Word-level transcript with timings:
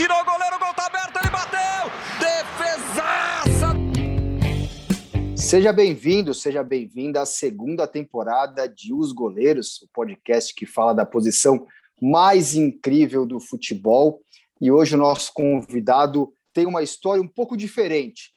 tirou 0.00 0.18
o 0.18 0.24
goleiro, 0.24 0.56
o 0.56 0.58
gol 0.58 0.72
tá 0.72 0.86
aberto, 0.86 1.14
ele 1.18 1.28
bateu! 1.28 1.90
Defesaça! 2.18 3.76
Seja 5.36 5.74
bem-vindo, 5.74 6.32
seja 6.32 6.64
bem-vinda 6.64 7.20
à 7.20 7.26
segunda 7.26 7.86
temporada 7.86 8.66
de 8.66 8.94
Os 8.94 9.12
Goleiros, 9.12 9.82
o 9.82 9.88
podcast 9.92 10.54
que 10.54 10.64
fala 10.64 10.94
da 10.94 11.04
posição 11.04 11.66
mais 12.00 12.54
incrível 12.54 13.26
do 13.26 13.38
futebol. 13.38 14.22
E 14.58 14.72
hoje 14.72 14.94
o 14.94 14.98
nosso 14.98 15.34
convidado 15.34 16.32
tem 16.54 16.64
uma 16.64 16.82
história 16.82 17.22
um 17.22 17.28
pouco 17.28 17.54
diferente. 17.54 18.32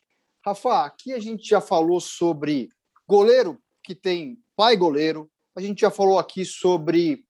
Rafa, 0.45 0.83
aqui 0.83 1.13
a 1.13 1.19
gente 1.19 1.47
já 1.47 1.61
falou 1.61 2.01
sobre 2.01 2.67
goleiro 3.07 3.57
que 3.81 3.95
tem 3.95 4.37
pai 4.53 4.75
goleiro, 4.75 5.31
a 5.55 5.61
gente 5.61 5.79
já 5.79 5.89
falou 5.89 6.19
aqui 6.19 6.43
sobre 6.43 7.23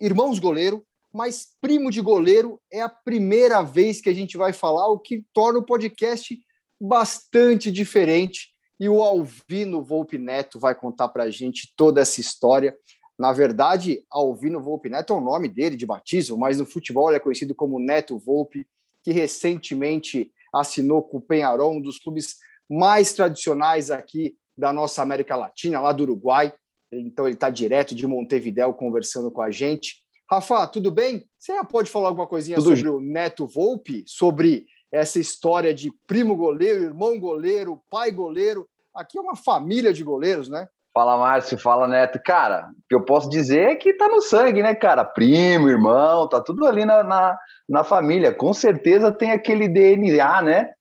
irmãos 0.00 0.38
goleiro, 0.38 0.87
mas 1.18 1.48
primo 1.60 1.90
de 1.90 2.00
goleiro 2.00 2.60
é 2.72 2.80
a 2.80 2.88
primeira 2.88 3.60
vez 3.60 4.00
que 4.00 4.08
a 4.08 4.14
gente 4.14 4.36
vai 4.36 4.52
falar, 4.52 4.86
o 4.86 5.00
que 5.00 5.24
torna 5.34 5.58
o 5.58 5.64
podcast 5.64 6.38
bastante 6.80 7.72
diferente. 7.72 8.50
E 8.78 8.88
o 8.88 9.02
Alvino 9.02 9.82
Volpe 9.82 10.16
Neto 10.16 10.60
vai 10.60 10.76
contar 10.76 11.08
para 11.08 11.24
a 11.24 11.30
gente 11.30 11.74
toda 11.76 12.00
essa 12.00 12.20
história. 12.20 12.78
Na 13.18 13.32
verdade, 13.32 14.04
Alvino 14.08 14.62
Volpe 14.62 14.88
Neto 14.88 15.12
é 15.12 15.16
o 15.16 15.20
nome 15.20 15.48
dele 15.48 15.74
de 15.74 15.84
batismo, 15.84 16.38
mas 16.38 16.60
no 16.60 16.64
futebol 16.64 17.08
ele 17.08 17.16
é 17.16 17.20
conhecido 17.20 17.52
como 17.52 17.80
Neto 17.80 18.16
Volpe, 18.16 18.64
que 19.02 19.10
recentemente 19.10 20.30
assinou 20.54 21.02
com 21.02 21.16
o 21.16 21.20
Penharol, 21.20 21.74
um 21.74 21.80
dos 21.80 21.98
clubes 21.98 22.36
mais 22.70 23.12
tradicionais 23.12 23.90
aqui 23.90 24.36
da 24.56 24.72
nossa 24.72 25.02
América 25.02 25.34
Latina, 25.34 25.80
lá 25.80 25.90
do 25.90 26.04
Uruguai. 26.04 26.54
Então 26.92 27.26
ele 27.26 27.34
está 27.34 27.50
direto 27.50 27.92
de 27.92 28.06
Montevidéu 28.06 28.72
conversando 28.72 29.32
com 29.32 29.42
a 29.42 29.50
gente. 29.50 30.06
Rafa, 30.30 30.66
tudo 30.66 30.90
bem? 30.90 31.24
Você 31.38 31.54
já 31.54 31.64
pode 31.64 31.90
falar 31.90 32.08
alguma 32.08 32.26
coisinha 32.26 32.58
tudo 32.58 32.76
sobre 32.76 32.90
o 32.90 33.00
Neto 33.00 33.46
Volpe, 33.46 34.04
sobre 34.06 34.66
essa 34.92 35.18
história 35.18 35.72
de 35.72 35.90
primo 36.06 36.36
goleiro, 36.36 36.84
irmão 36.84 37.18
goleiro, 37.18 37.80
pai 37.90 38.10
goleiro. 38.10 38.68
Aqui 38.94 39.16
é 39.16 39.20
uma 39.22 39.34
família 39.34 39.90
de 39.90 40.04
goleiros, 40.04 40.50
né? 40.50 40.68
Fala, 40.92 41.16
Márcio, 41.16 41.56
fala, 41.58 41.88
Neto. 41.88 42.20
Cara, 42.22 42.68
o 42.70 42.88
que 42.88 42.94
eu 42.94 43.04
posso 43.04 43.30
dizer 43.30 43.70
é 43.70 43.76
que 43.76 43.94
tá 43.94 44.06
no 44.06 44.20
sangue, 44.20 44.62
né, 44.62 44.74
cara? 44.74 45.02
Primo, 45.02 45.68
irmão, 45.68 46.28
tá 46.28 46.42
tudo 46.42 46.66
ali 46.66 46.84
na, 46.84 47.02
na, 47.02 47.38
na 47.66 47.84
família. 47.84 48.34
Com 48.34 48.52
certeza 48.52 49.10
tem 49.10 49.30
aquele 49.30 49.66
DNA, 49.66 50.42
né? 50.42 50.72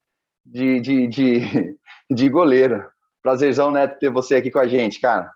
De, 0.45 0.81
de, 0.81 1.07
de, 1.07 1.77
de 2.11 2.29
goleiro. 2.29 2.85
Prazerzão, 3.23 3.71
Neto, 3.71 3.97
ter 3.97 4.09
você 4.09 4.35
aqui 4.35 4.51
com 4.51 4.59
a 4.59 4.67
gente, 4.67 4.99
cara. 4.99 5.31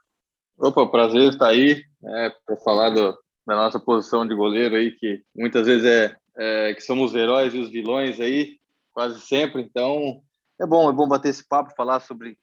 Opa, 0.57 0.85
prazer 0.87 1.29
estar 1.29 1.47
aí, 1.47 1.81
é, 2.03 2.31
para 2.45 2.57
falar 2.57 2.89
do, 2.89 3.17
da 3.45 3.55
nossa 3.55 3.79
posição 3.79 4.27
de 4.27 4.35
goleiro 4.35 4.75
aí, 4.75 4.91
que 4.91 5.23
muitas 5.35 5.65
vezes 5.65 5.85
é, 5.85 6.15
é, 6.37 6.73
que 6.73 6.81
somos 6.81 7.11
os 7.11 7.17
heróis 7.17 7.53
e 7.53 7.59
os 7.59 7.69
vilões 7.69 8.19
aí, 8.19 8.57
quase 8.93 9.19
sempre. 9.21 9.61
Então, 9.61 10.21
é 10.59 10.65
bom, 10.65 10.89
é 10.89 10.93
bom 10.93 11.07
bater 11.07 11.29
esse 11.29 11.47
papo, 11.47 11.75
falar 11.75 11.99
sobre, 12.01 12.37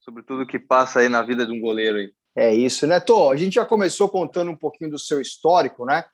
sobre 0.00 0.22
tudo 0.22 0.46
que 0.46 0.58
passa 0.58 1.00
aí 1.00 1.08
na 1.08 1.22
vida 1.22 1.46
de 1.46 1.52
um 1.52 1.60
goleiro 1.60 1.98
aí. 1.98 2.12
É 2.36 2.52
isso, 2.52 2.86
né, 2.86 2.98
Tô? 2.98 3.30
A 3.30 3.36
gente 3.36 3.54
já 3.54 3.64
começou 3.64 4.08
contando 4.08 4.50
um 4.50 4.56
pouquinho 4.56 4.90
do 4.90 4.98
seu 4.98 5.20
histórico, 5.20 5.84
né? 5.84 6.04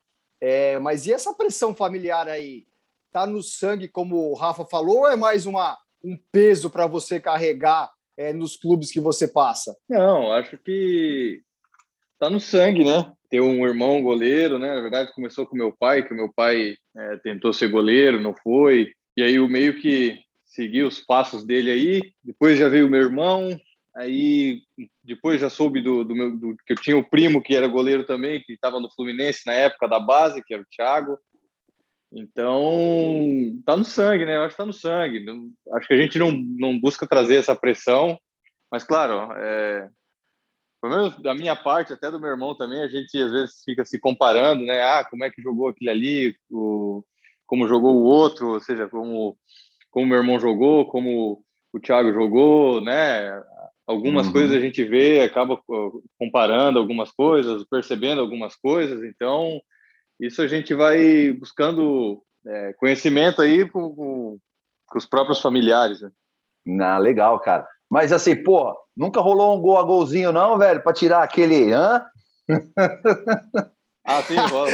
É, 0.41 0.79
mas 0.79 1.07
e 1.07 1.13
essa 1.13 1.35
pressão 1.35 1.75
familiar 1.75 2.29
aí? 2.29 2.67
Tá 3.13 3.27
no 3.27 3.43
sangue, 3.43 3.89
como 3.89 4.31
o 4.31 4.35
Rafa 4.35 4.65
falou, 4.65 5.01
ou 5.01 5.09
é 5.09 5.17
mais 5.17 5.45
uma, 5.47 5.77
um 6.05 6.17
peso 6.31 6.71
para 6.71 6.87
você 6.87 7.19
carregar 7.19 7.91
é, 8.17 8.33
nos 8.33 8.57
clubes 8.57 8.93
que 8.93 9.01
você 9.01 9.27
passa? 9.27 9.77
Não, 9.89 10.33
acho 10.33 10.57
que 10.59 11.43
tá 12.19 12.31
no 12.31 12.39
sangue, 12.39 12.85
né? 12.85 13.13
Ter 13.31 13.41
um 13.41 13.65
irmão 13.67 14.03
goleiro, 14.03 14.59
né? 14.59 14.75
Na 14.75 14.81
verdade, 14.81 15.15
começou 15.15 15.47
com 15.47 15.57
meu 15.57 15.73
pai, 15.73 16.07
que 16.07 16.13
meu 16.13 16.33
pai 16.33 16.75
é, 16.97 17.17
tentou 17.19 17.53
ser 17.53 17.69
goleiro, 17.69 18.21
não 18.21 18.35
foi. 18.35 18.93
E 19.17 19.23
aí, 19.23 19.39
o 19.39 19.49
meio 19.49 19.81
que 19.81 20.19
segui 20.45 20.83
os 20.83 21.01
passos 21.01 21.45
dele 21.45 21.71
aí. 21.71 22.13
Depois 22.23 22.59
já 22.59 22.69
veio 22.69 22.91
meu 22.91 23.01
irmão. 23.01 23.59
Aí, 23.97 24.63
depois 25.03 25.41
já 25.41 25.51
soube 25.51 25.81
do, 25.81 26.05
do 26.05 26.15
meu 26.15 26.37
do, 26.37 26.57
que 26.67 26.73
eu 26.73 26.77
tinha 26.77 26.97
o 26.97 27.09
primo 27.09 27.43
que 27.43 27.55
era 27.55 27.67
goleiro 27.67 28.05
também, 28.05 28.43
que 28.43 28.53
estava 28.53 28.79
no 28.79 28.91
Fluminense 28.91 29.43
na 29.47 29.53
época 29.53 29.89
da 29.89 29.99
base, 29.99 30.43
que 30.45 30.55
era 30.55 30.63
o 30.63 30.67
Thiago. 30.67 31.19
Então, 32.13 33.57
tá 33.65 33.77
no 33.77 33.85
sangue, 33.85 34.25
né? 34.25 34.37
Eu 34.37 34.43
acho 34.43 34.55
que 34.55 34.63
tá 34.63 34.67
no 34.67 34.73
sangue. 34.73 35.25
Acho 35.73 35.87
que 35.87 35.95
a 35.95 35.97
gente 35.97 36.19
não, 36.19 36.33
não 36.33 36.79
busca 36.79 37.07
trazer 37.07 37.37
essa 37.37 37.55
pressão, 37.55 38.19
mas 38.71 38.85
claro, 38.85 39.33
é, 39.37 39.89
pelo 40.81 40.97
menos 40.97 41.23
da 41.23 41.35
minha 41.35 41.55
parte, 41.55 41.93
até 41.93 42.11
do 42.11 42.19
meu 42.19 42.31
irmão 42.31 42.55
também, 42.55 42.83
a 42.83 42.89
gente 42.89 43.17
às 43.21 43.31
vezes 43.31 43.63
fica 43.65 43.85
se 43.85 43.99
comparando, 43.99 44.65
né? 44.65 44.83
Ah, 44.83 45.05
como 45.05 45.25
é 45.25 45.31
que 45.31 45.43
jogou 45.43 45.69
aquele 45.69 45.91
ali, 45.91 46.37
o, 46.51 47.05
como 47.47 47.69
jogou 47.69 47.97
o 47.97 48.05
outro, 48.05 48.55
ou 48.55 48.61
seja, 48.61 48.89
como 48.89 49.37
como 49.91 50.07
meu 50.07 50.19
irmão 50.19 50.39
jogou, 50.39 50.87
como 50.87 51.45
o 51.73 51.81
Thiago 51.81 52.13
jogou, 52.13 52.81
né? 52.81 53.43
Algumas 53.87 54.27
uhum. 54.29 54.33
coisas 54.33 54.57
a 54.57 54.61
gente 54.61 54.85
vê, 54.85 55.21
acaba 55.23 55.61
comparando 56.19 56.79
algumas 56.79 57.11
coisas, 57.11 57.65
percebendo 57.65 58.21
algumas 58.21 58.55
coisas, 58.55 59.03
então 59.03 59.61
isso 60.19 60.41
a 60.43 60.47
gente 60.47 60.75
vai 60.75 61.33
buscando 61.33 62.23
é, 62.47 62.73
conhecimento 62.75 63.43
aí 63.43 63.69
com, 63.69 63.95
com, 63.95 64.39
com, 64.87 64.99
os 64.99 65.07
próprios 65.07 65.41
familiares. 65.41 66.03
Né? 66.03 66.11
Ah, 66.81 66.99
legal, 66.99 67.41
cara. 67.41 67.67
Mas 67.91 68.13
assim, 68.13 68.37
pô, 68.37 68.77
nunca 68.97 69.21
rolou 69.21 69.57
um 69.57 69.61
gol 69.61 69.77
a 69.79 69.83
golzinho, 69.83 70.31
não, 70.31 70.57
velho, 70.57 70.81
para 70.83 70.93
tirar 70.93 71.23
aquele. 71.25 71.73
Hã? 71.73 72.07
ah, 74.07 74.23
sim, 74.23 74.37
rola, 74.37 74.71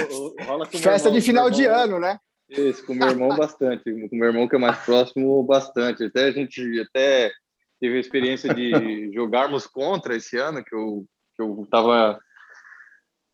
rola 0.47 0.67
com 0.67 0.79
Festa 0.79 1.09
irmão, 1.09 1.21
de 1.21 1.27
final 1.27 1.51
de 1.51 1.65
ano, 1.65 1.99
né? 1.99 2.19
Isso, 2.51 2.85
com 2.85 2.95
meu 2.95 3.09
irmão 3.09 3.35
bastante. 3.35 3.85
Com 4.09 4.17
meu 4.17 4.29
irmão 4.29 4.47
que 4.47 4.57
é 4.57 4.59
mais 4.59 4.79
próximo, 4.85 5.43
bastante. 5.43 6.05
Até 6.05 6.25
a 6.25 6.31
gente 6.31 6.81
até 6.81 7.33
teve 7.81 7.97
a 7.97 8.01
experiência 8.01 8.53
de 8.53 9.11
jogarmos 9.15 9.67
contra 9.67 10.15
esse 10.15 10.37
ano, 10.37 10.63
que 10.63 10.75
eu, 10.75 11.07
que 11.35 11.43
eu 11.43 11.67
tava 11.71 12.19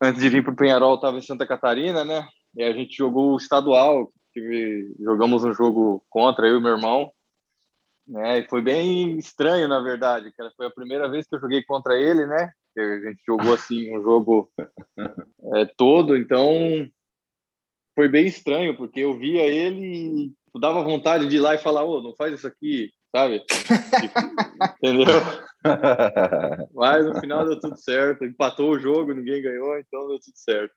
antes 0.01 0.21
de 0.21 0.29
vir 0.29 0.43
para 0.43 0.53
o 0.53 0.55
Penharol, 0.55 0.95
estava 0.95 1.17
em 1.17 1.21
Santa 1.21 1.45
Catarina, 1.45 2.05
né? 2.05 2.25
E 2.55 2.63
a 2.63 2.71
gente 2.71 2.95
jogou 2.95 3.33
o 3.33 3.37
estadual, 3.37 4.11
tive, 4.33 4.93
jogamos 4.99 5.43
um 5.43 5.53
jogo 5.53 6.03
contra 6.09 6.47
eu 6.47 6.57
e 6.59 6.61
meu 6.61 6.71
irmão, 6.71 7.11
né? 8.07 8.39
E 8.39 8.47
foi 8.47 8.61
bem 8.61 9.17
estranho, 9.17 9.67
na 9.67 9.79
verdade, 9.79 10.31
que 10.31 10.49
foi 10.55 10.67
a 10.67 10.71
primeira 10.71 11.09
vez 11.09 11.27
que 11.27 11.35
eu 11.35 11.39
joguei 11.39 11.63
contra 11.63 11.95
ele, 11.95 12.25
né? 12.25 12.51
Que 12.73 12.81
a 12.81 12.99
gente 13.09 13.21
jogou 13.25 13.53
assim 13.53 13.95
um 13.95 14.01
jogo 14.01 14.51
é, 15.55 15.65
todo, 15.77 16.15
então 16.17 16.87
foi 17.95 18.07
bem 18.07 18.25
estranho, 18.25 18.75
porque 18.75 19.01
eu 19.01 19.17
via 19.17 19.43
ele 19.43 20.31
e 20.55 20.59
dava 20.59 20.83
vontade 20.83 21.27
de 21.27 21.35
ir 21.37 21.39
lá 21.39 21.55
e 21.55 21.59
falar, 21.59 21.83
ô, 21.83 21.99
oh, 21.99 22.01
não 22.01 22.15
faz 22.15 22.33
isso 22.33 22.47
aqui, 22.47 22.91
sabe? 23.15 23.43
Entendeu? 24.81 25.21
Mas 26.73 27.05
no 27.05 27.19
final 27.19 27.45
deu 27.45 27.59
tudo 27.59 27.77
certo. 27.77 28.25
Empatou 28.25 28.71
o 28.71 28.79
jogo, 28.79 29.13
ninguém 29.13 29.41
ganhou, 29.41 29.77
então 29.77 30.07
deu 30.07 30.19
tudo 30.19 30.35
certo. 30.35 30.73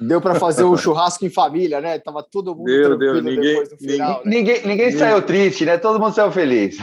Deu 0.00 0.20
para 0.20 0.34
fazer 0.34 0.64
o 0.64 0.72
um 0.72 0.76
churrasco 0.76 1.24
em 1.24 1.30
família, 1.30 1.80
né? 1.80 1.98
Tava 1.98 2.22
todo 2.22 2.54
mundo 2.54 2.66
deu, 2.66 2.98
deu. 2.98 3.22
Ninguém, 3.22 3.40
depois 3.40 3.68
do 3.68 3.76
final. 3.76 4.22
Ninguém, 4.24 4.54
né? 4.54 4.60
ninguém, 4.60 4.66
ninguém 4.66 4.92
saiu 4.92 5.22
triste, 5.22 5.64
né? 5.64 5.78
Todo 5.78 6.00
mundo 6.00 6.14
saiu 6.14 6.32
feliz. 6.32 6.78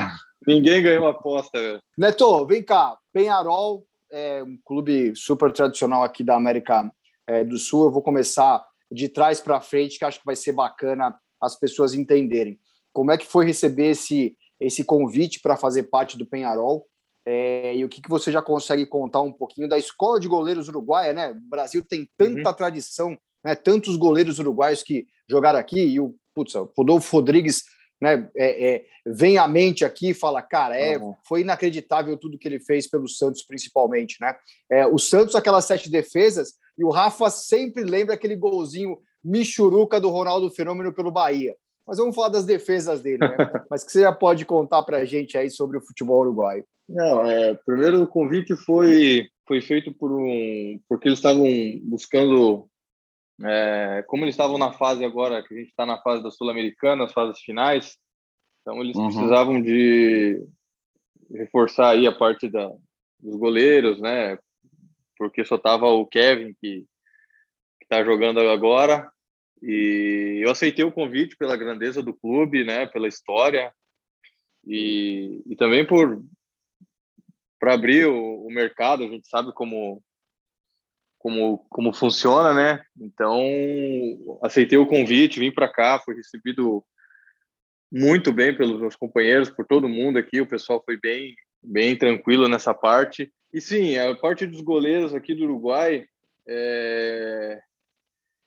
Ninguém 0.46 0.82
ganhou 0.82 1.08
aposta, 1.08 1.60
velho. 1.60 1.80
Neto, 1.98 2.46
vem 2.46 2.64
cá. 2.64 2.98
Penharol 3.12 3.86
é 4.12 4.44
um 4.44 4.58
clube 4.64 5.14
super 5.16 5.52
tradicional 5.52 6.04
aqui 6.04 6.24
da 6.24 6.36
América 6.36 6.90
é, 7.28 7.44
do 7.44 7.58
Sul. 7.58 7.86
Eu 7.86 7.92
vou 7.92 8.02
começar 8.02 8.64
de 8.92 9.10
trás 9.10 9.42
para 9.42 9.60
frente, 9.60 10.00
que 10.00 10.06
acho 10.06 10.20
que 10.20 10.26
vai 10.26 10.36
ser 10.36 10.54
bacana 10.54 11.16
as 11.42 11.60
pessoas 11.60 11.94
entenderem. 11.94 12.60
Como 12.94 13.12
é 13.12 13.18
que 13.18 13.26
foi 13.26 13.46
receber 13.46 13.92
esse 13.92 14.36
esse 14.60 14.84
convite 14.84 15.40
para 15.40 15.56
fazer 15.56 15.84
parte 15.84 16.18
do 16.18 16.26
Penharol. 16.26 16.86
É, 17.32 17.76
e 17.76 17.86
o 17.86 17.90
que, 17.90 18.02
que 18.02 18.10
você 18.10 18.32
já 18.32 18.42
consegue 18.42 18.88
contar 18.88 19.22
um 19.22 19.32
pouquinho 19.32 19.70
da 19.70 19.78
escola 19.78 20.20
de 20.20 20.28
goleiros 20.28 20.68
uruguaia, 20.68 21.14
né? 21.14 21.30
O 21.30 21.40
Brasil 21.48 21.86
tem 21.88 22.10
tanta 22.18 22.50
uhum. 22.50 22.56
tradição, 22.56 23.18
né? 23.46 23.54
tantos 23.54 23.96
goleiros 23.98 24.40
uruguaios 24.40 24.82
que 24.82 25.06
jogaram 25.30 25.60
aqui, 25.60 25.80
e 25.80 26.00
o, 26.00 26.16
putz, 26.34 26.56
o 26.56 26.74
Rodolfo 26.76 27.16
Rodrigues 27.16 27.66
né, 28.02 28.28
é, 28.36 28.70
é, 28.72 28.86
vem 29.06 29.38
à 29.38 29.48
mente 29.48 29.86
aqui 29.86 30.10
e 30.10 30.14
fala, 30.16 30.42
cara, 30.42 30.76
é, 30.76 30.98
uhum. 30.98 31.14
foi 31.24 31.42
inacreditável 31.42 32.18
tudo 32.18 32.40
que 32.40 32.48
ele 32.48 32.60
fez 32.60 32.90
pelo 32.90 33.08
Santos, 33.08 33.44
principalmente, 33.44 34.18
né? 34.20 34.36
É, 34.68 34.88
o 34.88 34.98
Santos, 34.98 35.36
aquelas 35.36 35.66
sete 35.66 35.88
defesas, 35.88 36.54
e 36.76 36.84
o 36.84 36.90
Rafa 36.90 37.30
sempre 37.30 37.84
lembra 37.84 38.16
aquele 38.16 38.36
golzinho 38.36 38.98
michuruca 39.24 40.02
do 40.02 40.10
Ronaldo 40.10 40.50
Fenômeno 40.50 40.92
pelo 40.92 41.12
Bahia. 41.12 41.56
Mas 41.90 41.98
vamos 41.98 42.16
falar 42.16 42.30
das 42.30 42.46
defesas 42.46 43.02
dele, 43.02 43.18
né? 43.18 43.36
Mas 43.68 43.84
que 43.84 43.92
você 43.92 44.02
já 44.02 44.12
pode 44.12 44.46
contar 44.46 44.84
para 44.84 44.98
a 44.98 45.06
gente 45.06 45.36
aí 45.36 45.50
sobre 45.50 45.76
o 45.76 45.82
futebol 45.82 46.20
uruguaio. 46.20 46.64
Não, 46.88 47.26
é, 47.26 47.56
primeiro 47.66 48.04
o 48.04 48.08
convite 48.08 48.56
foi 48.56 49.28
foi 49.48 49.60
feito 49.60 49.92
por 49.92 50.12
um 50.12 50.80
porque 50.88 51.08
eles 51.08 51.18
estavam 51.18 51.48
buscando 51.82 52.70
é, 53.44 54.04
como 54.08 54.24
eles 54.24 54.34
estavam 54.34 54.60
na 54.60 54.72
fase 54.72 55.04
agora 55.04 55.42
que 55.42 55.52
a 55.52 55.58
gente 55.58 55.70
está 55.70 55.84
na 55.84 56.00
fase 56.00 56.22
da 56.22 56.30
sul-americana, 56.30 57.06
as 57.06 57.12
fases 57.12 57.42
finais, 57.42 57.98
então 58.62 58.80
eles 58.84 58.96
uhum. 58.96 59.08
precisavam 59.08 59.60
de 59.60 60.46
reforçar 61.32 61.90
aí 61.90 62.06
a 62.06 62.12
parte 62.12 62.48
da, 62.48 62.72
dos 63.20 63.36
goleiros, 63.36 64.00
né? 64.00 64.38
Porque 65.18 65.44
só 65.44 65.58
tava 65.58 65.88
o 65.88 66.06
Kevin 66.06 66.56
que 66.62 66.86
está 67.82 68.04
jogando 68.04 68.40
agora 68.42 69.12
E 69.62 70.42
eu 70.44 70.52
aceitei 70.52 70.86
o 70.86 70.92
convite 70.92 71.36
pela 71.36 71.58
grandeza 71.58 72.02
do 72.02 72.14
clube, 72.14 72.64
né, 72.64 72.86
pela 72.86 73.08
história 73.08 73.74
e, 74.66 75.42
e 75.46 75.56
também 75.56 75.86
por 75.86 76.24
para 77.60 77.74
abrir 77.74 78.06
o, 78.06 78.46
o, 78.46 78.50
mercado. 78.50 79.04
A 79.04 79.08
gente 79.08 79.28
sabe 79.28 79.52
como 79.54 80.02
como 81.18 81.66
como 81.70 81.92
funciona, 81.92 82.54
né? 82.54 82.84
Então 82.98 83.38
aceitei 84.42 84.78
o 84.78 84.88
convite, 84.88 85.40
vim 85.40 85.52
para 85.52 85.68
cá, 85.68 86.00
fui 86.00 86.16
recebido 86.16 86.84
muito 87.92 88.32
bem 88.32 88.56
pelos 88.56 88.80
meus 88.80 88.96
companheiros, 88.96 89.50
por 89.50 89.66
todo 89.66 89.90
mundo 89.90 90.18
aqui. 90.18 90.40
O 90.40 90.48
pessoal 90.48 90.82
foi 90.86 90.98
bem 90.98 91.36
bem 91.62 91.98
tranquilo 91.98 92.48
nessa 92.48 92.74
parte. 92.74 93.32
E 93.54 93.60
sim, 93.60 93.98
a 93.98 94.16
parte 94.16 94.46
dos 94.46 94.62
goleiros 94.62 95.14
aqui 95.14 95.34
do 95.34 95.44
Uruguai, 95.44 96.06
é, 96.48 97.62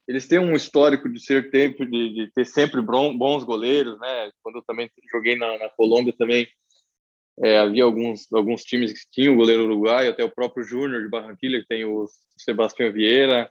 eles 0.06 0.26
têm 0.26 0.38
um 0.38 0.54
histórico 0.54 1.08
de 1.08 1.20
ser 1.20 1.50
tempo 1.50 1.86
de, 1.86 2.14
de, 2.14 2.32
ter 2.32 2.44
sempre 2.44 2.80
bons 2.82 3.44
goleiros, 3.44 3.98
né? 4.00 4.30
Quando 4.42 4.56
eu 4.56 4.62
também 4.62 4.90
joguei 5.10 5.36
na, 5.36 5.58
na 5.58 5.68
Colômbia 5.70 6.12
também 6.16 6.48
é, 7.42 7.58
havia 7.58 7.84
alguns 7.84 8.30
alguns 8.32 8.62
times 8.62 8.92
que 8.92 9.10
tinham 9.10 9.34
o 9.34 9.36
goleiro 9.36 9.64
uruguaio, 9.64 10.10
até 10.10 10.24
o 10.24 10.30
próprio 10.30 10.64
Júnior 10.64 11.02
de 11.02 11.08
Barranquilla 11.08 11.60
que 11.60 11.68
tem 11.68 11.84
o 11.84 12.06
Sebastião 12.36 12.92
Vieira. 12.92 13.50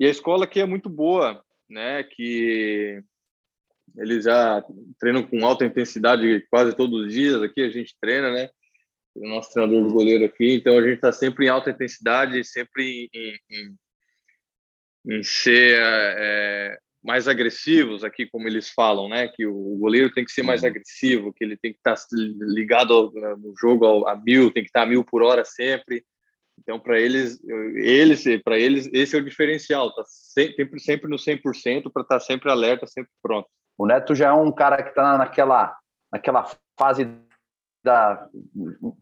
E 0.00 0.06
a 0.06 0.10
escola 0.10 0.44
aqui 0.44 0.60
é 0.60 0.66
muito 0.66 0.88
boa, 0.88 1.42
né? 1.68 2.02
Que 2.02 3.02
eles 3.96 4.24
já 4.24 4.64
treinam 4.98 5.22
com 5.22 5.44
alta 5.46 5.64
intensidade 5.64 6.44
quase 6.50 6.74
todos 6.74 7.06
os 7.06 7.12
dias. 7.12 7.40
Aqui 7.42 7.60
a 7.60 7.70
gente 7.70 7.94
treina, 8.00 8.32
né? 8.32 8.48
O 9.14 9.28
nosso 9.28 9.52
treinador 9.52 9.86
de 9.86 9.92
goleiro 9.92 10.24
aqui, 10.24 10.54
então 10.54 10.76
a 10.76 10.82
gente 10.82 10.96
está 10.96 11.12
sempre 11.12 11.46
em 11.46 11.48
alta 11.48 11.70
intensidade, 11.70 12.42
sempre 12.42 13.08
em, 13.14 13.38
em 13.48 13.54
em 13.56 13.76
ser 15.22 15.78
é, 15.80 16.78
mais 17.02 17.28
agressivos 17.28 18.02
aqui, 18.02 18.26
como 18.26 18.48
eles 18.48 18.70
falam, 18.70 19.08
né? 19.08 19.28
Que 19.28 19.46
o 19.46 19.76
goleiro 19.78 20.10
tem 20.12 20.24
que 20.24 20.32
ser 20.32 20.42
mais 20.42 20.62
uhum. 20.62 20.68
agressivo, 20.68 21.32
que 21.32 21.44
ele 21.44 21.56
tem 21.56 21.72
que 21.72 21.78
estar 21.78 21.96
ligado 22.12 23.12
no 23.38 23.52
jogo 23.60 24.06
a 24.06 24.16
mil, 24.16 24.50
tem 24.50 24.62
que 24.62 24.70
estar 24.70 24.82
a 24.82 24.86
mil 24.86 25.04
por 25.04 25.22
hora 25.22 25.44
sempre. 25.44 26.04
Então, 26.58 26.78
para 26.78 26.98
eles, 26.98 27.38
eles, 27.76 28.24
para 28.42 28.58
eles, 28.58 28.88
esse 28.92 29.16
é 29.16 29.18
o 29.18 29.24
diferencial. 29.24 29.94
Tá 29.94 30.02
sempre, 30.06 30.80
sempre 30.80 31.10
no 31.10 31.16
100% 31.16 31.90
para 31.92 32.02
estar 32.02 32.20
sempre 32.20 32.50
alerta, 32.50 32.86
sempre 32.86 33.10
pronto. 33.22 33.48
O 33.76 33.86
Neto 33.86 34.14
já 34.14 34.28
é 34.28 34.32
um 34.32 34.52
cara 34.52 34.82
que 34.82 34.90
está 34.90 35.18
naquela, 35.18 35.76
naquela 36.12 36.48
fase 36.78 37.08
da 37.84 38.28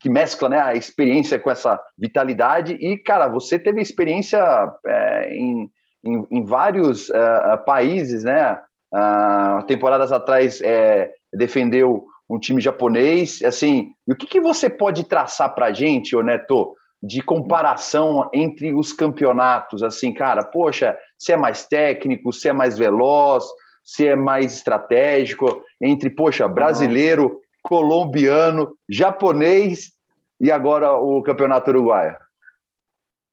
que 0.01 0.11
mescla 0.11 0.49
né, 0.49 0.61
a 0.61 0.75
experiência 0.75 1.39
com 1.39 1.49
essa 1.49 1.81
vitalidade 1.97 2.73
e 2.73 2.99
cara 2.99 3.29
você 3.29 3.57
teve 3.57 3.81
experiência 3.81 4.41
é, 4.85 5.37
em 5.37 5.71
em, 6.05 6.27
em 6.31 6.45
vários 6.45 7.09
uh, 7.09 7.59
países, 7.65 8.25
né? 8.25 8.61
Uh, 8.93 9.65
temporadas 9.67 10.13
atrás 10.13 10.61
é, 10.61 11.11
defendeu 11.33 12.05
um 12.29 12.39
time 12.39 12.61
japonês. 12.61 13.43
Assim, 13.43 13.93
o 14.07 14.15
que, 14.15 14.27
que 14.27 14.41
você 14.41 14.69
pode 14.69 15.05
traçar 15.05 15.55
para 15.55 15.67
a 15.67 15.73
gente, 15.73 16.15
ô 16.17 16.23
Neto, 16.23 16.75
de 17.03 17.23
comparação 17.23 18.29
entre 18.33 18.75
os 18.75 18.93
campeonatos? 18.93 19.83
Assim, 19.83 20.13
cara, 20.13 20.45
poxa, 20.45 20.97
se 21.19 21.33
é 21.33 21.37
mais 21.37 21.67
técnico, 21.67 22.33
se 22.33 22.49
é 22.49 22.53
mais 22.53 22.79
veloz, 22.79 23.45
se 23.85 24.07
é 24.07 24.15
mais 24.15 24.55
estratégico, 24.55 25.63
entre, 25.81 26.11
poxa, 26.11 26.47
brasileiro, 26.47 27.41
colombiano, 27.63 28.77
japonês 28.89 29.93
e 30.41 30.51
agora 30.51 30.93
o 30.95 31.23
campeonato 31.23 31.71
uruguaio? 31.71 32.17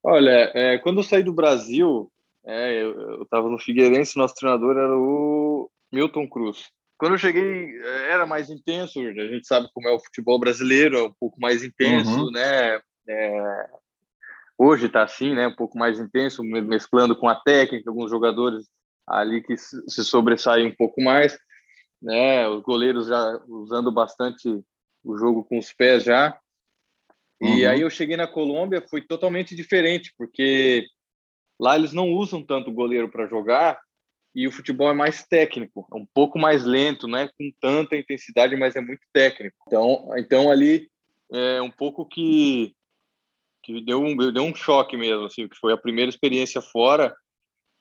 Olha, 0.04 0.52
é, 0.54 0.78
quando 0.78 1.00
eu 1.00 1.04
saí 1.04 1.24
do 1.24 1.34
Brasil, 1.34 2.10
é, 2.46 2.84
eu, 2.84 3.24
estava 3.24 3.50
no 3.50 3.60
Figueirense, 3.60 4.18
nosso 4.18 4.36
treinador 4.36 4.78
era 4.78 4.98
o 4.98 5.70
Milton 5.92 6.28
Cruz. 6.28 6.70
Quando 6.98 7.14
eu 7.14 7.18
cheguei, 7.18 7.80
é, 7.82 8.12
era 8.12 8.26
mais 8.26 8.50
intenso, 8.50 9.00
a 9.00 9.28
gente 9.28 9.48
sabe 9.48 9.70
como 9.74 9.88
é 9.88 9.92
o 9.92 10.00
futebol 10.00 10.40
brasileiro, 10.40 10.98
é 10.98 11.04
um 11.04 11.14
pouco 11.20 11.40
mais 11.40 11.64
intenso, 11.64 12.26
uhum. 12.26 12.32
né? 12.32 12.80
É, 13.08 13.70
hoje 14.58 14.88
está 14.88 15.04
assim, 15.04 15.34
né? 15.34 15.48
Um 15.48 15.56
pouco 15.56 15.78
mais 15.78 16.00
intenso, 16.00 16.44
mesclando 16.44 17.16
com 17.16 17.28
a 17.28 17.36
técnica, 17.36 17.90
alguns 17.90 18.10
jogadores 18.10 18.68
ali 19.08 19.42
que 19.42 19.58
se 19.58 20.04
sobressaem 20.04 20.68
um 20.68 20.76
pouco 20.76 21.02
mais, 21.02 21.38
né? 22.02 22.48
Os 22.48 22.62
goleiros 22.62 23.08
já 23.08 23.42
usando 23.48 23.92
bastante 23.92 24.48
o 25.04 25.18
jogo 25.18 25.44
com 25.44 25.58
os 25.58 25.72
pés 25.74 26.04
já. 26.04 26.38
E 27.42 27.64
uhum. 27.64 27.70
aí 27.70 27.82
eu 27.82 27.90
cheguei 27.90 28.18
na 28.18 28.28
Colômbia, 28.28 28.86
foi 28.90 29.02
totalmente 29.02 29.56
diferente, 29.56 30.14
porque 30.18 30.86
Lá 31.60 31.76
eles 31.76 31.94
não 31.94 32.10
usam 32.12 32.42
tanto 32.42 32.70
o 32.70 32.74
goleiro 32.74 33.10
para 33.10 33.28
jogar 33.28 33.80
e 34.34 34.48
o 34.48 34.52
futebol 34.52 34.90
é 34.90 34.94
mais 34.94 35.26
técnico, 35.28 35.88
é 35.92 35.96
um 35.96 36.06
pouco 36.14 36.38
mais 36.40 36.64
lento, 36.64 37.08
não 37.08 37.18
é 37.18 37.28
com 37.28 37.52
tanta 37.60 37.96
intensidade, 37.96 38.56
mas 38.56 38.76
é 38.76 38.82
muito 38.82 39.02
técnico. 39.12 39.58
Então, 39.68 40.10
então 40.18 40.52
ali 40.52 40.90
é 41.32 41.62
um 41.62 41.72
pouco 41.72 42.06
que 42.06 42.74
que 43.62 43.82
deu 43.82 44.02
um 44.02 44.16
deu 44.16 44.44
um 44.44 44.56
choque 44.56 44.96
mesmo, 44.96 45.26
assim, 45.26 45.48
que 45.48 45.58
foi 45.58 45.74
a 45.74 45.78
primeira 45.78 46.10
experiência 46.10 46.62
fora 46.62 47.14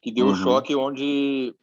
que 0.03 0.11
deu 0.11 0.27
uhum. 0.27 0.33
um 0.33 0.37
choque 0.37 0.75
onde 0.75 1.55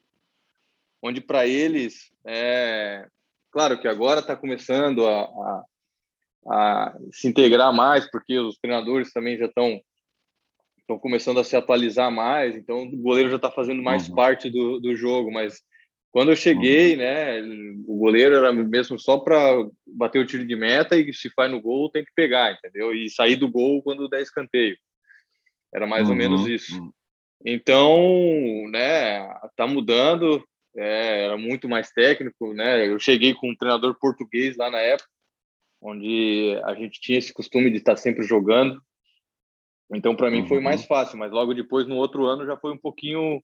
onde 1.02 1.22
para 1.22 1.46
eles 1.46 2.12
é 2.26 3.08
claro 3.52 3.80
que 3.80 3.88
agora 3.88 4.22
está 4.22 4.36
começando 4.36 5.06
a, 5.06 5.22
a, 5.22 5.64
a, 6.48 6.98
se 7.12 7.28
integrar 7.28 7.74
mais 7.74 8.10
porque 8.10 8.38
os 8.40 8.58
treinadores 8.58 9.12
também 9.12 9.38
já 9.38 9.46
estão 9.46 9.80
estão 10.86 11.00
começando 11.00 11.40
a 11.40 11.44
se 11.44 11.56
atualizar 11.56 12.12
mais, 12.12 12.56
então 12.56 12.84
o 12.84 12.98
goleiro 12.98 13.30
já 13.30 13.38
está 13.38 13.50
fazendo 13.50 13.82
mais 13.82 14.08
uhum. 14.08 14.16
parte 14.16 14.50
do, 14.50 14.80
do 14.80 14.96
jogo, 14.96 15.32
mas 15.32 15.62
quando 16.12 16.32
eu 16.32 16.36
cheguei, 16.36 16.94
uhum. 16.94 16.98
né, 17.00 17.42
o 17.88 17.98
goleiro 17.98 18.36
era 18.36 18.54
mesmo 18.54 18.98
só 18.98 19.18
para 19.18 19.68
bater 19.86 20.20
o 20.20 20.26
tiro 20.26 20.46
de 20.46 20.56
meta 20.56 20.96
e 20.96 21.14
se 21.14 21.30
faz 21.32 21.52
no 21.52 21.60
gol 21.60 21.90
tem 21.90 22.06
que 22.06 22.12
pegar, 22.16 22.54
entendeu? 22.54 22.94
E 22.94 23.10
sair 23.10 23.36
do 23.36 23.50
gol 23.50 23.82
quando 23.84 24.08
der 24.08 24.22
escanteio. 24.22 24.78
Era 25.74 25.86
mais 25.86 26.06
uhum. 26.06 26.12
ou 26.12 26.16
menos 26.16 26.48
isso. 26.48 26.80
Uhum. 26.80 26.92
Então, 27.44 28.00
né, 28.70 29.28
tá 29.58 29.68
mudando, 29.68 30.42
é, 30.78 31.26
era 31.26 31.38
muito 31.38 31.68
mais 31.68 31.92
técnico, 31.92 32.54
né? 32.54 32.88
Eu 32.88 32.98
cheguei 33.00 33.34
com 33.34 33.50
um 33.50 33.56
treinador 33.56 33.98
português 34.00 34.56
lá 34.56 34.70
na 34.70 34.80
época, 34.80 35.10
onde 35.82 36.58
a 36.64 36.74
gente 36.76 37.00
tinha 37.02 37.18
esse 37.18 37.34
costume 37.34 37.70
de 37.70 37.78
estar 37.78 37.98
sempre 37.98 38.24
jogando. 38.24 38.82
Então, 39.94 40.16
para 40.16 40.32
mim 40.32 40.42
uhum. 40.42 40.48
foi 40.48 40.60
mais 40.60 40.86
fácil, 40.86 41.18
mas 41.18 41.32
logo 41.32 41.54
depois, 41.54 41.88
no 41.88 41.96
outro 41.96 42.26
ano, 42.26 42.46
já 42.46 42.58
foi 42.58 42.72
um 42.72 42.78
pouquinho 42.78 43.42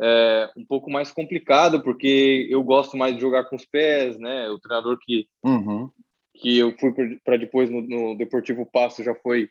é, 0.00 0.50
um 0.56 0.64
pouco 0.64 0.90
mais 0.90 1.12
complicado, 1.12 1.82
porque 1.82 2.46
eu 2.50 2.62
gosto 2.62 2.96
mais 2.96 3.14
de 3.14 3.20
jogar 3.20 3.44
com 3.44 3.56
os 3.56 3.66
pés, 3.66 4.18
né? 4.18 4.48
O 4.48 4.58
treinador 4.58 4.98
que, 5.00 5.26
uhum. 5.44 5.90
que 6.34 6.58
eu 6.58 6.74
fui 6.78 6.92
para 7.24 7.36
depois 7.36 7.70
no, 7.70 7.82
no, 7.82 8.16
Deportivo 8.16 8.64
Passo 8.64 9.04
já 9.04 9.14
foi, 9.14 9.48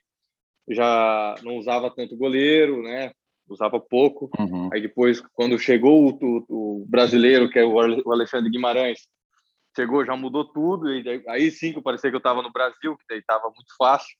já 0.67 1.35
não 1.43 1.57
usava 1.57 1.91
tanto 1.91 2.17
goleiro, 2.17 2.81
né? 2.81 3.11
Usava 3.47 3.79
pouco. 3.79 4.29
Uhum. 4.39 4.69
Aí 4.71 4.81
depois, 4.81 5.21
quando 5.33 5.57
chegou 5.59 6.09
o, 6.11 6.19
o, 6.21 6.81
o, 6.81 6.85
brasileiro, 6.87 7.49
que 7.49 7.59
é 7.59 7.65
o 7.65 8.11
Alexandre 8.11 8.49
Guimarães, 8.49 9.07
chegou, 9.75 10.05
já 10.05 10.15
mudou 10.15 10.45
tudo, 10.45 10.91
e 10.91 11.23
aí 11.27 11.51
sim 11.51 11.73
que 11.73 11.81
parecia 11.81 12.09
que 12.09 12.15
eu 12.15 12.19
estava 12.19 12.41
no 12.41 12.51
Brasil, 12.51 12.97
que 12.97 13.05
daí 13.07 13.19
estava 13.19 13.45
muito 13.45 13.75
fácil. 13.77 14.15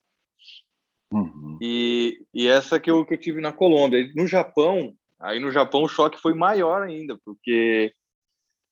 Uhum. 1.12 1.58
E, 1.62 2.24
e 2.34 2.48
essa 2.48 2.80
que 2.80 2.90
eu, 2.90 3.06
que 3.06 3.16
eu 3.16 3.18
tive 3.18 3.42
na 3.42 3.52
Colômbia. 3.52 4.12
No 4.16 4.28
Japão, 4.28 4.94
aí 5.20 5.40
no 5.40 5.52
Japão 5.52 5.84
o 5.84 5.90
choque 5.90 6.20
foi 6.20 6.34
maior 6.34 6.84
ainda, 6.84 7.18
porque 7.26 7.94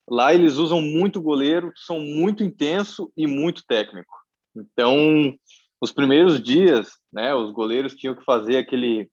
lá 0.10 0.34
eles 0.34 0.56
usam 0.56 0.82
muito 0.82 1.22
goleiro, 1.22 1.72
são 1.75 2.00
muito 2.00 2.44
intenso 2.44 3.12
e 3.17 3.25
muito 3.25 3.63
técnico. 3.65 4.13
Então, 4.56 5.36
os 5.82 5.91
primeiros 5.91 6.41
dias, 6.41 6.91
né, 7.12 7.34
os 7.34 7.51
goleiros 7.51 7.96
tinham 7.96 8.15
que 8.15 8.24
fazer 8.24 8.58
aquele, 8.58 9.10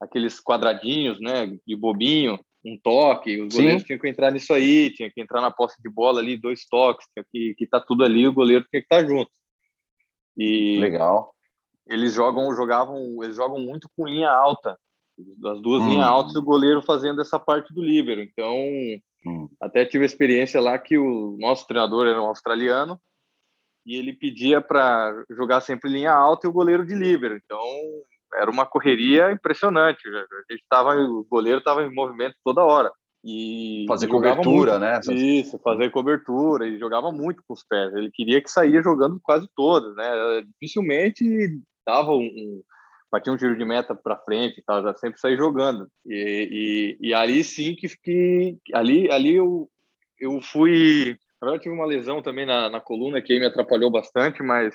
aqueles 0.00 0.40
quadradinhos, 0.40 1.20
né, 1.20 1.46
de 1.66 1.76
bobinho, 1.76 2.38
um 2.64 2.78
toque, 2.78 3.40
os 3.40 3.54
goleiros 3.54 3.82
Sim. 3.82 3.86
tinham 3.86 3.98
que 3.98 4.08
entrar 4.08 4.30
nisso 4.30 4.52
aí, 4.52 4.90
tinha 4.90 5.10
que 5.10 5.20
entrar 5.20 5.40
na 5.40 5.50
posse 5.50 5.80
de 5.82 5.88
bola 5.88 6.20
ali, 6.20 6.36
dois 6.36 6.66
toques, 6.66 7.06
tinha 7.12 7.24
que, 7.30 7.54
que 7.56 7.66
tá 7.66 7.80
tudo 7.80 8.04
ali, 8.04 8.26
o 8.26 8.32
goleiro 8.32 8.64
tinha 8.68 8.80
que 8.80 8.86
estar 8.86 9.02
tá 9.02 9.08
junto. 9.08 9.30
E, 10.36 10.78
Legal 10.78 11.34
eles 11.88 12.12
jogam, 12.12 12.54
jogavam, 12.54 13.22
eles 13.22 13.36
jogam 13.36 13.58
muito 13.58 13.88
com 13.96 14.06
linha 14.06 14.30
alta, 14.30 14.78
das 15.38 15.60
duas 15.60 15.82
hum. 15.82 15.88
linhas 15.88 16.06
altas 16.06 16.34
e 16.34 16.38
o 16.38 16.42
goleiro 16.42 16.82
fazendo 16.82 17.20
essa 17.20 17.38
parte 17.38 17.72
do 17.74 17.82
líbero. 17.82 18.20
Então, 18.20 18.54
hum. 19.26 19.48
até 19.60 19.84
tive 19.84 20.04
a 20.04 20.06
experiência 20.06 20.60
lá 20.60 20.78
que 20.78 20.96
o 20.96 21.36
nosso 21.38 21.66
treinador 21.66 22.06
era 22.06 22.20
um 22.22 22.26
australiano 22.26 23.00
e 23.84 23.96
ele 23.96 24.12
pedia 24.12 24.60
para 24.60 25.24
jogar 25.30 25.60
sempre 25.60 25.90
linha 25.90 26.12
alta 26.12 26.46
e 26.46 26.50
o 26.50 26.52
goleiro 26.52 26.86
de 26.86 26.94
líbero. 26.94 27.36
Então, 27.42 27.64
era 28.34 28.50
uma 28.50 28.66
correria 28.66 29.32
impressionante. 29.32 30.06
A 30.08 30.52
gente 30.52 30.64
tava, 30.68 30.94
o 30.94 31.24
goleiro 31.24 31.58
estava 31.58 31.82
em 31.82 31.94
movimento 31.94 32.36
toda 32.44 32.64
hora. 32.64 32.92
E 33.24 33.84
fazer 33.88 34.06
cobertura, 34.06 34.78
muito, 34.78 35.10
né? 35.10 35.14
Isso, 35.14 35.58
fazer 35.58 35.90
cobertura. 35.90 36.68
E 36.68 36.78
jogava 36.78 37.10
muito 37.10 37.42
com 37.46 37.54
os 37.54 37.64
pés. 37.64 37.92
Ele 37.94 38.10
queria 38.12 38.40
que 38.40 38.50
saía 38.50 38.82
jogando 38.82 39.18
quase 39.22 39.48
todas, 39.56 39.94
né? 39.96 40.42
Dificilmente 40.42 41.24
dava 41.88 42.12
um, 42.12 42.62
batia 43.10 43.32
um 43.32 43.36
tiro 43.36 43.56
de 43.56 43.64
meta 43.64 43.94
para 43.94 44.18
frente, 44.18 44.62
já 44.68 44.94
sempre 44.94 45.18
saí 45.18 45.36
jogando. 45.36 45.88
E, 46.04 46.98
e, 47.00 47.08
e, 47.08 47.14
ali 47.14 47.42
sim 47.42 47.74
que, 47.74 47.88
que 48.02 48.58
ali, 48.74 49.10
ali 49.10 49.36
eu, 49.36 49.70
eu 50.20 50.40
fui. 50.42 51.16
Eu 51.40 51.58
tive 51.58 51.74
uma 51.74 51.86
lesão 51.86 52.20
também 52.20 52.44
na, 52.44 52.68
na 52.68 52.80
coluna 52.80 53.22
que 53.22 53.38
me 53.38 53.46
atrapalhou 53.46 53.90
bastante, 53.90 54.42
mas 54.42 54.74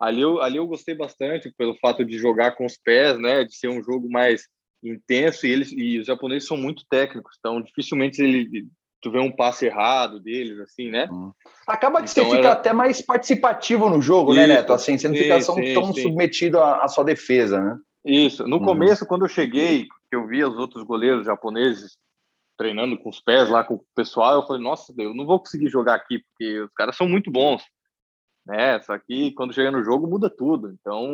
ali 0.00 0.22
eu, 0.22 0.40
ali 0.40 0.56
eu 0.56 0.66
gostei 0.66 0.94
bastante 0.94 1.52
pelo 1.58 1.76
fato 1.76 2.04
de 2.04 2.16
jogar 2.16 2.52
com 2.52 2.64
os 2.64 2.78
pés, 2.78 3.18
né? 3.18 3.44
De 3.44 3.54
ser 3.54 3.68
um 3.68 3.82
jogo 3.82 4.08
mais 4.08 4.44
intenso 4.82 5.46
e 5.46 5.50
eles 5.50 5.72
e 5.72 5.98
os 5.98 6.06
japoneses 6.06 6.46
são 6.46 6.56
muito 6.56 6.84
técnicos, 6.88 7.36
então 7.38 7.60
dificilmente 7.60 8.22
ele 8.22 8.68
tu 9.00 9.10
vê 9.10 9.18
um 9.18 9.30
passe 9.30 9.66
errado 9.66 10.20
deles, 10.20 10.58
assim, 10.60 10.90
né? 10.90 11.08
Hum. 11.10 11.32
Acaba 11.66 12.02
que 12.02 12.10
então, 12.10 12.24
você 12.24 12.36
fica 12.36 12.48
era... 12.48 12.52
até 12.52 12.72
mais 12.72 13.00
participativo 13.00 13.88
no 13.88 14.00
jogo, 14.00 14.34
né, 14.34 14.42
Isso, 14.42 14.48
né, 14.48 14.54
Neto? 14.56 14.72
Assim, 14.72 14.98
você 14.98 15.08
não 15.08 15.14
fica 15.14 15.40
sim, 15.40 15.74
tão 15.74 15.92
sim. 15.92 16.02
submetido 16.02 16.58
à, 16.58 16.84
à, 16.84 16.88
sua 16.88 17.04
defesa, 17.04 17.60
né? 17.60 17.78
Isso. 18.04 18.46
No 18.46 18.56
hum. 18.56 18.64
começo, 18.64 19.06
quando 19.06 19.24
eu 19.24 19.28
cheguei, 19.28 19.86
que 20.08 20.16
eu 20.16 20.26
via 20.26 20.48
os 20.48 20.56
outros 20.58 20.82
goleiros 20.84 21.26
japoneses 21.26 21.96
treinando 22.56 22.98
com 22.98 23.08
os 23.08 23.20
pés 23.20 23.48
lá 23.48 23.62
com 23.62 23.74
o 23.74 23.84
pessoal, 23.94 24.34
eu 24.34 24.46
falei, 24.46 24.62
nossa, 24.62 24.92
eu 24.98 25.14
não 25.14 25.24
vou 25.24 25.38
conseguir 25.38 25.68
jogar 25.68 25.94
aqui, 25.94 26.18
porque 26.18 26.60
os 26.62 26.72
caras 26.74 26.96
são 26.96 27.08
muito 27.08 27.30
bons. 27.30 27.62
Né? 28.44 28.80
Só 28.80 28.98
que 28.98 29.32
quando 29.32 29.52
chega 29.52 29.70
no 29.70 29.84
jogo 29.84 30.08
muda 30.08 30.28
tudo. 30.28 30.72
Então, 30.72 31.06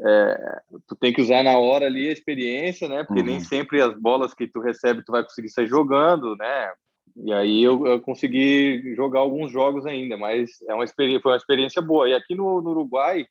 é, 0.00 0.60
tu 0.86 0.94
tem 0.94 1.12
que 1.12 1.20
usar 1.20 1.42
na 1.42 1.58
hora 1.58 1.86
ali 1.86 2.08
a 2.08 2.12
experiência, 2.12 2.88
né? 2.88 3.04
Porque 3.04 3.20
uhum. 3.20 3.26
nem 3.26 3.40
sempre 3.40 3.80
as 3.80 3.94
bolas 3.98 4.32
que 4.32 4.46
tu 4.46 4.60
recebe 4.60 5.04
tu 5.04 5.12
vai 5.12 5.22
conseguir 5.22 5.48
sair 5.48 5.66
jogando, 5.66 6.36
né? 6.36 6.72
E 7.16 7.32
aí 7.32 7.62
eu, 7.62 7.84
eu 7.86 8.00
consegui 8.00 8.94
jogar 8.94 9.20
alguns 9.20 9.50
jogos 9.50 9.86
ainda, 9.86 10.16
mas 10.16 10.50
é 10.68 10.74
uma 10.74 10.84
experiência, 10.84 11.20
foi 11.20 11.32
uma 11.32 11.38
experiência 11.38 11.82
boa. 11.82 12.08
E 12.08 12.14
aqui 12.14 12.34
no, 12.34 12.60
no 12.60 12.70
Uruguai 12.70 13.26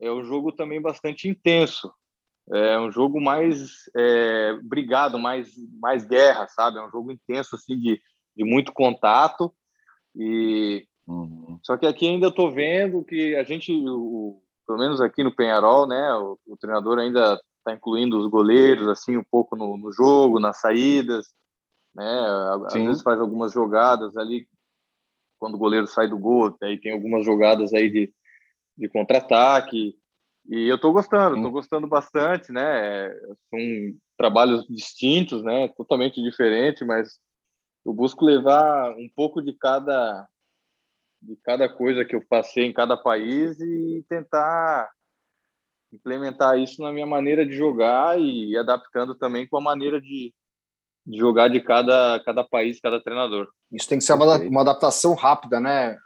é 0.00 0.10
um 0.10 0.24
jogo 0.24 0.52
também 0.52 0.80
bastante 0.80 1.28
intenso. 1.28 1.92
É 2.50 2.78
um 2.78 2.90
jogo 2.90 3.20
mais 3.20 3.90
é, 3.94 4.54
brigado, 4.62 5.18
mais, 5.18 5.52
mais 5.78 6.06
guerra, 6.06 6.46
sabe? 6.48 6.78
É 6.78 6.82
um 6.82 6.90
jogo 6.90 7.12
intenso, 7.12 7.56
assim, 7.56 7.78
de, 7.78 8.00
de 8.34 8.44
muito 8.44 8.72
contato. 8.72 9.52
E 10.16 10.86
uhum. 11.06 11.58
Só 11.62 11.76
que 11.76 11.86
aqui 11.86 12.08
ainda 12.08 12.28
eu 12.28 12.32
tô 12.32 12.50
vendo 12.50 13.04
que 13.04 13.36
a 13.36 13.42
gente, 13.42 13.70
o, 13.70 14.40
pelo 14.68 14.78
menos 14.78 15.00
aqui 15.00 15.24
no 15.24 15.34
Penharol, 15.34 15.88
né, 15.88 16.12
o, 16.12 16.38
o 16.46 16.56
treinador 16.58 16.98
ainda 16.98 17.40
está 17.56 17.72
incluindo 17.72 18.18
os 18.18 18.30
goleiros 18.30 18.86
assim 18.86 19.16
um 19.16 19.24
pouco 19.24 19.56
no, 19.56 19.78
no 19.78 19.90
jogo, 19.90 20.38
nas 20.38 20.60
saídas, 20.60 21.26
né? 21.94 22.20
Às 22.66 22.74
Sim. 22.74 22.86
vezes 22.86 23.02
faz 23.02 23.18
algumas 23.18 23.52
jogadas 23.52 24.14
ali 24.16 24.46
quando 25.38 25.54
o 25.54 25.58
goleiro 25.58 25.86
sai 25.86 26.06
do 26.06 26.18
gol, 26.18 26.54
aí 26.62 26.78
tem 26.78 26.92
algumas 26.92 27.24
jogadas 27.24 27.72
aí 27.72 27.88
de, 27.88 28.12
de 28.76 28.88
contra-ataque. 28.88 29.96
E 30.46 30.68
eu 30.68 30.76
estou 30.76 30.92
gostando, 30.92 31.36
estou 31.36 31.50
gostando 31.50 31.86
bastante, 31.86 32.52
né? 32.52 33.08
São 33.50 33.58
trabalhos 34.18 34.66
distintos, 34.68 35.42
né? 35.42 35.68
Totalmente 35.68 36.22
diferentes, 36.22 36.86
mas 36.86 37.18
eu 37.86 37.92
busco 37.94 38.24
levar 38.24 38.90
um 38.92 39.08
pouco 39.14 39.40
de 39.40 39.52
cada 39.54 40.28
de 41.20 41.36
cada 41.44 41.68
coisa 41.68 42.04
que 42.04 42.14
eu 42.14 42.24
passei 42.28 42.64
em 42.64 42.72
cada 42.72 42.96
país 42.96 43.58
e 43.60 44.04
tentar 44.08 44.90
implementar 45.92 46.58
isso 46.58 46.82
na 46.82 46.92
minha 46.92 47.06
maneira 47.06 47.44
de 47.46 47.54
jogar 47.56 48.20
e 48.20 48.56
adaptando 48.56 49.14
também 49.14 49.46
com 49.46 49.56
a 49.56 49.60
maneira 49.60 50.00
de, 50.00 50.34
de 51.06 51.18
jogar 51.18 51.48
de 51.48 51.60
cada, 51.60 52.20
cada 52.24 52.44
país, 52.44 52.80
cada 52.80 53.00
treinador. 53.00 53.48
Isso 53.72 53.88
tem 53.88 53.98
que 53.98 54.04
ser 54.04 54.12
uma, 54.12 54.36
uma 54.38 54.60
adaptação 54.60 55.14
rápida, 55.14 55.60
né, 55.60 55.98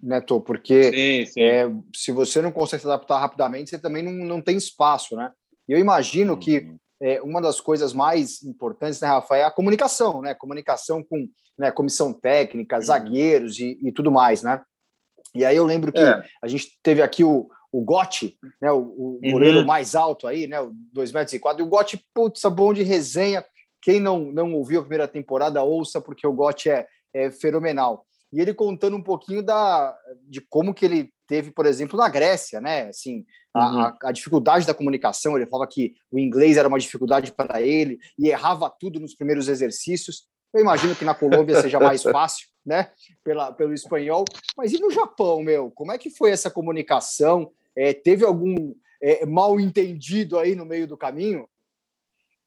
Neto? 0.00 0.40
Porque 0.40 0.92
sim, 0.92 1.26
sim. 1.26 1.40
É, 1.40 1.70
se 1.94 2.12
você 2.12 2.42
não 2.42 2.52
consegue 2.52 2.82
se 2.82 2.88
adaptar 2.88 3.18
rapidamente, 3.18 3.70
você 3.70 3.78
também 3.78 4.02
não, 4.02 4.12
não 4.12 4.42
tem 4.42 4.56
espaço, 4.56 5.16
né? 5.16 5.32
Eu 5.66 5.78
imagino 5.78 6.36
que 6.38 6.76
é, 7.00 7.20
uma 7.22 7.40
das 7.40 7.60
coisas 7.60 7.92
mais 7.92 8.42
importantes, 8.42 9.00
né, 9.00 9.08
Rafa, 9.08 9.36
é 9.36 9.44
a 9.44 9.50
comunicação, 9.50 10.20
né? 10.20 10.34
Comunicação 10.34 11.02
com 11.02 11.26
né, 11.58 11.70
comissão 11.70 12.12
técnica, 12.12 12.76
uhum. 12.76 12.82
zagueiros 12.82 13.58
e, 13.58 13.78
e, 13.82 13.92
tudo 13.92 14.10
mais, 14.10 14.42
né? 14.42 14.62
E 15.34 15.44
aí 15.44 15.56
eu 15.56 15.64
lembro 15.64 15.92
que 15.92 16.00
é. 16.00 16.22
a 16.42 16.48
gente 16.48 16.78
teve 16.82 17.02
aqui 17.02 17.24
o, 17.24 17.48
o 17.72 17.80
Gotti, 17.80 18.36
né, 18.60 18.70
o, 18.70 18.78
o 18.78 19.20
uhum. 19.22 19.32
goleiro 19.32 19.66
mais 19.66 19.94
alto 19.94 20.26
aí, 20.26 20.46
né, 20.46 20.58
2 20.92 21.12
metros 21.12 21.32
e 21.32 21.38
quatro, 21.38 21.62
e 21.62 21.66
o 21.66 21.68
Gotti, 21.68 22.04
putz, 22.14 22.42
bom 22.44 22.72
de 22.72 22.82
resenha. 22.82 23.44
Quem 23.82 24.00
não, 24.00 24.32
não 24.32 24.54
ouviu 24.54 24.80
a 24.80 24.82
primeira 24.82 25.08
temporada, 25.08 25.62
ouça, 25.62 26.00
porque 26.00 26.26
o 26.26 26.32
Gotti 26.32 26.70
é, 26.70 26.86
é 27.12 27.30
fenomenal. 27.30 28.06
E 28.32 28.40
ele 28.40 28.52
contando 28.52 28.96
um 28.96 29.02
pouquinho 29.02 29.42
da, 29.42 29.96
de 30.28 30.40
como 30.40 30.74
que 30.74 30.84
ele 30.84 31.12
teve, 31.26 31.50
por 31.50 31.66
exemplo, 31.66 31.96
na 31.96 32.08
Grécia, 32.08 32.60
né? 32.60 32.88
Assim, 32.88 33.24
a, 33.54 33.70
uhum. 33.70 33.80
a, 33.80 33.96
a, 34.04 34.12
dificuldade 34.12 34.66
da 34.66 34.74
comunicação. 34.74 35.36
Ele 35.36 35.46
falava 35.46 35.70
que 35.70 35.94
o 36.10 36.18
inglês 36.18 36.56
era 36.56 36.68
uma 36.68 36.78
dificuldade 36.78 37.32
para 37.32 37.62
ele 37.62 37.98
e 38.18 38.28
errava 38.28 38.68
tudo 38.68 38.98
nos 38.98 39.14
primeiros 39.14 39.48
exercícios. 39.48 40.26
Eu 40.54 40.60
imagino 40.60 40.94
que 40.94 41.04
na 41.04 41.14
Colômbia 41.14 41.60
seja 41.60 41.80
mais 41.80 42.02
fácil, 42.04 42.46
né? 42.64 42.92
Pela, 43.24 43.52
pelo 43.52 43.74
espanhol. 43.74 44.24
Mas 44.56 44.72
e 44.72 44.80
no 44.80 44.90
Japão, 44.90 45.42
meu? 45.42 45.70
Como 45.72 45.90
é 45.90 45.98
que 45.98 46.08
foi 46.08 46.30
essa 46.30 46.48
comunicação? 46.48 47.50
É, 47.76 47.92
teve 47.92 48.24
algum 48.24 48.72
é, 49.02 49.26
mal 49.26 49.58
entendido 49.58 50.38
aí 50.38 50.54
no 50.54 50.64
meio 50.64 50.86
do 50.86 50.96
caminho? 50.96 51.48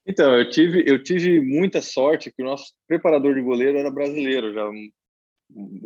Então, 0.07 0.33
eu 0.37 0.49
tive, 0.49 0.89
eu 0.89 1.03
tive 1.03 1.41
muita 1.41 1.81
sorte 1.81 2.31
que 2.31 2.41
o 2.41 2.45
nosso 2.45 2.73
preparador 2.87 3.35
de 3.35 3.41
goleiro 3.41 3.77
era 3.77 3.91
brasileiro, 3.91 4.53
já, 4.53 4.63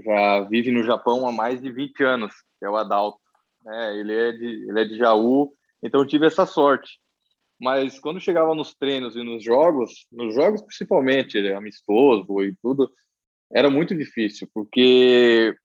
já 0.06 0.42
vive 0.42 0.70
no 0.70 0.84
Japão 0.84 1.28
há 1.28 1.32
mais 1.32 1.60
de 1.60 1.72
20 1.72 2.04
anos, 2.04 2.34
é 2.62 2.70
o 2.70 2.76
Adalto. 2.76 3.20
É, 3.68 4.00
ele, 4.00 4.14
é 4.14 4.32
de, 4.32 4.70
ele 4.70 4.80
é 4.80 4.86
de 4.86 4.96
Jaú, 4.96 5.52
então 5.82 6.02
eu 6.02 6.08
tive 6.08 6.28
essa 6.28 6.46
sorte. 6.46 7.01
Mas 7.62 8.00
quando 8.00 8.20
chegava 8.20 8.56
nos 8.56 8.74
treinos 8.74 9.16
e 9.16 9.22
nos 9.22 9.44
jogos, 9.44 10.08
nos 10.12 10.34
jogos 10.34 10.64
principalmente, 10.64 11.38
amistoso 11.54 12.42
e 12.42 12.56
tudo, 12.62 12.92
era 13.54 13.70
muito 13.70 13.96
difícil, 13.96 14.50
porque 14.52 15.56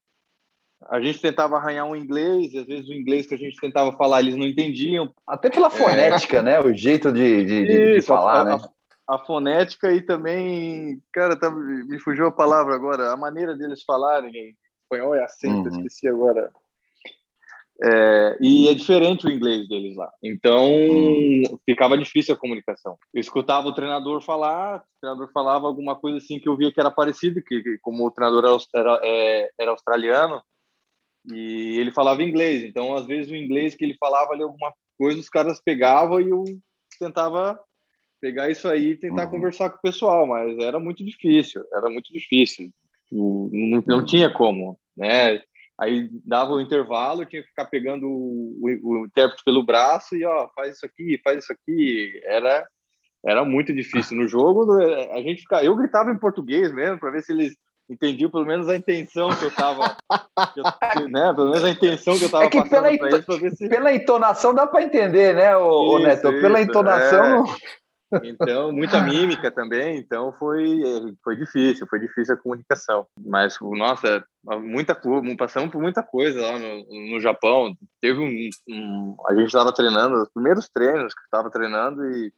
a 0.91 1.01
gente 1.01 1.21
tentava 1.21 1.57
arranhar 1.57 1.87
um 1.87 1.97
inglês, 1.97 2.53
e 2.53 2.59
às 2.59 2.67
vezes 2.67 2.89
o 2.91 2.93
inglês 2.93 3.27
que 3.27 3.35
a 3.35 3.39
gente 3.39 3.59
tentava 3.59 3.97
falar 3.97 4.21
eles 4.21 4.37
não 4.37 4.47
entendiam. 4.47 5.11
Até 5.27 5.49
pela 5.49 5.71
fonética, 5.71 6.39
é. 6.39 6.43
né? 6.43 6.61
O 6.61 6.75
jeito 6.75 7.11
de, 7.11 7.45
de, 7.45 7.63
Isso, 7.63 8.01
de 8.01 8.03
falar, 8.03 8.41
a, 8.41 8.45
né? 8.45 8.65
A, 9.09 9.15
a, 9.15 9.19
fonética 9.25 9.91
e 9.91 10.03
também, 10.03 11.01
cara, 11.11 11.35
tá, 11.35 11.51
me 11.51 11.99
fugiu 11.99 12.27
a 12.27 12.33
palavra 12.33 12.75
agora, 12.75 13.11
a 13.11 13.17
maneira 13.17 13.57
deles 13.57 13.83
falarem 13.85 14.31
em 14.37 14.55
espanhol 14.83 15.15
é 15.15 15.25
acento, 15.25 15.71
uhum. 15.71 15.77
esqueci 15.79 16.09
agora. 16.09 16.53
É, 17.83 18.39
e 18.41 18.69
é 18.69 18.75
diferente 18.75 19.27
o 19.27 19.31
inglês 19.31 19.69
deles 19.69 19.97
lá. 19.97 20.11
Então, 20.23 20.67
hum. 20.73 21.43
ficava 21.65 21.99
difícil 21.99 22.35
a 22.35 22.39
comunicação. 22.39 22.97
Eu 23.13 23.21
escutava 23.21 23.69
o 23.69 23.75
treinador 23.75 24.23
falar, 24.23 24.79
o 24.79 25.01
treinador 25.01 25.31
falava 25.33 25.67
alguma 25.67 25.95
coisa 25.95 26.19
assim 26.19 26.39
que 26.39 26.49
eu 26.49 26.57
via 26.57 26.73
que 26.73 26.81
era 26.81 26.91
parecido, 26.91 27.43
que, 27.43 27.63
que 27.63 27.79
como 27.79 28.07
o 28.07 28.11
treinador 28.11 28.45
era, 28.45 28.57
era, 28.75 29.01
é, 29.05 29.51
era, 29.59 29.71
australiano, 29.73 30.43
e 31.31 31.79
ele 31.79 31.93
falava 31.93 32.23
inglês. 32.23 32.65
Então, 32.65 32.97
às 32.97 33.07
vezes, 33.07 33.31
o 33.31 33.37
inglês 33.37 33.75
que 33.75 33.85
ele 33.85 33.97
falava 34.01 34.33
ali 34.33 34.43
alguma 34.43 34.73
coisa, 34.99 35.21
os 35.21 35.29
caras 35.29 35.61
pegavam 35.63 36.21
e 36.21 36.31
eu 36.31 36.45
tentava 36.99 37.61
pegar 38.21 38.51
isso 38.51 38.67
aí 38.69 38.93
e 38.93 38.97
tentar 38.97 39.25
uhum. 39.25 39.33
conversar 39.33 39.69
com 39.69 39.77
o 39.77 39.83
pessoal, 39.83 40.27
mas 40.27 40.57
era 40.59 40.81
muito 40.81 41.05
difícil, 41.05 41.63
era 41.75 41.91
muito 41.91 42.11
difícil. 42.11 42.71
Não, 43.13 43.83
não 43.87 44.05
tinha 44.05 44.33
como, 44.33 44.79
né? 44.97 45.43
Aí 45.79 46.09
dava 46.25 46.53
o 46.53 46.61
intervalo, 46.61 47.27
tinha 47.27 47.43
que 47.43 47.49
ficar 47.49 47.67
pegando 47.67 48.07
o, 48.09 48.59
o, 48.63 49.03
o, 49.03 49.07
intérprete 49.07 49.45
pelo 49.45 49.63
braço 49.63 50.17
e 50.17 50.25
ó, 50.25 50.49
faz 50.55 50.77
isso 50.77 50.87
aqui, 50.87 51.21
faz 51.23 51.45
isso 51.45 51.53
aqui. 51.53 52.21
Era 52.25 52.67
era 53.25 53.45
muito 53.45 53.75
difícil 53.75 54.17
no 54.17 54.29
jogo. 54.29 54.81
A 55.13 55.21
gente 55.21 55.43
fica, 55.43 55.63
eu 55.63 55.75
gritava 55.75 56.11
em 56.11 56.19
português 56.19 56.73
mesmo 56.73 56.99
para 56.99 57.11
ver 57.11 57.23
se 57.23 57.33
eles 57.33 57.57
entendiam 57.91 58.31
pelo 58.31 58.47
menos 58.47 58.69
a 58.69 58.77
intenção 58.77 59.31
que 59.31 59.45
eu 59.45 59.49
estava, 59.49 59.97
né? 61.11 61.33
Pelo 61.35 61.51
menos 61.51 61.65
a 61.65 61.71
intenção 61.71 62.17
que 62.17 62.25
eu 62.25 62.27
estava 62.27 62.45
é 62.45 62.51
passando 62.51 62.71
pela, 62.71 62.93
eles, 62.93 63.59
se... 63.59 63.69
pela 63.69 63.93
entonação 63.93 64.55
dá 64.55 64.67
para 64.67 64.83
entender, 64.83 65.35
né, 65.35 65.57
o, 65.57 65.99
Neto? 65.99 66.31
Pela 66.41 66.61
isso, 66.61 66.71
entonação. 66.71 67.45
É. 67.45 67.86
Então, 68.23 68.71
muita 68.71 69.01
mímica 69.01 69.51
também, 69.51 69.99
então 69.99 70.33
foi, 70.39 70.81
foi 71.25 71.37
difícil, 71.37 71.87
foi 71.89 71.99
difícil 71.99 72.35
a 72.35 72.37
comunicação. 72.37 73.07
Mas, 73.19 73.59
nossa, 73.61 74.25
muita 74.61 74.97
passamos 75.37 75.71
por 75.71 75.83
muita 75.83 76.03
coisa 76.03 76.41
lá 76.41 76.59
no, 76.59 77.11
no 77.11 77.21
Japão. 77.21 77.77
Teve 78.01 78.21
um, 78.21 78.51
um 78.69 79.17
a 79.27 79.35
gente 79.35 79.47
estava 79.47 79.73
treinando, 79.73 80.23
os 80.23 80.31
primeiros 80.31 80.69
treinos 80.69 81.15
que 81.15 81.23
estava 81.23 81.51
treinando 81.51 82.05
e 82.11 82.33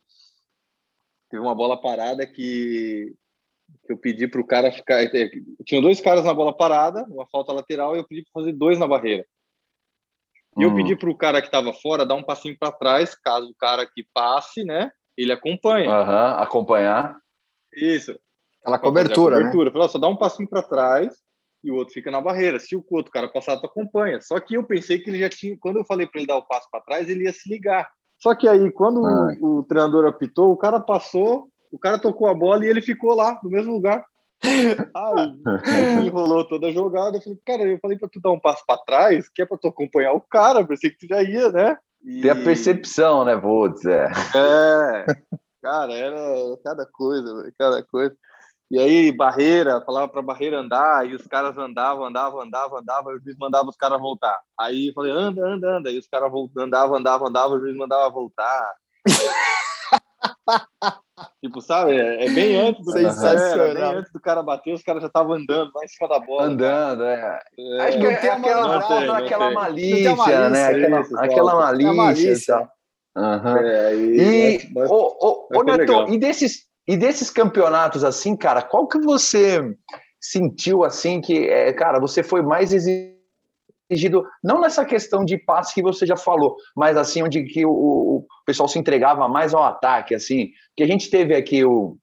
teve 1.30 1.42
uma 1.42 1.54
bola 1.54 1.80
parada 1.80 2.26
que, 2.26 3.14
que 3.86 3.92
eu 3.92 3.98
pedi 3.98 4.26
para 4.26 4.40
o 4.40 4.46
cara 4.46 4.72
ficar. 4.72 5.02
É, 5.02 5.30
tinham 5.66 5.82
dois 5.82 6.00
caras 6.00 6.24
na 6.24 6.32
bola 6.32 6.56
parada, 6.56 7.04
uma 7.10 7.26
falta 7.26 7.52
lateral, 7.52 7.94
e 7.94 7.98
eu 7.98 8.06
pedi 8.06 8.22
para 8.22 8.40
fazer 8.40 8.52
dois 8.52 8.78
na 8.78 8.86
barreira. 8.86 9.26
E 10.56 10.62
eu 10.62 10.70
hum. 10.70 10.76
pedi 10.76 10.96
para 10.96 11.10
o 11.10 11.16
cara 11.16 11.40
que 11.40 11.48
estava 11.48 11.72
fora 11.74 12.06
dar 12.06 12.14
um 12.14 12.22
passinho 12.22 12.56
para 12.58 12.72
trás, 12.72 13.14
caso 13.14 13.50
o 13.50 13.54
cara 13.54 13.86
que 13.86 14.04
passe, 14.14 14.64
né? 14.64 14.90
Ele 15.22 15.32
acompanha. 15.32 15.90
Uhum, 15.90 16.42
acompanhar. 16.42 17.18
Isso. 17.74 18.18
Aquela 18.62 18.78
cobertura, 18.78 19.36
cobertura. 19.36 19.64
né? 19.66 19.72
Fala, 19.72 19.88
só 19.88 19.98
dá 19.98 20.08
um 20.08 20.16
passinho 20.16 20.48
para 20.48 20.62
trás 20.62 21.14
e 21.62 21.70
o 21.70 21.74
outro 21.74 21.94
fica 21.94 22.10
na 22.10 22.20
barreira. 22.20 22.58
Se 22.58 22.76
o 22.76 22.84
outro 22.90 23.10
cara 23.10 23.28
passar, 23.28 23.58
tu 23.58 23.66
acompanha. 23.66 24.20
Só 24.20 24.38
que 24.38 24.54
eu 24.54 24.64
pensei 24.64 24.98
que 24.98 25.10
ele 25.10 25.18
já 25.18 25.28
tinha, 25.28 25.56
quando 25.58 25.78
eu 25.78 25.84
falei 25.84 26.06
para 26.06 26.20
ele 26.20 26.28
dar 26.28 26.36
o 26.36 26.46
passo 26.46 26.68
para 26.70 26.82
trás, 26.82 27.08
ele 27.08 27.24
ia 27.24 27.32
se 27.32 27.48
ligar. 27.48 27.88
Só 28.18 28.34
que 28.34 28.48
aí, 28.48 28.70
quando 28.72 29.00
o, 29.00 29.58
o, 29.58 29.62
treinador 29.62 30.06
apitou, 30.06 30.52
o 30.52 30.56
cara 30.56 30.80
passou, 30.80 31.48
o 31.70 31.78
cara 31.78 31.98
tocou 31.98 32.28
a 32.28 32.34
bola 32.34 32.64
e 32.64 32.68
ele 32.68 32.82
ficou 32.82 33.14
lá, 33.14 33.38
no 33.42 33.50
mesmo 33.50 33.72
lugar. 33.72 34.04
Aí, 34.94 36.06
enrolou 36.06 36.46
toda 36.46 36.68
a 36.68 36.72
jogada. 36.72 37.16
Eu 37.16 37.20
falei, 37.20 37.38
cara, 37.44 37.62
eu 37.64 37.78
falei 37.80 37.98
pra 37.98 38.08
tu 38.08 38.20
dar 38.20 38.30
um 38.30 38.38
passo 38.38 38.64
pra 38.64 38.78
trás, 38.78 39.28
que 39.28 39.42
é 39.42 39.46
pra 39.46 39.58
tu 39.58 39.66
acompanhar 39.66 40.12
o 40.12 40.20
cara, 40.20 40.64
pensei 40.64 40.90
que 40.90 40.98
tu 40.98 41.08
já 41.08 41.20
ia, 41.22 41.50
né? 41.50 41.76
E... 42.02 42.22
Tem 42.22 42.30
a 42.30 42.36
percepção, 42.36 43.24
né, 43.24 43.36
vou 43.36 43.68
dizer. 43.68 44.10
É, 44.34 45.06
cara, 45.62 45.92
era 45.92 46.16
cada 46.64 46.86
coisa, 46.86 47.52
cada 47.58 47.82
coisa. 47.82 48.16
E 48.70 48.78
aí, 48.78 49.10
barreira, 49.10 49.80
falava 49.80 50.08
pra 50.08 50.20
barreira 50.20 50.58
andar, 50.58 51.06
e 51.08 51.14
os 51.14 51.26
caras 51.26 51.56
andavam, 51.56 52.04
andavam, 52.04 52.42
andavam, 52.42 52.78
andavam, 52.78 53.12
e 53.12 53.16
o 53.16 53.20
juiz 53.20 53.36
mandava 53.38 53.68
os 53.70 53.76
caras 53.76 53.98
voltar. 53.98 54.38
Aí 54.60 54.88
eu 54.88 54.92
falei, 54.92 55.10
anda, 55.10 55.42
anda, 55.42 55.78
anda, 55.78 55.90
e 55.90 55.98
os 55.98 56.06
caras 56.06 56.30
andavam, 56.56 56.96
andavam, 56.96 57.28
andavam, 57.28 57.56
o 57.56 57.60
juiz 57.60 57.74
mandava 57.74 58.10
voltar. 58.10 58.74
tipo, 61.42 61.60
sabe? 61.60 61.96
É, 61.96 62.26
é 62.26 62.30
bem 62.30 62.56
antes 62.68 62.84
do 62.84 62.92
Sensacional. 62.92 63.74
bem 63.74 63.98
antes 63.98 64.12
do 64.12 64.20
cara 64.20 64.42
bater, 64.42 64.74
os 64.74 64.82
caras 64.82 65.02
já 65.02 65.08
estavam 65.08 65.34
andando 65.34 65.70
lá 65.74 65.84
em 65.84 65.88
cima 65.88 66.08
da 66.08 66.18
bola. 66.18 66.44
Andando, 66.44 67.04
é. 67.04 67.40
é. 67.58 67.80
Acho 67.82 67.98
que 67.98 68.06
é, 68.06 68.10
é 68.10 68.30
aquela, 68.30 68.78
não 68.78 68.88
tem, 68.88 69.10
aquela 69.10 69.50
malícia, 69.50 70.16
malícia, 70.16 70.50
né? 70.50 70.66
Aquela, 70.66 71.00
isso, 71.00 71.18
aquela 71.18 71.54
malícia, 71.54 71.92
malícia. 71.92 72.68
Uhum. 73.16 73.56
É, 73.56 73.94
e, 73.94 74.56
e, 74.58 74.72
mas, 74.72 74.90
ô, 74.90 75.16
ô, 75.20 75.58
ô 75.58 75.62
Neto, 75.64 76.08
e 76.08 76.18
desses, 76.18 76.66
e 76.86 76.96
desses 76.96 77.30
campeonatos 77.30 78.04
assim, 78.04 78.36
cara, 78.36 78.62
qual 78.62 78.86
que 78.86 78.98
você 78.98 79.76
sentiu 80.20 80.84
assim 80.84 81.20
que, 81.20 81.48
é, 81.48 81.72
cara, 81.72 81.98
você 81.98 82.22
foi 82.22 82.42
mais 82.42 82.72
exigido, 83.90 84.24
não 84.42 84.60
nessa 84.60 84.84
questão 84.84 85.24
de 85.24 85.38
passe 85.38 85.74
que 85.74 85.82
você 85.82 86.06
já 86.06 86.16
falou, 86.16 86.56
mas 86.76 86.96
assim, 86.96 87.22
onde 87.22 87.44
que 87.44 87.64
o, 87.64 87.70
o 87.70 88.26
pessoal 88.44 88.68
se 88.68 88.78
entregava 88.78 89.28
mais 89.28 89.54
ao 89.54 89.62
ataque, 89.62 90.14
assim, 90.14 90.50
que 90.76 90.82
a 90.82 90.86
gente 90.86 91.10
teve 91.10 91.34
aqui 91.34 91.64
o, 91.64 91.96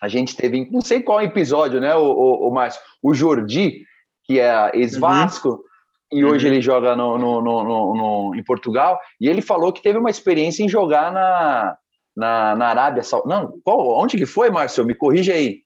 a 0.00 0.08
gente 0.08 0.36
teve, 0.36 0.68
não 0.70 0.80
sei 0.80 1.00
qual 1.00 1.22
episódio, 1.22 1.80
né, 1.80 1.94
o, 1.94 2.04
o, 2.04 2.48
o 2.48 2.52
Márcio, 2.52 2.80
o 3.02 3.14
Jordi, 3.14 3.84
que 4.24 4.40
é 4.40 4.70
ex-Vasco, 4.74 5.48
uhum. 5.50 6.18
e 6.18 6.24
hoje 6.24 6.46
uhum. 6.46 6.52
ele 6.52 6.62
joga 6.62 6.96
no, 6.96 7.16
no, 7.16 7.40
no, 7.40 7.64
no, 7.64 8.34
em 8.34 8.42
Portugal, 8.42 8.98
e 9.20 9.28
ele 9.28 9.40
falou 9.40 9.72
que 9.72 9.82
teve 9.82 9.98
uma 9.98 10.10
experiência 10.10 10.64
em 10.64 10.68
jogar 10.68 11.12
na, 11.12 11.76
na, 12.16 12.56
na 12.56 12.66
Arábia 12.66 13.02
Saudita. 13.02 13.28
Não, 13.28 13.60
qual, 13.64 13.98
onde 13.98 14.16
que 14.16 14.26
foi, 14.26 14.50
Márcio? 14.50 14.84
Me 14.84 14.94
corrija 14.94 15.34
aí. 15.34 15.60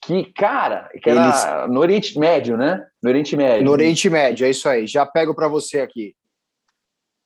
Que, 0.00 0.32
cara, 0.32 0.88
que 1.02 1.10
era 1.10 1.24
Eles... 1.24 1.70
no 1.70 1.80
Oriente 1.80 2.18
Médio, 2.18 2.56
né? 2.56 2.86
No 3.02 3.10
Oriente 3.10 3.36
Médio. 3.36 3.64
No 3.64 3.72
Oriente 3.72 4.08
Médio, 4.08 4.46
é 4.46 4.50
isso 4.50 4.68
aí. 4.68 4.86
Já 4.86 5.04
pego 5.04 5.34
para 5.34 5.48
você 5.48 5.80
aqui. 5.80 6.14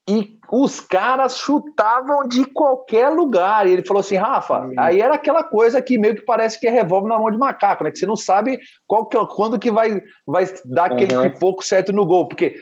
E 0.09 0.37
os 0.51 0.81
caras 0.81 1.39
chutavam 1.39 2.27
de 2.27 2.45
qualquer 2.45 3.09
lugar. 3.11 3.67
E 3.67 3.73
ele 3.73 3.85
falou 3.85 4.01
assim, 4.01 4.17
Rafa, 4.17 4.61
hum. 4.61 4.75
aí 4.77 5.01
era 5.01 5.15
aquela 5.15 5.45
coisa 5.45 5.81
que 5.81 5.97
meio 5.97 6.17
que 6.17 6.23
parece 6.23 6.59
que 6.59 6.67
é 6.67 6.71
revólver 6.71 7.09
na 7.09 7.19
mão 7.19 7.31
de 7.31 7.39
macaco, 7.39 7.85
né? 7.85 7.91
Que 7.91 7.99
você 7.99 8.07
não 8.07 8.17
sabe 8.17 8.59
qual 8.87 9.07
que, 9.07 9.17
é, 9.17 9.27
quando 9.27 9.59
que 9.59 9.71
vai, 9.71 10.03
vai 10.27 10.47
dar 10.65 10.87
aquele 10.87 11.17
uhum. 11.17 11.31
pipoco 11.31 11.65
certo 11.65 11.93
no 11.93 12.05
gol, 12.05 12.27
porque 12.27 12.57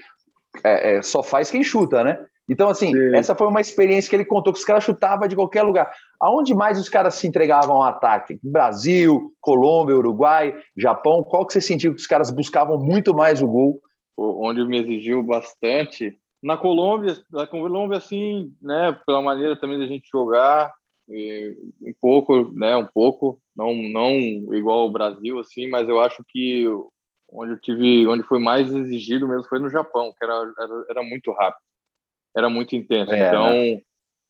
é, 0.63 0.97
é, 0.97 1.03
só 1.03 1.23
faz 1.23 1.51
quem 1.51 1.65
chuta, 1.65 2.05
né? 2.05 2.19
Então, 2.51 2.69
assim, 2.69 2.93
Sim. 2.93 3.15
essa 3.15 3.33
foi 3.33 3.47
uma 3.47 3.61
experiência 3.61 4.11
que 4.11 4.17
ele 4.17 4.25
contou, 4.25 4.53
que 4.53 4.59
os 4.59 4.65
caras 4.65 4.83
chutavam 4.83 5.29
de 5.29 5.37
qualquer 5.37 5.63
lugar. 5.63 5.93
Aonde 6.21 6.53
mais 6.53 6.81
os 6.81 6.89
caras 6.89 7.15
se 7.15 7.29
entregavam 7.29 7.77
ao 7.77 7.85
ataque? 7.85 8.41
Brasil, 8.43 9.33
Colômbia, 9.41 9.97
Uruguai, 9.97 10.61
Japão? 10.77 11.23
Qual 11.23 11.47
que 11.47 11.53
você 11.53 11.61
sentiu 11.61 11.95
que 11.95 12.01
os 12.01 12.09
caras 12.09 12.29
buscavam 12.33 12.77
muito 12.77 13.15
mais 13.15 13.41
o 13.41 13.47
gol? 13.47 13.81
Onde 14.19 14.65
me 14.65 14.81
exigiu 14.81 15.23
bastante. 15.23 16.19
Na 16.43 16.57
Colômbia, 16.57 17.17
na 17.31 17.47
Colômbia, 17.47 17.99
assim, 17.99 18.53
né, 18.61 18.99
pela 19.07 19.23
maneira 19.23 19.55
também 19.55 19.79
da 19.79 19.87
gente 19.87 20.09
jogar, 20.13 20.73
um 21.09 21.95
pouco, 22.01 22.53
né, 22.53 22.77
um 22.77 22.87
pouco, 22.87 23.41
não, 23.57 23.73
não 23.75 24.11
igual 24.55 24.81
ao 24.81 24.91
Brasil, 24.91 25.39
assim, 25.39 25.69
mas 25.69 25.89
eu 25.89 26.01
acho 26.01 26.25
que 26.29 26.67
onde 27.33 27.53
eu 27.53 27.61
tive, 27.61 28.09
onde 28.09 28.25
foi 28.25 28.41
mais 28.41 28.75
exigido 28.75 29.29
mesmo 29.29 29.45
foi 29.45 29.61
no 29.61 29.71
Japão, 29.71 30.13
que 30.19 30.25
era, 30.25 30.35
era, 30.35 30.85
era 30.91 31.03
muito 31.05 31.31
rápido 31.31 31.70
era 32.37 32.49
muito 32.49 32.75
intenso. 32.75 33.13
É, 33.13 33.29
então, 33.29 33.51
né? 33.51 33.83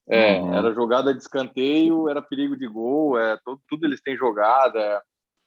é, 0.08 0.40
uhum. 0.40 0.54
era 0.54 0.72
jogada 0.72 1.14
de 1.14 1.20
escanteio, 1.20 2.08
era 2.08 2.22
perigo 2.22 2.56
de 2.56 2.66
gol, 2.66 3.18
é, 3.18 3.38
todo, 3.44 3.60
tudo 3.68 3.86
eles 3.86 4.00
têm 4.00 4.16
jogada. 4.16 5.02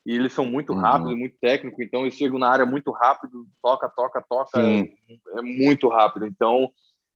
E 0.05 0.13
eles 0.15 0.33
são 0.33 0.45
muito 0.45 0.73
rápidos, 0.73 1.13
uhum. 1.13 1.19
muito 1.19 1.37
técnicos, 1.39 1.79
então 1.79 2.01
eles 2.01 2.15
chegam 2.15 2.37
na 2.37 2.49
área 2.49 2.65
muito 2.65 2.91
rápido, 2.91 3.47
toca, 3.61 3.87
toca, 3.87 4.21
toca, 4.27 4.61
é, 4.61 4.81
é, 5.37 5.41
muito 5.41 5.87
rápido. 5.87 6.27
Então, 6.27 6.69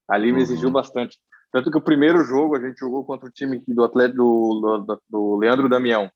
ali 0.08 0.32
me 0.32 0.42
exigiu 0.42 0.68
uhum. 0.68 0.74
bastante. 0.74 1.18
Tanto 1.52 1.70
que 1.70 1.78
o 1.78 1.82
primeiro 1.82 2.24
jogo 2.24 2.56
a 2.56 2.62
gente 2.62 2.80
jogou 2.80 3.04
contra 3.04 3.28
o 3.28 3.32
time 3.32 3.62
do 3.68 3.84
Atlético 3.84 4.18
do, 4.18 4.78
do, 4.86 5.02
do 5.10 5.36
Leandro 5.36 5.68
Damião, 5.68 6.10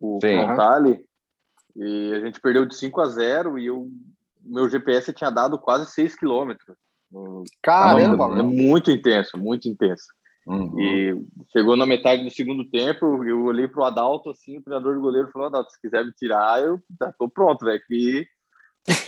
o 0.00 0.20
Frontale, 0.20 1.04
e 1.74 2.12
a 2.14 2.20
gente 2.20 2.40
perdeu 2.40 2.64
de 2.64 2.76
5 2.76 3.00
a 3.00 3.06
0 3.06 3.58
e 3.58 3.70
o 3.70 3.90
meu 4.40 4.68
GPS 4.68 5.12
tinha 5.12 5.30
dado 5.30 5.58
quase 5.58 5.90
6 5.90 6.16
quilômetros. 6.16 6.76
Caramba! 7.62 8.38
É 8.38 8.42
muito 8.42 8.90
intenso, 8.90 9.36
muito 9.38 9.68
intenso. 9.68 10.04
Uhum. 10.46 10.80
E 10.80 11.16
chegou 11.52 11.76
na 11.76 11.86
metade 11.86 12.24
do 12.24 12.30
segundo 12.30 12.64
tempo, 12.68 13.24
eu 13.24 13.44
olhei 13.44 13.68
pro 13.68 13.84
Adalto, 13.84 14.30
assim, 14.30 14.58
o 14.58 14.62
treinador 14.62 14.94
do 14.94 15.00
goleiro 15.00 15.30
falou, 15.30 15.48
Adalto, 15.48 15.70
se 15.70 15.80
quiser 15.80 16.04
me 16.04 16.12
tirar, 16.12 16.60
eu 16.62 16.80
já 17.00 17.12
tô 17.12 17.28
pronto, 17.28 17.64
velho, 17.64 17.80
que 17.86 18.26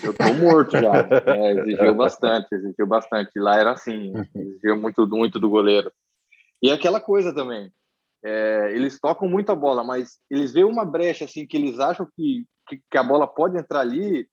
eu 0.03 0.15
tô 0.15 0.33
morto 0.35 0.73
já. 0.73 0.93
É, 1.27 1.53
exigiu 1.53 1.95
bastante, 1.95 2.55
exigiu 2.55 2.87
bastante. 2.87 3.33
Lá 3.37 3.59
era 3.59 3.73
assim, 3.73 4.13
exigiu 4.35 4.81
muito, 4.81 5.07
muito 5.07 5.41
do 5.41 5.51
goleiro. 5.51 5.93
E 6.63 6.71
aquela 6.71 7.01
coisa 7.01 7.35
também, 7.35 7.71
é, 8.25 8.73
eles 8.73 8.99
tocam 9.01 9.29
muito 9.29 9.51
a 9.51 9.57
bola, 9.57 9.83
mas 9.83 10.19
eles 10.31 10.53
veem 10.53 10.65
uma 10.65 10.85
brecha, 10.85 11.25
assim, 11.25 11.47
que 11.47 11.57
eles 11.57 11.79
acham 11.81 12.07
que, 12.15 12.45
que, 12.69 12.81
que 12.91 12.99
a 12.99 13.03
bola 13.03 13.27
pode 13.27 13.59
entrar 13.59 13.81
ali, 13.81 14.27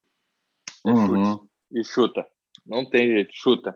uhum. 0.86 1.45
e 1.73 1.84
chuta. 1.84 2.25
Não 2.65 2.88
tem 2.89 3.08
jeito, 3.08 3.32
chuta. 3.34 3.76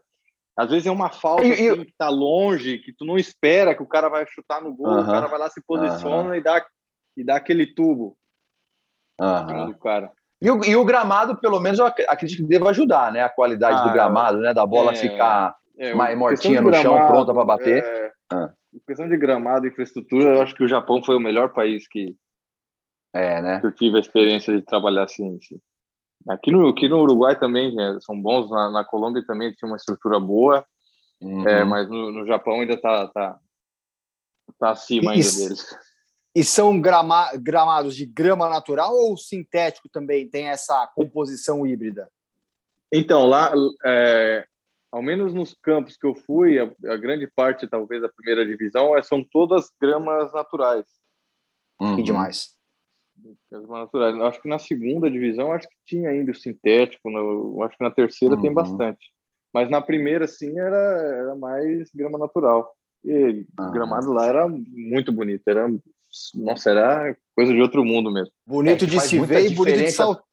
Às 0.58 0.70
vezes 0.70 0.88
é 0.88 0.92
uma 0.92 1.10
falta 1.10 1.44
e, 1.44 1.52
assim, 1.52 1.86
que 1.86 1.94
tá 1.98 2.08
longe, 2.08 2.80
que 2.80 2.94
tu 2.94 3.04
não 3.04 3.18
espera 3.18 3.76
que 3.76 3.84
o 3.84 3.88
cara 3.88 4.08
vai 4.08 4.26
chutar 4.28 4.62
no 4.62 4.74
gol, 4.74 4.88
uh 4.88 4.98
-huh, 4.98 5.04
o 5.04 5.06
cara 5.06 5.28
vai 5.28 5.40
lá, 5.40 5.50
se 5.50 5.62
posiciona 5.66 6.30
uh 6.30 6.32
-huh. 6.32 6.38
e, 6.38 6.42
dá, 6.42 6.66
e 7.18 7.24
dá 7.24 7.36
aquele 7.36 7.68
tubo. 7.68 8.18
Uh 9.20 9.26
-huh. 9.26 9.80
cara. 9.80 10.12
E 10.42 10.50
o, 10.50 10.64
e 10.64 10.76
o, 10.76 10.86
gramado, 10.86 11.38
pelo 11.38 11.60
menos, 11.60 11.80
eu 11.80 11.86
acredito 11.86 12.38
que 12.38 12.48
deva 12.48 12.70
ajudar, 12.70 13.12
né? 13.12 13.22
A 13.22 13.30
qualidade 13.30 13.80
ah, 13.80 13.84
do 13.84 13.94
gramado, 13.94 14.40
né? 14.40 14.54
Da 14.54 14.66
bola 14.66 14.92
é, 14.92 14.96
ficar 14.96 15.56
é, 15.78 15.94
mais 15.94 16.18
mortinha 16.18 16.62
no 16.62 16.70
gramado, 16.70 16.98
chão, 16.98 17.08
pronta 17.08 17.34
para 17.34 17.46
bater. 17.46 17.84
É, 17.84 18.12
ah. 18.32 18.54
Questão 18.86 19.08
de 19.08 19.18
gramado 19.18 19.66
e 19.66 19.70
infraestrutura, 19.70 20.36
eu 20.36 20.42
acho 20.42 20.54
que 20.54 20.64
o 20.64 20.68
Japão 20.68 21.02
foi 21.04 21.16
o 21.16 21.20
melhor 21.20 21.54
país 21.54 21.88
que, 21.88 22.16
é, 23.14 23.42
né? 23.42 23.60
que 23.62 23.68
eu 23.68 23.72
tive 23.72 23.98
a 23.98 24.02
experiência 24.02 24.54
de 24.54 24.62
trabalhar 24.62 25.04
assim. 25.04 25.38
assim. 25.38 25.60
Aqui 26.28 26.52
no, 26.52 26.68
aqui 26.68 26.90
no 26.90 27.02
Uruguai 27.02 27.38
também 27.38 27.74
né, 27.76 27.98
são 28.02 28.20
bons, 28.20 28.50
na, 28.50 28.72
na, 28.72 28.84
Colômbia 28.84 29.24
também 29.26 29.54
tinha 29.54 29.70
uma 29.70 29.78
estrutura 29.78 30.20
boa, 30.20 30.66
uhum. 31.22 31.48
é, 31.48 31.64
mas 31.64 31.88
no, 31.88 32.12
no, 32.12 32.26
Japão 32.26 32.62
ainda 32.62 32.74
está 32.74 33.08
tá, 33.10 33.40
tá 34.58 34.72
acima 34.72 35.12
ainda 35.12 35.28
e, 35.28 35.38
deles. 35.38 35.78
E 36.36 36.44
são 36.44 36.82
grama, 36.82 37.32
gramados 37.36 37.96
de 37.96 38.06
grama 38.06 38.50
natural 38.50 38.94
ou 38.94 39.16
sintético 39.16 39.88
também 39.88 40.28
tem 40.28 40.48
essa 40.48 40.88
composição 40.96 41.66
híbrida? 41.66 42.10
Então, 42.92 43.26
lá, 43.26 43.54
é, 43.86 44.46
ao 44.92 45.02
menos 45.02 45.34
nos 45.34 45.54
campos 45.54 45.96
que 45.96 46.08
eu 46.08 46.16
fui, 46.16 46.58
a, 46.58 46.64
a, 46.92 46.98
grande 46.98 47.28
parte, 47.28 47.68
talvez, 47.68 48.02
da 48.02 48.10
primeira 48.10 48.46
divisão, 48.46 48.98
é, 48.98 49.04
são 49.04 49.24
todas 49.24 49.70
gramas 49.80 50.34
naturais. 50.34 50.86
Uhum. 51.80 52.02
demais. 52.02 52.55
Acho 54.28 54.42
que 54.42 54.50
na 54.50 54.60
segunda 54.60 55.10
divisão 55.10 55.52
acho 55.52 55.68
que 55.68 55.76
tinha 55.86 56.10
ainda 56.10 56.32
o 56.32 56.36
sintético, 56.36 57.10
no, 57.10 57.64
acho 57.64 57.78
que 57.78 57.84
na 57.84 57.92
terceira 57.92 58.36
uhum. 58.36 58.42
tem 58.42 58.54
bastante. 58.54 59.12
Mas 59.54 59.70
na 59.70 59.82
primeira, 59.82 60.28
sim, 60.28 60.60
era, 60.60 60.78
era 60.78 61.36
mais 61.36 61.90
grama 61.94 62.18
natural. 62.18 62.74
E 63.04 63.46
o 63.60 63.72
gramado 63.72 64.12
lá 64.12 64.26
era 64.26 64.48
muito 64.48 65.12
bonito, 65.12 65.48
era 65.48 65.68
nossa, 66.34 66.70
era 66.70 67.18
coisa 67.36 67.54
de 67.54 67.62
outro 67.62 67.84
mundo 67.84 68.12
mesmo. 68.12 68.32
Bonito 68.46 68.86
é, 68.86 68.88
de 68.88 69.00
se 69.00 69.20
ver 69.20 69.52
e 69.52 69.54
bonito 69.54 69.78
de 69.78 69.92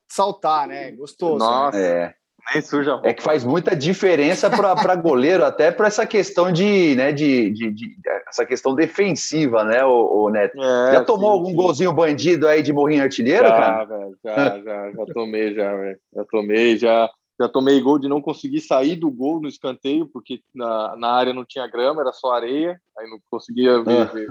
saltar, 0.08 0.68
né? 0.68 0.92
Gostoso. 0.92 1.38
Né? 1.38 1.50
Nossa, 1.50 1.78
né? 1.78 1.88
é. 1.88 2.14
Nem 2.52 2.62
suja 2.62 3.00
É 3.04 3.14
que 3.14 3.22
faz 3.22 3.44
muita 3.44 3.74
diferença 3.74 4.50
para 4.50 4.94
goleiro, 4.96 5.44
até 5.44 5.70
para 5.70 5.86
essa 5.86 6.06
questão 6.06 6.52
de, 6.52 6.94
né, 6.96 7.12
de, 7.12 7.50
de, 7.50 7.70
de, 7.70 7.96
essa 8.28 8.44
questão 8.44 8.74
defensiva, 8.74 9.64
né, 9.64 9.84
o, 9.84 10.24
o 10.24 10.30
Neto? 10.30 10.60
É, 10.60 10.92
já 10.92 11.04
tomou 11.04 11.30
sim, 11.30 11.38
algum 11.38 11.50
sim. 11.50 11.56
golzinho 11.56 11.92
bandido 11.92 12.48
aí 12.48 12.62
de 12.62 12.72
morrinho 12.72 13.02
artilheiro, 13.02 13.46
já, 13.46 13.50
cara? 13.50 13.86
Já, 14.24 14.58
já, 14.60 14.92
já 14.92 15.06
tomei, 15.14 15.54
já, 15.54 15.74
velho. 15.76 15.98
Já 16.14 16.24
tomei, 16.24 16.76
já, 16.76 17.10
já 17.40 17.48
tomei 17.48 17.80
gol 17.80 17.98
de 17.98 18.08
não 18.08 18.20
conseguir 18.20 18.60
sair 18.60 18.96
do 18.96 19.10
gol 19.10 19.40
no 19.40 19.48
escanteio, 19.48 20.06
porque 20.06 20.40
na, 20.54 20.96
na 20.96 21.10
área 21.12 21.32
não 21.32 21.44
tinha 21.44 21.66
grama, 21.66 22.02
era 22.02 22.12
só 22.12 22.32
areia, 22.32 22.78
aí 22.98 23.08
não 23.08 23.18
conseguia 23.30 23.82
me, 23.82 23.98
ah. 23.98 24.10
me, 24.12 24.26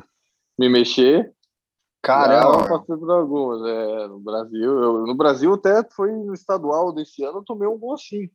me 0.59 0.69
mexer. 0.69 1.31
Caramba! 2.01 2.57
Não, 2.57 2.67
passei 2.67 2.97
por 2.97 3.11
algumas, 3.11 3.61
é, 3.67 4.07
no 4.07 4.19
Brasil. 4.19 4.79
Eu, 4.79 5.05
no 5.05 5.15
Brasil, 5.15 5.53
até 5.53 5.83
foi 5.91 6.11
no 6.11 6.33
estadual 6.33 6.91
desse 6.91 7.23
ano, 7.23 7.39
eu 7.39 7.43
tomei 7.43 7.67
um 7.67 7.77
gol 7.77 7.93
assim. 7.93 8.29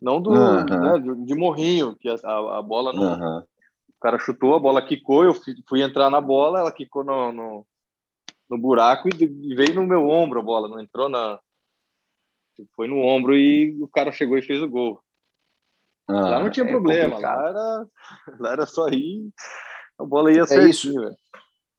Não 0.00 0.22
do, 0.22 0.30
né, 0.30 0.98
de, 1.00 1.24
de, 1.26 1.34
morrinho, 1.34 1.96
que 1.96 2.08
a, 2.08 2.58
a 2.58 2.62
bola 2.62 2.92
não, 2.92 3.44
cara 4.00 4.18
chutou, 4.18 4.54
a 4.54 4.60
bola 4.60 4.84
quicou, 4.84 5.24
eu 5.24 5.34
fui 5.68 5.82
entrar 5.82 6.10
na 6.10 6.20
bola, 6.20 6.60
ela 6.60 6.72
quicou 6.72 7.04
no, 7.04 7.32
no, 7.32 7.66
no 8.48 8.58
buraco 8.58 9.08
e 9.08 9.54
veio 9.54 9.74
no 9.74 9.86
meu 9.86 10.08
ombro 10.08 10.40
a 10.40 10.42
bola, 10.42 10.68
não 10.68 10.80
entrou 10.80 11.08
na. 11.08 11.38
Foi 12.74 12.88
no 12.88 12.98
ombro 12.98 13.36
e 13.36 13.80
o 13.80 13.88
cara 13.88 14.10
chegou 14.10 14.36
e 14.36 14.42
fez 14.42 14.62
o 14.62 14.68
gol. 14.68 15.00
Ah, 16.08 16.30
lá 16.30 16.40
não 16.40 16.50
tinha 16.50 16.66
é 16.66 16.68
problema, 16.68 17.18
lá 17.18 17.48
era, 17.48 17.86
lá 18.40 18.52
era 18.52 18.66
só 18.66 18.88
ir, 18.88 19.30
a 19.98 20.04
bola 20.04 20.32
ia 20.32 20.44
é 20.48 20.68
isso. 20.68 20.92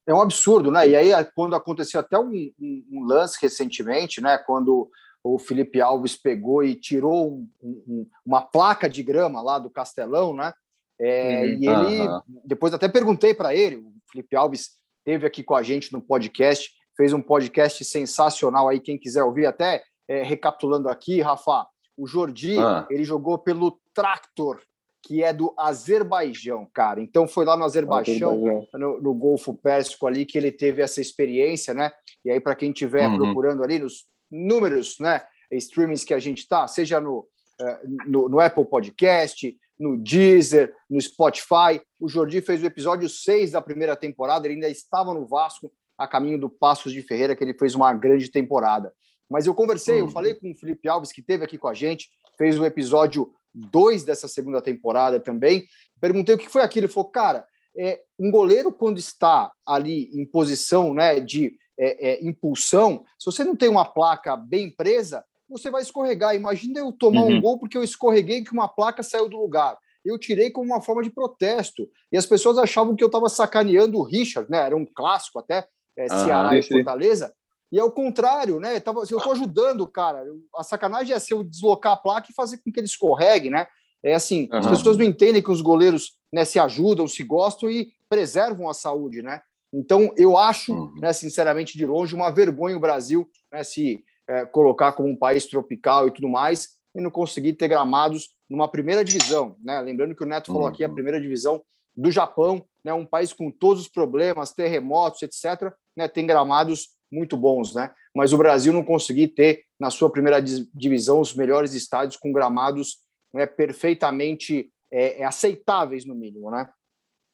É 0.09 0.13
um 0.13 0.21
absurdo, 0.21 0.71
né? 0.71 0.89
E 0.89 0.95
aí, 0.95 1.11
quando 1.35 1.55
aconteceu 1.55 1.99
até 1.99 2.17
um, 2.17 2.31
um, 2.59 2.85
um, 2.91 3.03
lance 3.03 3.37
recentemente, 3.39 4.19
né? 4.19 4.39
Quando 4.39 4.89
o 5.23 5.37
Felipe 5.37 5.79
Alves 5.79 6.17
pegou 6.17 6.63
e 6.63 6.73
tirou 6.73 7.45
um, 7.61 8.07
uma 8.25 8.41
placa 8.41 8.89
de 8.89 9.03
grama 9.03 9.39
lá 9.39 9.59
do 9.59 9.69
Castelão, 9.69 10.33
né? 10.33 10.51
É, 10.99 11.41
uhum. 11.41 11.59
E 11.59 11.67
ele, 11.67 12.09
depois 12.43 12.73
até 12.73 12.87
perguntei 12.87 13.35
para 13.35 13.53
ele, 13.53 13.75
o 13.75 13.93
Felipe 14.11 14.35
Alves 14.35 14.71
teve 15.05 15.27
aqui 15.27 15.43
com 15.43 15.53
a 15.53 15.61
gente 15.61 15.93
no 15.93 16.01
podcast, 16.01 16.71
fez 16.97 17.13
um 17.13 17.21
podcast 17.21 17.85
sensacional 17.85 18.67
aí, 18.67 18.79
quem 18.79 18.97
quiser 18.97 19.23
ouvir, 19.23 19.45
até 19.45 19.83
é, 20.07 20.23
recapitulando 20.23 20.89
aqui, 20.89 21.21
Rafa, 21.21 21.67
o 21.95 22.07
Jordi, 22.07 22.57
ah. 22.57 22.87
ele 22.89 23.03
jogou 23.03 23.37
pelo 23.37 23.79
Tractor, 23.93 24.59
que 25.01 25.23
é 25.23 25.33
do 25.33 25.53
Azerbaijão, 25.57 26.67
cara. 26.73 27.01
Então 27.01 27.27
foi 27.27 27.45
lá 27.45 27.55
no 27.55 27.63
Azerbaijão, 27.63 28.67
no, 28.73 29.01
no, 29.01 29.13
Golfo 29.13 29.53
Pérsico 29.53 30.05
ali, 30.07 30.25
que 30.25 30.37
ele 30.37 30.51
teve 30.51 30.81
essa 30.81 30.99
experiência, 30.99 31.73
né? 31.73 31.91
E 32.23 32.29
aí, 32.29 32.39
para 32.39 32.55
quem 32.55 32.71
estiver 32.71 33.07
uhum. 33.07 33.17
procurando 33.17 33.63
ali 33.63 33.79
nos 33.79 34.05
números, 34.29 34.97
né? 34.99 35.21
Streamings 35.51 36.03
que 36.03 36.13
a 36.13 36.19
gente 36.19 36.47
tá, 36.47 36.67
seja 36.67 36.99
no, 36.99 37.27
é, 37.59 37.79
no, 38.05 38.29
no, 38.29 38.39
Apple 38.39 38.65
Podcast, 38.65 39.57
no 39.79 39.97
Deezer, 39.97 40.73
no 40.89 41.01
Spotify. 41.01 41.81
O 41.99 42.07
Jordi 42.07 42.41
fez 42.41 42.61
o 42.61 42.65
episódio 42.65 43.09
6 43.09 43.51
da 43.51 43.61
primeira 43.61 43.95
temporada, 43.95 44.45
ele 44.45 44.55
ainda 44.55 44.69
estava 44.69 45.13
no 45.13 45.25
Vasco, 45.25 45.71
a 45.97 46.07
caminho 46.07 46.39
do 46.39 46.49
Passos 46.49 46.93
de 46.93 47.01
Ferreira, 47.01 47.35
que 47.35 47.43
ele 47.43 47.53
fez 47.53 47.75
uma 47.75 47.93
grande 47.93 48.29
temporada. 48.29 48.93
Mas 49.29 49.45
eu 49.45 49.53
conversei, 49.53 49.99
eu 49.99 50.05
uhum. 50.05 50.11
falei 50.11 50.33
com 50.33 50.51
o 50.51 50.55
Felipe 50.55 50.87
Alves, 50.87 51.11
que 51.11 51.21
esteve 51.21 51.43
aqui 51.43 51.57
com 51.57 51.67
a 51.67 51.73
gente, 51.73 52.09
fez 52.37 52.57
o 52.57 52.65
episódio 52.65 53.33
2 53.53 54.03
dessa 54.03 54.27
segunda 54.27 54.61
temporada 54.61 55.19
também. 55.19 55.65
Perguntei 55.99 56.35
o 56.35 56.37
que 56.37 56.49
foi 56.49 56.61
aquilo. 56.61 56.85
Ele 56.85 56.93
falou, 56.93 57.09
cara, 57.09 57.45
é, 57.77 58.01
um 58.19 58.31
goleiro, 58.31 58.71
quando 58.71 58.97
está 58.97 59.51
ali 59.65 60.09
em 60.13 60.25
posição 60.25 60.93
né, 60.93 61.19
de 61.19 61.55
é, 61.77 62.11
é, 62.11 62.25
impulsão, 62.25 63.03
se 63.17 63.25
você 63.25 63.43
não 63.43 63.55
tem 63.55 63.69
uma 63.69 63.85
placa 63.85 64.35
bem 64.35 64.69
presa, 64.69 65.23
você 65.47 65.69
vai 65.69 65.81
escorregar. 65.81 66.35
Imagina 66.35 66.79
eu 66.79 66.91
tomar 66.91 67.21
uhum. 67.21 67.37
um 67.37 67.41
gol 67.41 67.59
porque 67.59 67.77
eu 67.77 67.83
escorreguei 67.83 68.43
que 68.43 68.51
uma 68.51 68.67
placa 68.67 69.01
saiu 69.01 69.27
do 69.27 69.39
lugar. 69.39 69.77
Eu 70.05 70.17
tirei 70.17 70.51
como 70.51 70.67
uma 70.71 70.81
forma 70.81 71.03
de 71.03 71.09
protesto. 71.09 71.89
E 72.11 72.17
as 72.17 72.25
pessoas 72.25 72.57
achavam 72.57 72.95
que 72.95 73.03
eu 73.03 73.07
estava 73.07 73.27
sacaneando 73.27 73.97
o 73.97 74.03
Richard, 74.03 74.49
né? 74.49 74.59
Era 74.59 74.75
um 74.75 74.85
clássico 74.85 75.39
até, 75.39 75.67
é, 75.97 76.07
Ceará 76.07 76.57
e 76.57 76.63
Fortaleza. 76.63 77.33
E 77.71 77.79
ao 77.79 77.91
contrário, 77.91 78.59
né? 78.59 78.77
Eu, 78.77 78.81
tava, 78.81 79.01
eu 79.09 79.19
tô 79.19 79.31
ajudando 79.31 79.81
o 79.81 79.87
cara. 79.87 80.23
A 80.55 80.63
sacanagem 80.63 81.13
é 81.13 81.19
se 81.19 81.33
eu 81.33 81.43
deslocar 81.43 81.93
a 81.93 81.97
placa 81.97 82.27
e 82.29 82.33
fazer 82.33 82.57
com 82.57 82.71
que 82.71 82.79
ele 82.79 82.87
escorregue, 82.87 83.49
né? 83.49 83.67
É 84.03 84.13
assim, 84.13 84.49
uhum. 84.51 84.59
as 84.59 84.67
pessoas 84.67 84.97
não 84.97 85.05
entendem 85.05 85.41
que 85.41 85.51
os 85.51 85.61
goleiros 85.61 86.17
né, 86.33 86.45
se 86.45 86.57
ajudam, 86.57 87.07
se 87.07 87.23
gostam 87.23 87.69
e 87.69 87.91
preservam 88.07 88.69
a 88.69 88.73
saúde, 88.73 89.21
né? 89.21 89.41
Então, 89.71 90.11
eu 90.17 90.37
acho, 90.37 90.73
uhum. 90.73 90.93
né, 90.99 91.13
sinceramente, 91.13 91.77
de 91.77 91.85
longe, 91.85 92.15
uma 92.15 92.31
vergonha 92.31 92.75
o 92.75 92.79
Brasil 92.79 93.29
né, 93.51 93.63
se 93.63 94.03
é, 94.27 94.45
colocar 94.45 94.93
como 94.93 95.09
um 95.09 95.15
país 95.15 95.45
tropical 95.45 96.07
e 96.07 96.11
tudo 96.11 96.27
mais 96.27 96.69
e 96.95 97.01
não 97.01 97.11
conseguir 97.11 97.53
ter 97.53 97.67
gramados 97.67 98.29
numa 98.49 98.67
primeira 98.67 99.05
divisão, 99.05 99.55
né? 99.63 99.79
Lembrando 99.81 100.15
que 100.15 100.23
o 100.23 100.25
Neto 100.25 100.51
falou 100.51 100.67
aqui 100.67 100.83
a 100.83 100.87
uhum. 100.87 100.93
primeira 100.93 101.21
divisão 101.21 101.61
do 101.95 102.11
Japão, 102.11 102.65
né? 102.83 102.93
Um 102.93 103.05
país 103.05 103.31
com 103.31 103.51
todos 103.51 103.83
os 103.83 103.89
problemas, 103.89 104.53
terremotos, 104.53 105.21
etc. 105.21 105.71
Né, 105.95 106.07
tem 106.07 106.25
gramados 106.25 106.89
muito 107.11 107.35
bons, 107.37 107.73
né? 107.73 107.91
Mas 108.15 108.33
o 108.33 108.37
Brasil 108.37 108.73
não 108.73 108.83
conseguiu 108.83 109.33
ter 109.33 109.63
na 109.79 109.89
sua 109.89 110.09
primeira 110.09 110.41
divisão 110.41 111.19
os 111.19 111.33
melhores 111.33 111.73
estádios 111.73 112.17
com 112.17 112.31
gramados 112.31 112.97
né, 113.33 113.45
perfeitamente 113.45 114.71
é, 114.91 115.21
é, 115.21 115.25
aceitáveis 115.25 116.05
no 116.05 116.15
mínimo, 116.15 116.49
né? 116.51 116.67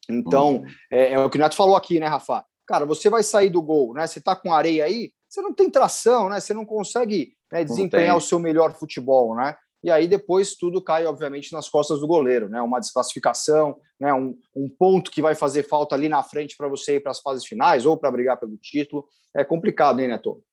Então 0.09 0.57
uhum. 0.57 0.65
é, 0.91 1.13
é, 1.13 1.19
o 1.19 1.29
que 1.29 1.37
o 1.37 1.41
Neto 1.41 1.55
falou 1.55 1.75
aqui, 1.75 1.99
né, 1.99 2.07
Rafa? 2.07 2.45
Cara, 2.67 2.85
você 2.85 3.09
vai 3.09 3.23
sair 3.23 3.49
do 3.49 3.61
gol, 3.61 3.93
né? 3.93 4.05
Você 4.05 4.19
tá 4.19 4.35
com 4.35 4.53
areia 4.53 4.85
aí, 4.85 5.11
você 5.27 5.41
não 5.41 5.53
tem 5.53 5.69
tração, 5.69 6.29
né? 6.29 6.39
Você 6.39 6.53
não 6.53 6.65
consegue 6.65 7.33
né, 7.51 7.63
desempenhar 7.63 8.15
o 8.15 8.21
seu 8.21 8.39
melhor 8.39 8.73
futebol, 8.73 9.35
né? 9.35 9.55
E 9.85 9.91
aí 9.91 10.07
depois 10.07 10.55
tudo 10.55 10.81
cai, 10.81 11.05
obviamente, 11.05 11.53
nas 11.53 11.69
costas 11.69 11.99
do 11.99 12.07
goleiro, 12.07 12.49
né? 12.49 12.59
Uma 12.59 12.79
desclassificação, 12.79 13.79
né? 13.99 14.11
um, 14.11 14.35
um 14.55 14.67
ponto 14.67 15.11
que 15.11 15.21
vai 15.21 15.35
fazer 15.35 15.61
falta 15.61 15.93
ali 15.93 16.09
na 16.09 16.23
frente 16.23 16.57
para 16.57 16.67
você 16.67 16.95
ir 16.95 17.01
para 17.01 17.11
as 17.11 17.19
fases 17.19 17.45
finais 17.45 17.85
ou 17.85 17.95
para 17.95 18.09
brigar 18.09 18.39
pelo 18.39 18.57
título. 18.57 19.07
É 19.31 19.43
complicado, 19.43 19.99
hein, 19.99 20.07
Neto? 20.07 20.43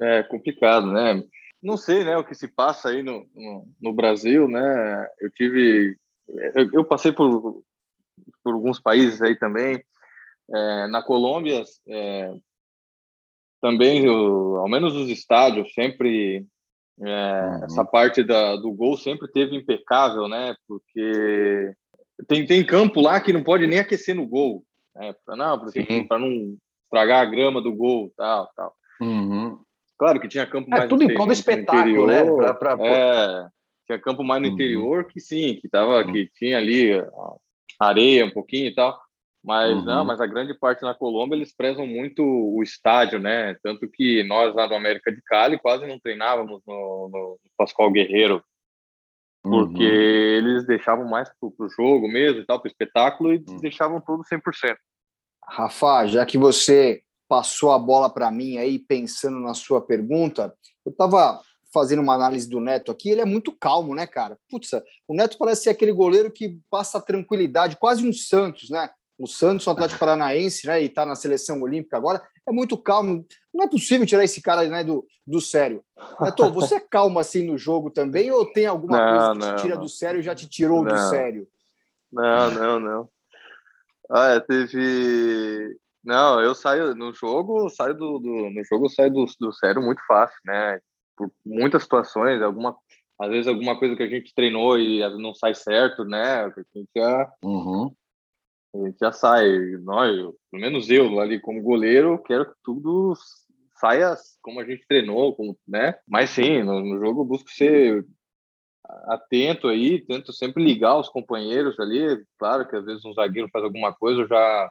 É 0.00 0.24
complicado, 0.24 0.90
né? 0.90 1.22
Não 1.62 1.76
sei, 1.76 2.02
né, 2.02 2.16
o 2.16 2.24
que 2.24 2.34
se 2.34 2.48
passa 2.48 2.88
aí 2.88 3.04
no, 3.04 3.24
no, 3.32 3.68
no 3.80 3.92
Brasil, 3.92 4.48
né? 4.48 5.06
Eu 5.20 5.30
tive, 5.30 5.96
eu, 6.56 6.70
eu, 6.72 6.84
passei 6.84 7.12
por, 7.12 7.62
por 8.42 8.52
alguns 8.52 8.80
países 8.80 9.22
aí 9.22 9.36
também. 9.38 9.80
É, 10.52 10.88
na 10.88 11.04
Colômbia, 11.04 11.62
é, 11.88 12.34
também, 13.62 14.08
o, 14.10 14.56
ao 14.56 14.68
menos 14.68 14.92
os 14.96 15.08
estádios 15.08 15.72
sempre 15.72 16.44
é, 17.00 17.42
uhum. 17.42 17.64
Essa 17.64 17.84
parte 17.84 18.22
da, 18.22 18.56
do 18.56 18.72
gol 18.72 18.96
sempre 18.96 19.30
teve 19.30 19.54
impecável, 19.54 20.28
né? 20.28 20.54
Porque 20.66 21.72
tem, 22.26 22.46
tem 22.46 22.64
campo 22.64 23.00
lá 23.00 23.20
que 23.20 23.32
não 23.32 23.42
pode 23.42 23.66
nem 23.66 23.78
aquecer 23.78 24.14
no 24.14 24.26
gol, 24.26 24.64
né? 24.94 25.14
Pra, 25.24 25.36
não, 25.36 25.60
para 26.08 26.18
não 26.18 26.56
estragar 26.84 27.22
a 27.22 27.30
grama 27.30 27.60
do 27.60 27.74
gol, 27.74 28.12
tal, 28.16 28.50
tal. 28.56 28.74
Uhum. 29.00 29.58
Claro 29.98 30.20
que 30.20 30.28
tinha 30.28 30.46
campo 30.46 30.68
é, 30.68 30.78
mais 30.78 30.88
tudo 30.88 31.02
em 31.02 31.12
prol 31.12 31.26
do 31.26 31.32
espetáculo, 31.32 32.06
né? 32.06 32.24
Pra, 32.24 32.54
pra... 32.54 32.76
É, 32.80 33.46
tinha 33.86 33.98
campo 33.98 34.24
mais 34.24 34.40
no 34.40 34.48
uhum. 34.48 34.54
interior 34.54 35.04
que 35.04 35.20
sim, 35.20 35.58
que 35.60 35.68
tava, 35.68 36.02
uhum. 36.02 36.12
que 36.12 36.30
tinha 36.34 36.56
ali 36.56 36.92
areia 37.78 38.24
um 38.24 38.30
pouquinho 38.30 38.68
e 38.68 38.74
tal. 38.74 38.98
Mas 39.46 39.76
uhum. 39.76 39.84
não, 39.84 40.04
mas 40.04 40.20
a 40.20 40.26
grande 40.26 40.52
parte 40.52 40.82
na 40.82 40.92
Colômbia 40.92 41.36
eles 41.36 41.54
prezam 41.54 41.86
muito 41.86 42.20
o 42.20 42.60
estádio, 42.64 43.20
né? 43.20 43.54
Tanto 43.62 43.88
que 43.88 44.24
nós 44.24 44.52
lá 44.52 44.66
do 44.66 44.74
América 44.74 45.12
de 45.12 45.22
Cali 45.22 45.56
quase 45.56 45.86
não 45.86 46.00
treinávamos 46.00 46.60
no, 46.66 47.08
no 47.12 47.38
Pascoal 47.56 47.92
Guerreiro, 47.92 48.42
porque 49.44 49.84
uhum. 49.84 49.94
eles 49.94 50.66
deixavam 50.66 51.08
mais 51.08 51.30
pro, 51.38 51.52
pro 51.52 51.68
jogo 51.68 52.08
mesmo 52.08 52.40
e 52.40 52.44
tal, 52.44 52.58
pro 52.58 52.68
espetáculo 52.68 53.32
e 53.32 53.36
uhum. 53.48 53.58
deixavam 53.58 54.00
tudo 54.00 54.24
100%. 54.24 54.76
Rafa, 55.48 56.08
já 56.08 56.26
que 56.26 56.36
você 56.36 57.02
passou 57.28 57.70
a 57.70 57.78
bola 57.78 58.10
para 58.10 58.32
mim 58.32 58.58
aí 58.58 58.80
pensando 58.80 59.38
na 59.38 59.54
sua 59.54 59.80
pergunta, 59.80 60.52
eu 60.84 60.90
estava 60.90 61.40
fazendo 61.72 62.02
uma 62.02 62.14
análise 62.14 62.48
do 62.48 62.58
Neto 62.58 62.90
aqui, 62.90 63.10
ele 63.10 63.20
é 63.20 63.24
muito 63.24 63.56
calmo, 63.56 63.94
né, 63.94 64.08
cara? 64.08 64.36
Putz, 64.50 64.72
o 65.06 65.14
Neto 65.14 65.38
parece 65.38 65.64
ser 65.64 65.70
aquele 65.70 65.92
goleiro 65.92 66.32
que 66.32 66.58
passa 66.68 67.00
tranquilidade, 67.00 67.76
quase 67.78 68.08
um 68.08 68.12
Santos, 68.12 68.70
né? 68.70 68.90
O 69.18 69.26
Santos, 69.26 69.66
o 69.66 69.70
Atlético 69.70 70.00
Paranaense, 70.00 70.66
né, 70.66 70.82
e 70.82 70.86
está 70.86 71.06
na 71.06 71.14
seleção 71.14 71.60
olímpica 71.62 71.96
agora, 71.96 72.22
é 72.46 72.52
muito 72.52 72.76
calmo. 72.76 73.26
Não 73.52 73.64
é 73.64 73.68
possível 73.68 74.06
tirar 74.06 74.24
esse 74.24 74.42
cara 74.42 74.64
né, 74.68 74.84
do, 74.84 75.06
do 75.26 75.40
sério. 75.40 75.82
Neto, 76.20 76.50
você 76.52 76.76
é 76.76 76.80
calmo 76.80 77.18
assim 77.18 77.46
no 77.46 77.56
jogo 77.56 77.90
também, 77.90 78.30
ou 78.30 78.50
tem 78.52 78.66
alguma 78.66 78.98
não, 78.98 79.08
coisa 79.08 79.32
que 79.32 79.38
não, 79.38 79.56
te 79.56 79.62
tira 79.62 79.74
não. 79.74 79.82
do 79.82 79.88
sério 79.88 80.20
e 80.20 80.22
já 80.22 80.34
te 80.34 80.48
tirou 80.48 80.84
do 80.84 80.96
sério? 80.96 81.48
Não, 82.12 82.50
não, 82.50 82.80
não. 82.80 83.08
Ah, 84.10 84.28
é, 84.28 84.40
teve. 84.40 85.76
Não, 86.04 86.40
eu 86.40 86.54
saio 86.54 86.94
no 86.94 87.12
jogo, 87.12 87.68
saio 87.68 87.94
do, 87.94 88.20
do 88.20 88.50
no 88.50 88.64
jogo 88.64 88.88
saio 88.88 89.10
do, 89.10 89.26
do 89.40 89.52
sério 89.52 89.82
muito 89.82 90.00
fácil, 90.06 90.38
né? 90.44 90.78
Por 91.16 91.32
muitas 91.44 91.82
situações, 91.82 92.40
alguma 92.40 92.76
às 93.18 93.30
vezes 93.30 93.48
alguma 93.48 93.76
coisa 93.76 93.96
que 93.96 94.02
a 94.02 94.08
gente 94.08 94.32
treinou 94.34 94.78
e 94.78 95.00
não 95.18 95.34
sai 95.34 95.54
certo, 95.54 96.04
né? 96.04 96.44
A 96.44 96.48
gente 96.50 96.88
já, 96.94 97.32
uhum 97.42 97.90
a 98.84 98.88
gente 98.88 98.98
já 98.98 99.12
sai. 99.12 99.46
Nós, 99.82 100.10
pelo 100.50 100.62
menos 100.62 100.90
eu 100.90 101.20
ali 101.20 101.40
como 101.40 101.62
goleiro, 101.62 102.22
quero 102.22 102.46
que 102.46 102.56
tudo 102.64 103.14
saia 103.78 104.16
como 104.42 104.60
a 104.60 104.64
gente 104.64 104.86
treinou, 104.86 105.34
como, 105.34 105.58
né? 105.66 105.94
Mas 106.08 106.30
sim, 106.30 106.62
no, 106.62 106.80
no 106.80 106.98
jogo 106.98 107.22
eu 107.22 107.24
busco 107.24 107.50
ser 107.50 108.04
atento 109.06 109.68
aí, 109.68 110.00
tento 110.00 110.32
sempre 110.32 110.62
ligar 110.62 110.96
os 110.98 111.08
companheiros 111.08 111.78
ali. 111.80 112.24
Claro 112.38 112.68
que 112.68 112.76
às 112.76 112.84
vezes 112.84 113.04
um 113.04 113.14
zagueiro 113.14 113.48
faz 113.52 113.64
alguma 113.64 113.92
coisa, 113.92 114.22
eu 114.22 114.28
já 114.28 114.70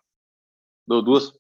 dou 0.88 1.02
duas 1.02 1.32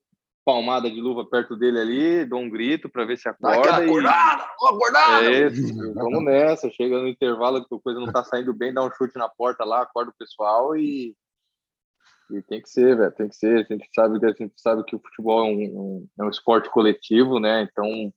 palmadas 0.45 0.91
de 0.93 1.01
luva 1.01 1.25
perto 1.25 1.55
dele 1.55 1.79
ali, 1.79 2.25
dou 2.25 2.39
um 2.39 2.49
grito 2.49 2.87
para 2.87 3.03
ver 3.03 3.17
se 3.17 3.27
acorda. 3.27 3.83
E... 3.83 3.89
Acordada! 3.89 4.43
Acordada! 4.43 5.25
É 5.25 5.47
isso, 5.47 5.93
vamos 5.93 6.23
nessa. 6.23 6.69
Chega 6.69 6.99
no 6.99 7.07
intervalo 7.07 7.65
que 7.65 7.75
a 7.75 7.79
coisa 7.79 7.99
não 7.99 8.11
tá 8.11 8.23
saindo 8.23 8.53
bem, 8.53 8.73
dá 8.73 8.83
um 8.83 8.91
chute 8.91 9.17
na 9.17 9.27
porta 9.27 9.65
lá, 9.65 9.81
acorda 9.81 10.11
o 10.11 10.17
pessoal 10.17 10.77
e 10.77 11.15
e 12.31 12.41
tem 12.41 12.61
que 12.61 12.69
ser, 12.69 12.97
velho, 12.97 13.11
tem 13.11 13.29
que 13.29 13.35
ser. 13.35 13.65
A 13.69 13.73
gente 13.73 13.87
sabe 13.93 14.19
que 14.19 14.25
a 14.25 14.31
gente 14.31 14.53
sabe 14.57 14.83
que 14.83 14.95
o 14.95 14.99
futebol 14.99 15.45
é 15.45 15.49
um, 15.49 15.79
um, 15.79 16.07
é 16.19 16.23
um 16.23 16.29
esporte 16.29 16.69
coletivo, 16.69 17.39
né? 17.39 17.63
Então, 17.63 18.13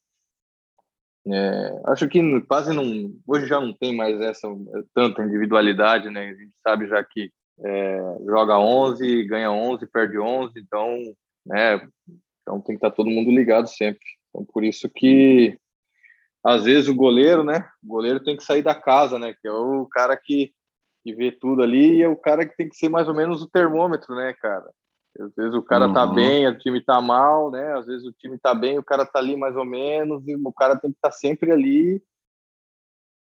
é, 1.26 1.82
acho 1.86 2.08
que 2.08 2.40
quase 2.42 2.72
não, 2.72 3.12
hoje 3.26 3.46
já 3.46 3.60
não 3.60 3.72
tem 3.72 3.94
mais 3.94 4.20
essa 4.20 4.48
tanta 4.94 5.22
individualidade, 5.22 6.08
né? 6.10 6.30
A 6.30 6.34
gente 6.34 6.52
sabe 6.62 6.86
já 6.86 7.02
que 7.04 7.30
é, 7.64 7.98
joga 8.24 8.58
11, 8.58 9.24
ganha 9.24 9.50
11, 9.50 9.86
perde 9.86 10.18
11, 10.18 10.52
então, 10.58 10.96
né, 11.44 11.76
então 12.42 12.60
tem 12.60 12.76
que 12.76 12.78
estar 12.78 12.90
tá 12.90 12.96
todo 12.96 13.10
mundo 13.10 13.30
ligado 13.30 13.68
sempre. 13.68 14.04
Então, 14.30 14.44
por 14.44 14.62
isso 14.64 14.88
que 14.88 15.58
às 16.44 16.64
vezes 16.64 16.88
o 16.88 16.94
goleiro, 16.94 17.42
né, 17.42 17.68
o 17.82 17.88
goleiro 17.88 18.22
tem 18.22 18.36
que 18.36 18.44
sair 18.44 18.62
da 18.62 18.74
casa, 18.74 19.18
né, 19.18 19.34
que 19.40 19.48
é 19.48 19.52
o 19.52 19.86
cara 19.86 20.16
que, 20.16 20.52
que 21.08 21.14
vê 21.14 21.32
tudo 21.32 21.62
ali 21.62 21.96
e 21.96 22.02
é 22.02 22.08
o 22.08 22.16
cara 22.16 22.46
que 22.46 22.54
tem 22.54 22.68
que 22.68 22.76
ser 22.76 22.90
mais 22.90 23.08
ou 23.08 23.14
menos 23.14 23.42
o 23.42 23.48
termômetro, 23.48 24.14
né, 24.14 24.34
cara. 24.34 24.70
Às 25.18 25.34
vezes 25.34 25.54
o 25.54 25.62
cara 25.62 25.90
tá 25.92 26.04
uhum. 26.04 26.08
tá 26.10 26.14
bem, 26.14 26.46
o 26.46 26.58
time 26.58 26.80
tá 26.82 27.00
mal, 27.00 27.50
né? 27.50 27.72
Às 27.78 27.86
vezes 27.86 28.06
o 28.06 28.12
time 28.12 28.38
tá 28.38 28.54
bem, 28.54 28.78
o 28.78 28.84
cara 28.84 29.06
tá 29.06 29.18
ali 29.18 29.34
mais 29.36 29.56
ou 29.56 29.64
menos, 29.64 30.26
e 30.28 30.36
o 30.36 30.52
cara 30.52 30.76
tem 30.76 30.90
que 30.90 30.98
estar 30.98 31.08
tá 31.08 31.14
sempre 31.14 31.50
ali 31.50 32.02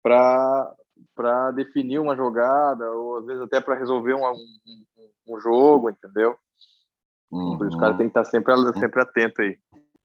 para 0.03 0.75
para 1.15 1.53
definir 1.53 2.01
uma 2.01 2.17
jogada 2.17 2.91
ou 2.91 3.19
às 3.19 3.27
vezes 3.27 3.43
até 3.43 3.61
para 3.61 3.77
resolver 3.77 4.15
um, 4.15 4.27
um, 4.27 5.35
um, 5.35 5.41
jogo, 5.41 5.89
entendeu? 5.89 6.37
Uhum. 7.31 7.57
Por 7.57 7.69
isso 7.69 7.77
o 7.77 7.81
cara 7.81 7.97
tem 7.97 8.07
que 8.07 8.19
estar 8.19 8.25
tá 8.25 8.31
sempre, 8.31 8.55
sempre 8.81 9.03
atento 9.03 9.43
aí. 9.43 9.57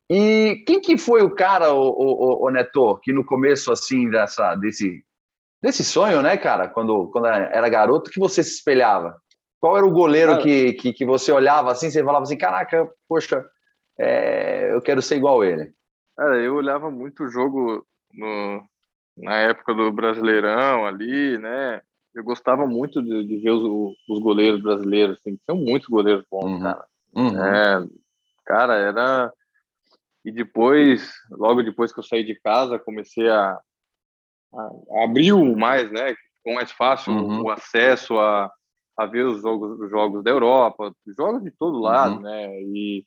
E 0.09 0.63
quem 0.67 0.79
que 0.79 0.95
foi 0.95 1.23
o 1.23 1.33
cara, 1.33 1.73
o, 1.73 1.89
o, 1.89 2.45
o 2.45 2.49
Neto, 2.51 2.99
que 2.99 3.12
no 3.12 3.25
começo 3.25 3.71
assim 3.71 4.09
dessa 4.09 4.55
desse 4.55 5.03
desse 5.63 5.82
sonho, 5.82 6.21
né, 6.21 6.36
cara, 6.36 6.67
quando 6.67 7.08
quando 7.08 7.28
era 7.28 7.69
garoto, 7.69 8.12
que 8.12 8.19
você 8.19 8.43
se 8.43 8.56
espelhava? 8.56 9.15
Qual 9.62 9.78
era 9.78 9.86
o 9.86 9.93
goleiro 9.93 10.38
que, 10.39 10.73
que, 10.73 10.91
que, 10.91 11.06
você 11.06 11.32
olhava 11.32 11.71
assim, 11.71 11.89
você 11.89 12.04
falava 12.04 12.23
assim, 12.23 12.38
caraca, 12.38 12.86
poxa, 13.08 13.45
é, 13.97 14.73
eu 14.73 14.82
quero 14.82 15.02
ser 15.02 15.15
igual 15.15 15.39
a 15.39 15.47
ele? 15.47 15.73
Cara, 16.17 16.36
eu 16.36 16.56
olhava 16.56 16.91
muito 16.91 17.23
o 17.23 17.30
jogo 17.30 17.88
no, 18.13 18.62
na 19.15 19.38
época 19.38 19.73
do 19.73 19.89
Brasileirão 19.89 20.86
ali, 20.86 21.38
né? 21.38 21.82
Eu 22.13 22.26
gostava 22.26 22.67
muito 22.67 23.02
de, 23.02 23.26
de 23.26 23.38
ver 23.38 23.52
os, 23.52 23.95
os, 24.10 24.19
goleiros 24.19 24.62
brasileiros, 24.62 25.17
assim, 25.17 25.39
são 25.45 25.56
muitos 25.56 25.88
goleiros 25.88 26.26
bons, 26.30 26.52
uhum. 26.52 26.62
cara. 26.62 26.86
Uhum. 27.15 27.45
É, 27.45 27.88
cara, 28.45 28.76
era. 28.76 29.34
E 30.26 30.32
depois, 30.32 31.13
logo 31.32 31.63
depois 31.63 31.93
que 31.93 31.99
eu 31.99 32.04
saí 32.04 32.23
de 32.26 32.36
casa, 32.36 32.78
comecei 32.78 33.30
a, 33.30 33.58
a, 34.54 35.00
a 35.00 35.04
abrir 35.06 35.34
mais, 35.56 35.92
né? 35.92 36.16
Ficou 36.38 36.56
mais 36.56 36.72
fácil 36.72 37.13
uhum. 37.13 37.44
o 37.44 37.50
acesso 37.50 38.18
a, 38.20 38.52
a 38.98 39.06
ver 39.06 39.26
os 39.26 39.42
jogos, 39.42 39.80
os 39.80 39.89
jogos 39.89 40.24
da 40.24 40.32
Europa, 40.32 40.94
jogos 41.18 41.44
de 41.44 41.52
todo 41.52 41.80
lado, 41.80 42.16
uhum. 42.16 42.22
né? 42.22 42.62
E, 42.62 43.06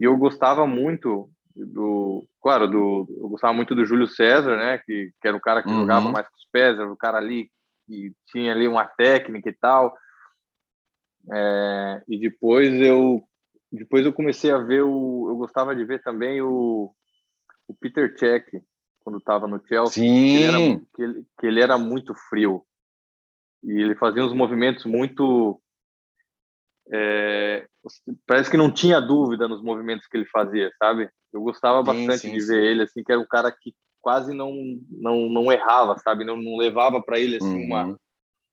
e 0.00 0.04
eu 0.04 0.16
gostava 0.16 0.66
muito 0.66 1.30
do, 1.54 2.26
claro, 2.40 2.68
do, 2.68 3.06
eu 3.20 3.28
gostava 3.28 3.52
muito 3.52 3.74
do 3.74 3.84
Júlio 3.84 4.06
César, 4.06 4.56
né? 4.56 4.78
Que, 4.78 5.10
que 5.20 5.28
era 5.28 5.36
o 5.36 5.40
cara 5.40 5.62
que 5.62 5.68
uhum. 5.68 5.80
jogava 5.80 6.10
mais 6.10 6.28
com 6.28 6.36
os 6.36 6.48
pés, 6.52 6.78
era 6.78 6.90
o 6.90 6.96
cara 6.96 7.18
ali 7.18 7.50
que 7.86 8.12
tinha 8.26 8.52
ali 8.52 8.68
uma 8.68 8.84
técnica 8.84 9.48
e 9.48 9.54
tal. 9.54 9.96
É, 11.32 12.02
e 12.08 12.18
depois 12.18 12.72
eu 12.80 13.22
depois 13.70 14.06
eu 14.06 14.12
comecei 14.14 14.50
a 14.50 14.58
ver 14.58 14.82
o 14.82 15.28
eu 15.28 15.36
gostava 15.36 15.76
de 15.76 15.84
ver 15.84 16.00
também 16.02 16.40
o, 16.40 16.90
o 17.66 17.74
Peter 17.74 18.16
Cech 18.18 18.62
quando 19.08 19.18
estava 19.18 19.48
no 19.48 19.58
Chelsea 19.66 20.04
Sim. 20.04 20.36
Que, 20.36 20.42
ele 20.42 20.44
era, 20.44 20.80
que, 20.94 21.02
ele, 21.02 21.26
que 21.40 21.46
ele 21.46 21.60
era 21.62 21.78
muito 21.78 22.14
frio 22.28 22.62
e 23.64 23.72
ele 23.72 23.94
fazia 23.94 24.22
uns 24.22 24.34
movimentos 24.34 24.84
muito 24.84 25.58
é, 26.92 27.66
parece 28.26 28.50
que 28.50 28.56
não 28.56 28.70
tinha 28.70 29.00
dúvida 29.00 29.48
nos 29.48 29.62
movimentos 29.62 30.06
que 30.06 30.16
ele 30.16 30.24
fazia, 30.26 30.70
sabe? 30.78 31.10
Eu 31.32 31.42
gostava 31.42 31.82
bastante 31.82 32.18
sim, 32.18 32.30
sim, 32.30 32.38
de 32.38 32.46
ver 32.46 32.64
ele, 32.64 32.82
assim, 32.82 33.02
que 33.02 33.12
era 33.12 33.20
um 33.20 33.26
cara 33.26 33.50
que 33.50 33.74
quase 34.00 34.32
não 34.32 34.54
não, 34.90 35.28
não 35.28 35.50
errava, 35.50 35.98
sabe? 35.98 36.24
Não, 36.24 36.36
não 36.36 36.56
levava 36.56 37.02
para 37.02 37.18
ele 37.18 37.36
assim 37.36 37.60
uhum. 37.60 37.64
uma 37.64 37.98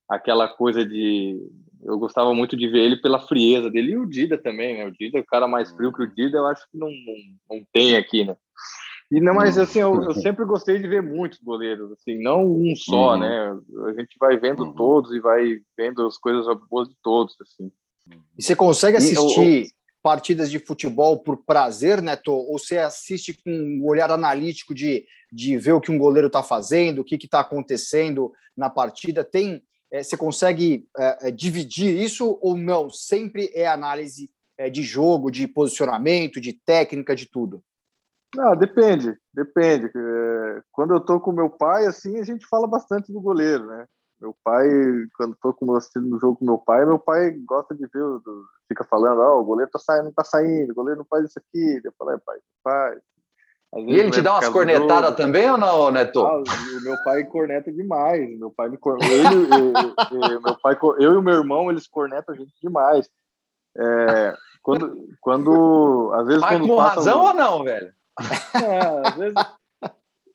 aquela 0.09 0.47
coisa 0.47 0.85
de 0.85 1.37
eu 1.83 1.99
gostava 1.99 2.33
muito 2.33 2.55
de 2.55 2.67
ver 2.67 2.79
ele 2.79 3.01
pela 3.01 3.27
frieza 3.27 3.69
dele 3.69 3.91
e 3.91 3.97
o 3.97 4.05
Dida 4.05 4.37
também, 4.37 4.77
né? 4.77 4.85
O 4.85 4.91
Dida, 4.91 5.19
o 5.19 5.25
cara 5.25 5.47
mais 5.47 5.71
frio 5.71 5.93
que 5.93 6.03
o 6.03 6.07
Dida, 6.07 6.37
eu 6.37 6.47
acho 6.47 6.63
que 6.71 6.77
não, 6.77 6.89
não, 6.89 7.57
não 7.57 7.67
tem 7.71 7.95
aqui, 7.95 8.23
né? 8.23 8.35
E 9.15 9.21
não, 9.21 9.33
mas 9.33 9.57
assim, 9.57 9.79
eu, 9.79 10.03
eu, 10.03 10.13
sempre 10.13 10.43
gostei 10.43 10.77
de 10.77 10.89
ver 10.89 11.01
muitos 11.01 11.39
goleiros, 11.39 11.89
assim, 11.93 12.21
não 12.21 12.45
um 12.45 12.75
só, 12.75 13.13
uhum. 13.13 13.19
né? 13.19 13.57
A 13.87 13.93
gente 13.93 14.17
vai 14.19 14.35
vendo 14.35 14.65
uhum. 14.65 14.73
todos 14.73 15.13
e 15.13 15.21
vai 15.21 15.61
vendo 15.77 16.05
as 16.05 16.17
coisas 16.17 16.45
boas 16.69 16.89
de 16.89 16.95
todos, 17.01 17.33
assim. 17.39 17.71
E 18.37 18.43
você 18.43 18.57
consegue 18.57 18.97
assistir 18.97 19.69
partidas 20.03 20.51
de 20.51 20.59
futebol 20.59 21.19
por 21.19 21.37
prazer, 21.45 22.01
Neto? 22.01 22.33
Ou 22.33 22.59
você 22.59 22.77
assiste 22.77 23.33
com 23.41 23.51
um 23.51 23.85
olhar 23.85 24.11
analítico 24.11 24.75
de, 24.75 25.05
de 25.31 25.57
ver 25.57 25.71
o 25.71 25.79
que 25.79 25.93
um 25.93 25.97
goleiro 25.97 26.27
está 26.27 26.43
fazendo, 26.43 26.99
o 26.99 27.05
que 27.05 27.15
está 27.15 27.39
acontecendo 27.39 28.33
na 28.55 28.69
partida? 28.69 29.23
Tem, 29.23 29.63
é, 29.89 30.03
você 30.03 30.17
consegue 30.17 30.89
é, 30.97 31.31
dividir 31.31 31.97
isso 32.03 32.37
ou 32.41 32.57
não? 32.57 32.89
Sempre 32.89 33.49
é 33.55 33.65
análise 33.65 34.29
é, 34.57 34.69
de 34.69 34.83
jogo, 34.83 35.31
de 35.31 35.47
posicionamento, 35.47 36.41
de 36.41 36.51
técnica, 36.51 37.15
de 37.15 37.27
tudo? 37.27 37.63
Não, 38.35 38.55
depende, 38.55 39.17
depende. 39.33 39.91
Quando 40.71 40.93
eu 40.93 40.99
tô 40.99 41.19
com 41.19 41.31
meu 41.31 41.49
pai, 41.49 41.85
assim, 41.85 42.19
a 42.19 42.23
gente 42.23 42.45
fala 42.47 42.67
bastante 42.67 43.11
do 43.11 43.21
goleiro, 43.21 43.65
né? 43.65 43.85
Meu 44.19 44.35
pai, 44.43 44.67
quando 45.17 45.37
tô 45.41 45.53
com 45.53 45.75
assistindo 45.75 46.07
no 46.07 46.19
jogo 46.19 46.37
com 46.37 46.45
meu 46.45 46.57
pai, 46.57 46.85
meu 46.85 46.97
pai 46.97 47.31
gosta 47.45 47.75
de 47.75 47.85
ver, 47.87 48.03
fica 48.67 48.83
falando, 48.83 49.19
ó, 49.19 49.35
oh, 49.35 49.41
o 49.41 49.45
goleiro 49.45 49.69
tá 49.69 49.79
saindo, 49.79 50.05
não 50.05 50.13
tá 50.13 50.23
saindo, 50.23 50.71
o 50.71 50.75
goleiro 50.75 50.99
não 50.99 51.05
faz 51.05 51.25
isso 51.25 51.37
aqui. 51.37 51.81
Eu 51.83 51.93
falei, 51.97 52.15
é, 52.15 52.19
pai, 52.19 52.37
faz. 52.63 53.01
E 53.75 53.99
ele 53.99 54.11
te 54.11 54.21
dá 54.21 54.35
umas 54.35 54.47
cornetadas 54.49 55.15
também 55.15 55.51
ou 55.51 55.57
não, 55.57 55.91
Neto? 55.91 56.25
Ah, 56.25 56.41
meu 56.81 56.95
pai 57.03 57.25
corneta 57.25 57.71
demais. 57.73 58.39
Meu 58.39 58.49
pai 58.49 58.69
me 58.69 58.77
corneta. 58.77 59.13
Ele, 59.13 60.39
meu 60.39 60.57
pai, 60.61 60.77
eu 60.99 61.13
e 61.13 61.17
o 61.17 61.21
meu 61.21 61.33
irmão, 61.33 61.69
eles 61.69 61.85
cornetam 61.85 62.33
a 62.33 62.37
gente 62.37 62.53
demais. 62.61 63.09
É, 63.77 64.33
quando, 64.61 65.09
quando, 65.19 66.11
às 66.13 66.25
vezes, 66.25 66.41
pai 66.41 66.57
quando 66.57 66.67
com 66.67 66.77
razão 66.77 67.19
um... 67.19 67.25
ou 67.25 67.33
não, 67.33 67.63
velho? 67.65 67.93
É, 68.55 69.07
às 69.07 69.15
vezes, 69.15 69.35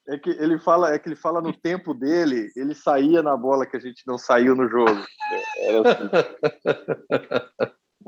é 0.09 0.19
que 0.19 0.31
ele 0.31 0.59
fala, 0.59 0.93
é 0.93 0.99
que 0.99 1.09
ele 1.09 1.17
fala 1.17 1.41
no 1.41 1.53
tempo 1.53 1.95
dele, 1.95 2.51
ele 2.55 2.75
saía 2.75 3.23
na 3.23 3.37
bola 3.37 3.65
que 3.65 3.77
a 3.77 3.81
gente 3.81 4.03
não 4.07 4.19
saiu 4.19 4.55
no 4.55 4.69
jogo. 4.69 4.91
Assim. 4.91 6.11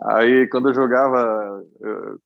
Aí 0.04 0.48
quando 0.48 0.70
eu 0.70 0.74
jogava, 0.74 1.64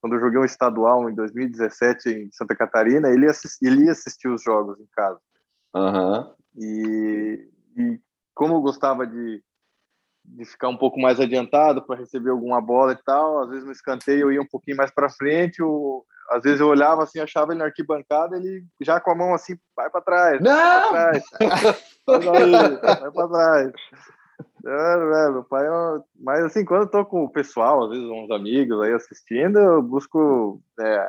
quando 0.01 0.15
eu 0.15 0.21
joguei 0.21 0.39
um 0.41 0.45
estadual 0.45 1.11
em 1.11 1.15
2017 1.15 2.09
em 2.09 2.31
Santa 2.33 2.57
Catarina, 2.57 3.11
ele, 3.11 3.29
assist, 3.29 3.63
ele 3.63 3.85
ia 3.85 3.93
assistir 3.93 4.29
os 4.29 4.43
jogos 4.43 4.81
em 4.81 4.87
casa. 4.93 5.21
Uhum. 5.75 6.33
E, 6.57 7.49
e 7.77 8.01
como 8.35 8.55
eu 8.55 8.61
gostava 8.63 9.07
de, 9.07 9.43
de 10.29 10.45
ficar 10.45 10.69
um 10.69 10.77
pouco 10.77 11.01
mais 11.01 11.21
adiantado 11.21 11.83
para 11.83 11.99
receber 11.99 12.31
alguma 12.31 12.61
bola 12.61 12.93
e 12.93 13.03
tal, 13.05 13.43
às 13.43 13.51
vezes 13.51 13.65
no 13.65 13.73
escanteio 13.73 14.23
eu 14.23 14.33
ia 14.33 14.43
um 14.43 14.47
pouquinho 14.47 14.77
mais 14.77 14.91
para 14.91 15.09
frente, 15.09 15.63
o, 15.63 16.05
às 16.31 16.43
vezes 16.43 16.61
eu 16.61 16.69
olhava 16.69 17.03
assim, 17.03 17.21
achava 17.21 17.53
ele 17.53 17.61
na 17.61 17.67
arquibancada, 17.67 18.37
ele 18.37 18.65
já 18.81 19.01
com 19.01 19.11
a 19.11 19.15
mão 19.15 19.35
assim, 19.35 19.57
vai 19.75 19.89
para 19.89 20.01
trás. 20.03 20.41
Não! 20.41 20.93
Vai 20.93 21.21
para 21.21 21.39
trás. 23.29 23.29
trás. 23.29 23.73
É, 24.67 25.31
meu 25.31 25.45
pai, 25.45 25.65
é 25.65 25.71
mas 26.19 26.45
assim, 26.45 26.65
quando 26.65 26.83
eu 26.83 26.91
tô 26.91 27.05
com 27.05 27.25
o 27.25 27.31
pessoal, 27.31 27.85
às 27.85 27.91
vezes 27.91 28.05
uns 28.05 28.31
amigos 28.33 28.83
aí 28.83 28.93
assistindo, 28.93 29.59
eu 29.59 29.81
busco 29.81 30.61
é, 30.81 31.09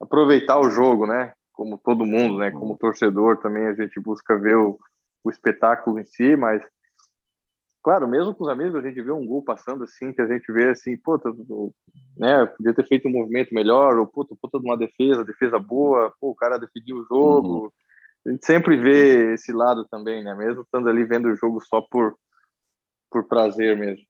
aproveitar 0.00 0.60
o 0.60 0.68
jogo, 0.68 1.06
né? 1.06 1.32
Como 1.52 1.78
todo 1.78 2.04
mundo, 2.04 2.38
né? 2.38 2.50
Como 2.50 2.76
torcedor 2.76 3.38
também 3.38 3.66
a 3.66 3.74
gente 3.74 3.98
busca 3.98 4.38
ver 4.38 4.56
o, 4.56 4.78
o 5.24 5.30
espetáculo 5.30 5.98
em 5.98 6.04
si, 6.04 6.36
mas 6.36 6.62
claro, 7.86 8.08
mesmo 8.08 8.34
com 8.34 8.42
os 8.42 8.50
amigos, 8.50 8.74
a 8.74 8.88
gente 8.88 9.00
vê 9.00 9.12
um 9.12 9.24
gol 9.24 9.44
passando 9.44 9.84
assim, 9.84 10.12
que 10.12 10.20
a 10.20 10.26
gente 10.26 10.50
vê 10.50 10.70
assim, 10.70 10.96
puta, 10.96 11.32
né, 12.18 12.44
podia 12.44 12.74
ter 12.74 12.84
feito 12.84 13.06
um 13.06 13.12
movimento 13.12 13.54
melhor, 13.54 13.96
ou 13.96 14.08
puta, 14.08 14.34
puta 14.42 14.58
de 14.58 14.64
uma 14.64 14.76
defesa, 14.76 15.24
defesa 15.24 15.56
boa, 15.56 16.12
pô, 16.20 16.30
o 16.30 16.34
cara 16.34 16.58
decidiu 16.58 16.96
o 16.96 17.04
jogo. 17.04 17.62
Uhum. 17.62 17.70
A 18.26 18.30
gente 18.32 18.44
sempre 18.44 18.76
vê 18.76 19.34
esse 19.34 19.52
lado 19.52 19.86
também, 19.88 20.24
né, 20.24 20.34
mesmo 20.34 20.62
estando 20.62 20.88
ali 20.88 21.04
vendo 21.04 21.28
o 21.28 21.36
jogo 21.36 21.60
só 21.64 21.80
por, 21.80 22.18
por 23.08 23.28
prazer 23.28 23.78
mesmo. 23.78 24.04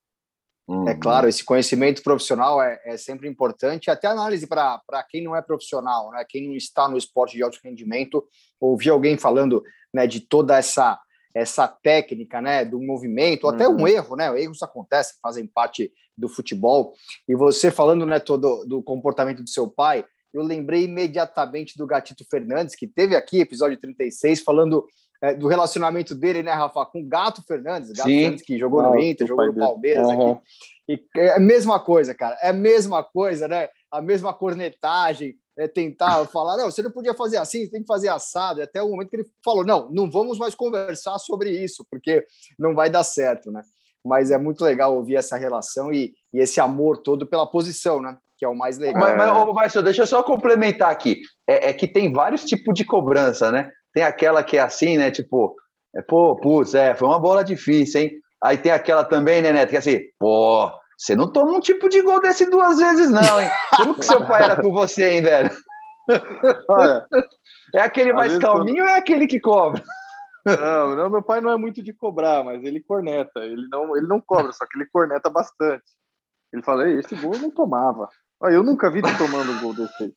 Uhum. 0.66 0.88
É 0.88 0.94
claro, 0.98 1.28
esse 1.28 1.44
conhecimento 1.44 2.02
profissional 2.02 2.62
é, 2.62 2.80
é 2.86 2.96
sempre 2.96 3.28
importante, 3.28 3.90
até 3.90 4.08
análise 4.08 4.46
para 4.46 4.80
quem 5.10 5.22
não 5.22 5.36
é 5.36 5.42
profissional, 5.42 6.10
né? 6.12 6.24
quem 6.26 6.48
não 6.48 6.56
está 6.56 6.88
no 6.88 6.96
esporte 6.96 7.36
de 7.36 7.42
alto 7.42 7.60
rendimento, 7.62 8.26
ouvir 8.58 8.88
alguém 8.88 9.18
falando 9.18 9.62
né, 9.92 10.06
de 10.06 10.20
toda 10.20 10.56
essa 10.56 10.98
essa 11.36 11.68
técnica, 11.68 12.40
né, 12.40 12.64
do 12.64 12.80
movimento, 12.80 13.44
uhum. 13.44 13.50
até 13.50 13.68
um 13.68 13.80
uhum. 13.80 13.88
erro, 13.88 14.16
né, 14.16 14.40
erros 14.40 14.62
acontecem, 14.62 15.16
fazem 15.22 15.46
parte 15.46 15.92
do 16.16 16.30
futebol. 16.30 16.94
E 17.28 17.34
você 17.36 17.70
falando, 17.70 18.06
né, 18.06 18.18
todo 18.18 18.64
do 18.64 18.82
comportamento 18.82 19.42
do 19.42 19.48
seu 19.48 19.68
pai, 19.68 20.02
eu 20.32 20.42
lembrei 20.42 20.84
imediatamente 20.84 21.76
do 21.76 21.86
Gatito 21.86 22.24
Fernandes, 22.30 22.74
que 22.74 22.86
teve 22.86 23.14
aqui, 23.14 23.40
episódio 23.40 23.78
36, 23.78 24.40
falando 24.40 24.86
é, 25.22 25.34
do 25.34 25.46
relacionamento 25.46 26.14
dele, 26.14 26.42
né, 26.42 26.52
Rafa, 26.52 26.86
com 26.86 27.02
o 27.02 27.06
Gato 27.06 27.42
Fernandes, 27.46 27.90
Gato 27.90 28.08
Sim. 28.08 28.18
Fernandes 28.18 28.44
que 28.44 28.58
jogou 28.58 28.80
ah, 28.80 28.90
no 28.90 28.98
Inter, 28.98 29.26
jogou 29.26 29.46
no 29.46 29.54
Palmeiras 29.54 30.06
uhum. 30.06 30.32
aqui. 30.32 30.42
E 30.88 31.04
é 31.18 31.34
a 31.34 31.40
mesma 31.40 31.78
coisa, 31.78 32.14
cara, 32.14 32.38
é 32.40 32.48
a 32.48 32.54
mesma 32.54 33.04
coisa, 33.04 33.46
né? 33.46 33.68
A 33.90 34.00
mesma 34.00 34.32
cornetagem, 34.32 35.36
é, 35.58 35.66
tentar 35.68 36.24
falar, 36.26 36.56
não, 36.56 36.70
você 36.70 36.82
não 36.82 36.90
podia 36.90 37.14
fazer 37.14 37.38
assim, 37.38 37.68
tem 37.68 37.80
que 37.80 37.86
fazer 37.86 38.08
assado, 38.08 38.60
e 38.60 38.62
até 38.62 38.82
o 38.82 38.90
momento 38.90 39.08
que 39.08 39.16
ele 39.16 39.28
falou, 39.44 39.64
não, 39.64 39.90
não 39.90 40.10
vamos 40.10 40.38
mais 40.38 40.54
conversar 40.54 41.18
sobre 41.18 41.50
isso, 41.50 41.86
porque 41.90 42.26
não 42.58 42.74
vai 42.74 42.90
dar 42.90 43.04
certo, 43.04 43.50
né? 43.50 43.62
mas 44.06 44.30
é 44.30 44.38
muito 44.38 44.64
legal 44.64 44.94
ouvir 44.94 45.16
essa 45.16 45.36
relação 45.36 45.92
e, 45.92 46.14
e 46.32 46.38
esse 46.38 46.60
amor 46.60 46.98
todo 46.98 47.26
pela 47.26 47.46
posição, 47.46 48.00
né? 48.00 48.16
Que 48.38 48.44
é 48.44 48.48
o 48.48 48.54
mais 48.54 48.78
legal. 48.78 49.00
Mas, 49.00 49.16
mas 49.16 49.30
ô, 49.30 49.52
Marcelo, 49.52 49.84
deixa 49.84 50.02
eu 50.02 50.06
só 50.06 50.22
complementar 50.22 50.90
aqui. 50.90 51.20
É, 51.48 51.70
é, 51.70 51.72
que 51.72 51.88
tem 51.88 52.12
vários 52.12 52.44
tipos 52.44 52.74
de 52.74 52.84
cobrança, 52.84 53.50
né? 53.50 53.70
Tem 53.92 54.04
aquela 54.04 54.44
que 54.44 54.56
é 54.56 54.60
assim, 54.60 54.96
né? 54.96 55.10
Tipo, 55.10 55.54
é, 55.94 56.02
pô, 56.02 56.36
putz, 56.36 56.74
é, 56.74 56.94
foi 56.94 57.08
uma 57.08 57.18
bola 57.18 57.42
difícil, 57.42 58.02
hein? 58.02 58.12
Aí 58.42 58.56
tem 58.56 58.70
aquela 58.70 59.02
também, 59.02 59.42
né, 59.42 59.52
Neto, 59.52 59.70
que 59.70 59.76
é 59.76 59.78
assim, 59.78 60.00
pô, 60.18 60.70
você 60.96 61.14
não 61.14 61.30
toma 61.30 61.52
um 61.52 61.60
tipo 61.60 61.88
de 61.88 62.00
gol 62.02 62.20
desse 62.20 62.48
duas 62.48 62.78
vezes, 62.78 63.10
não, 63.10 63.40
hein? 63.40 63.50
Como 63.76 63.94
que 63.94 64.04
seu 64.04 64.26
pai 64.26 64.44
era 64.44 64.60
com 64.60 64.72
você, 64.72 65.10
hein, 65.10 65.22
velho? 65.22 65.50
Olha, 66.68 67.06
é 67.74 67.80
aquele 67.80 68.12
mais 68.12 68.38
calminho 68.38 68.84
ou 68.84 68.88
é 68.88 68.96
aquele 68.96 69.26
que 69.26 69.40
cobra? 69.40 69.82
Não, 70.46 70.94
não, 70.94 71.10
meu 71.10 71.22
pai 71.22 71.40
não 71.40 71.50
é 71.50 71.56
muito 71.56 71.82
de 71.82 71.92
cobrar, 71.92 72.44
mas 72.44 72.62
ele 72.62 72.80
corneta. 72.80 73.40
Ele 73.40 73.66
não, 73.68 73.96
ele 73.96 74.06
não 74.06 74.20
cobra, 74.20 74.52
só 74.52 74.64
que 74.64 74.78
ele 74.78 74.86
corneta 74.86 75.28
bastante. 75.28 75.84
Ele 76.52 76.62
fala, 76.62 76.88
esse 76.88 77.16
gol 77.16 77.34
eu 77.34 77.40
não 77.40 77.50
tomava. 77.50 78.08
Eu 78.42 78.62
nunca 78.62 78.88
vi 78.90 79.02
tu 79.02 79.18
tomando 79.18 79.50
um 79.50 79.60
gol 79.60 79.74
desse. 79.74 80.14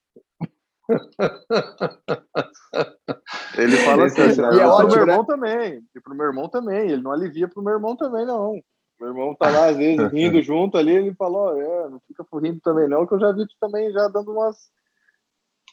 Ele 3.58 3.78
fala 3.78 4.06
assim, 4.06 4.22
e 4.22 4.60
é 4.60 4.68
pro 4.68 4.88
meu 4.88 5.00
irmão 5.00 5.20
né? 5.20 5.26
também. 5.28 5.82
E 5.96 6.00
pro 6.00 6.16
meu 6.16 6.28
irmão 6.28 6.48
também. 6.48 6.92
Ele 6.92 7.02
não 7.02 7.12
alivia 7.12 7.48
pro 7.48 7.64
meu 7.64 7.74
irmão 7.74 7.96
também, 7.96 8.26
não. 8.26 8.62
Meu 9.00 9.10
irmão 9.10 9.36
tá 9.36 9.50
lá, 9.50 9.68
às 9.68 9.78
vezes, 9.78 9.98
rindo 10.12 10.42
junto 10.42 10.78
ali, 10.78 10.92
ele 10.92 11.14
falou, 11.16 11.60
é, 11.60 11.90
não 11.90 12.02
fica 12.08 12.26
rindo 12.42 12.60
também 12.62 12.88
não, 12.88 13.08
que 13.08 13.14
eu 13.14 13.20
já 13.20 13.32
vi 13.32 13.48
tu 13.48 13.56
também 13.60 13.92
já 13.92 14.08
dando 14.08 14.32
umas 14.32 14.70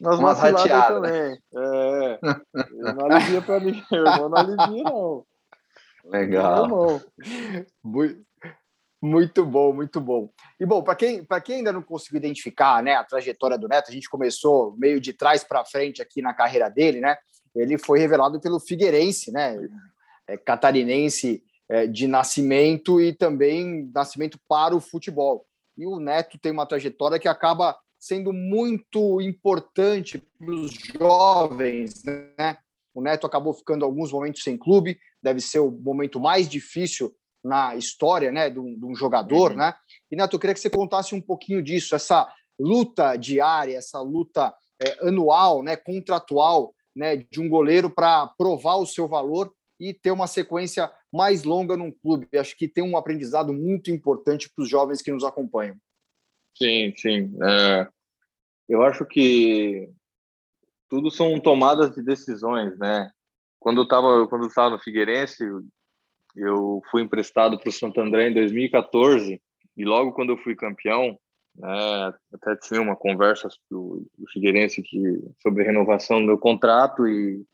Umas 0.00 0.38
rateadas 0.38 0.88
também. 0.88 1.38
É. 1.54 2.18
Eu 2.54 2.94
não 2.94 3.06
alivia 3.06 3.42
para 3.42 3.60
mim. 3.60 3.82
Meu 3.90 4.06
irmão 4.06 4.28
não 4.28 4.38
alivia, 4.38 4.84
não. 4.84 5.24
Legal. 6.04 7.00
Muito, 7.82 8.24
muito 9.02 9.44
bom, 9.44 9.72
muito 9.72 10.00
bom. 10.00 10.30
E 10.60 10.66
bom, 10.66 10.82
para 10.82 10.94
quem, 10.94 11.26
quem 11.44 11.56
ainda 11.56 11.72
não 11.72 11.82
conseguiu 11.82 12.18
identificar 12.18 12.82
né, 12.82 12.94
a 12.94 13.04
trajetória 13.04 13.58
do 13.58 13.68
Neto, 13.68 13.90
a 13.90 13.92
gente 13.92 14.08
começou 14.08 14.76
meio 14.76 15.00
de 15.00 15.12
trás 15.12 15.42
para 15.42 15.64
frente 15.64 16.02
aqui 16.02 16.20
na 16.20 16.34
carreira 16.34 16.68
dele, 16.68 17.00
né? 17.00 17.16
Ele 17.54 17.78
foi 17.78 17.98
revelado 17.98 18.38
pelo 18.38 18.60
Figueirense, 18.60 19.32
né? 19.32 19.56
É, 20.28 20.36
catarinense 20.36 21.42
é, 21.68 21.86
de 21.86 22.06
nascimento 22.06 23.00
e 23.00 23.12
também 23.12 23.90
nascimento 23.92 24.38
para 24.48 24.74
o 24.74 24.80
futebol. 24.80 25.46
E 25.76 25.86
o 25.86 25.98
Neto 25.98 26.38
tem 26.38 26.52
uma 26.52 26.66
trajetória 26.66 27.18
que 27.18 27.28
acaba 27.28 27.76
sendo 27.98 28.32
muito 28.32 29.20
importante 29.20 30.18
para 30.38 30.50
os 30.50 30.72
jovens, 30.72 32.04
né? 32.04 32.58
O 32.94 33.02
Neto 33.02 33.26
acabou 33.26 33.52
ficando 33.52 33.84
alguns 33.84 34.10
momentos 34.10 34.42
sem 34.42 34.56
clube, 34.56 34.98
deve 35.22 35.40
ser 35.40 35.58
o 35.58 35.70
momento 35.70 36.18
mais 36.18 36.48
difícil 36.48 37.14
na 37.44 37.76
história, 37.76 38.32
né, 38.32 38.50
de 38.50 38.58
um, 38.58 38.76
de 38.76 38.84
um 38.84 38.94
jogador, 38.94 39.50
uhum. 39.52 39.58
né? 39.58 39.74
E 40.10 40.16
Neto, 40.16 40.34
eu 40.34 40.40
queria 40.40 40.54
que 40.54 40.60
você 40.60 40.70
contasse 40.70 41.14
um 41.14 41.20
pouquinho 41.20 41.62
disso, 41.62 41.94
essa 41.94 42.26
luta 42.58 43.16
diária, 43.16 43.76
essa 43.76 44.00
luta 44.00 44.54
é, 44.80 45.06
anual, 45.06 45.62
né, 45.62 45.76
contratual, 45.76 46.74
né, 46.94 47.16
de 47.16 47.40
um 47.40 47.48
goleiro 47.48 47.90
para 47.90 48.26
provar 48.38 48.76
o 48.76 48.86
seu 48.86 49.06
valor 49.06 49.52
e 49.78 49.92
ter 49.92 50.10
uma 50.10 50.26
sequência 50.26 50.90
mais 51.12 51.44
longa 51.44 51.76
num 51.76 51.90
clube. 51.90 52.28
Acho 52.34 52.56
que 52.56 52.68
tem 52.68 52.84
um 52.84 52.96
aprendizado 52.96 53.52
muito 53.52 53.90
importante 53.90 54.50
para 54.54 54.62
os 54.62 54.68
jovens 54.68 55.02
que 55.02 55.12
nos 55.12 55.24
acompanham. 55.24 55.76
Sim, 56.56 56.92
sim. 56.96 57.36
É, 57.42 57.88
eu 58.68 58.82
acho 58.82 59.04
que 59.04 59.88
tudo 60.88 61.10
são 61.10 61.38
tomadas 61.40 61.94
de 61.94 62.02
decisões, 62.02 62.78
né? 62.78 63.10
Quando 63.58 63.80
eu 63.80 63.84
estava 63.84 64.26
quando 64.28 64.48
eu 64.48 64.70
no 64.70 64.78
Figueirense, 64.78 65.44
eu 66.36 66.82
fui 66.90 67.02
emprestado 67.02 67.58
para 67.58 67.68
o 67.68 67.72
Santo 67.72 68.00
André 68.00 68.28
em 68.28 68.34
2014 68.34 69.40
e 69.76 69.84
logo 69.84 70.12
quando 70.12 70.30
eu 70.30 70.38
fui 70.38 70.54
campeão, 70.54 71.18
né, 71.56 72.14
até 72.32 72.56
tinha 72.56 72.80
uma 72.80 72.94
conversa 72.94 73.48
do 73.70 74.06
Figueirense 74.32 74.82
que 74.82 74.98
sobre 75.42 75.64
renovação 75.64 76.20
do 76.20 76.26
meu 76.26 76.38
contrato 76.38 77.06
e 77.06 77.44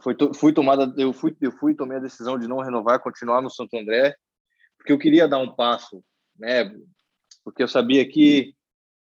foi 0.00 0.16
fui 0.34 0.52
tomada 0.52 0.92
eu 0.96 1.12
fui 1.12 1.36
eu 1.40 1.52
fui 1.52 1.74
tomei 1.74 1.96
a 1.96 2.00
decisão 2.00 2.38
de 2.38 2.46
não 2.46 2.60
renovar, 2.60 3.00
continuar 3.00 3.40
no 3.40 3.50
Santo 3.50 3.76
André, 3.76 4.14
porque 4.76 4.92
eu 4.92 4.98
queria 4.98 5.28
dar 5.28 5.38
um 5.38 5.54
passo, 5.54 6.02
né? 6.38 6.70
Porque 7.44 7.62
eu 7.62 7.68
sabia 7.68 8.06
que 8.08 8.54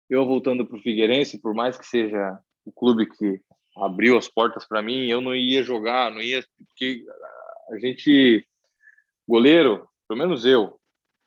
eu 0.10 0.26
voltando 0.26 0.66
para 0.66 0.78
o 0.78 0.82
Figueirense, 0.82 1.40
por 1.40 1.54
mais 1.54 1.78
que 1.78 1.86
seja 1.86 2.40
o 2.66 2.72
clube 2.72 3.06
que 3.06 3.42
abriu 3.78 4.18
as 4.18 4.28
portas 4.28 4.68
para 4.68 4.82
mim, 4.82 5.06
eu 5.06 5.22
não 5.22 5.36
ia 5.36 5.64
jogar, 5.64 6.12
não 6.12 6.22
ia, 6.22 6.44
porque 6.68 7.06
a 7.70 7.78
gente, 7.78 8.46
goleiro, 9.28 9.88
pelo 10.08 10.20
menos 10.20 10.46
eu, 10.46 10.78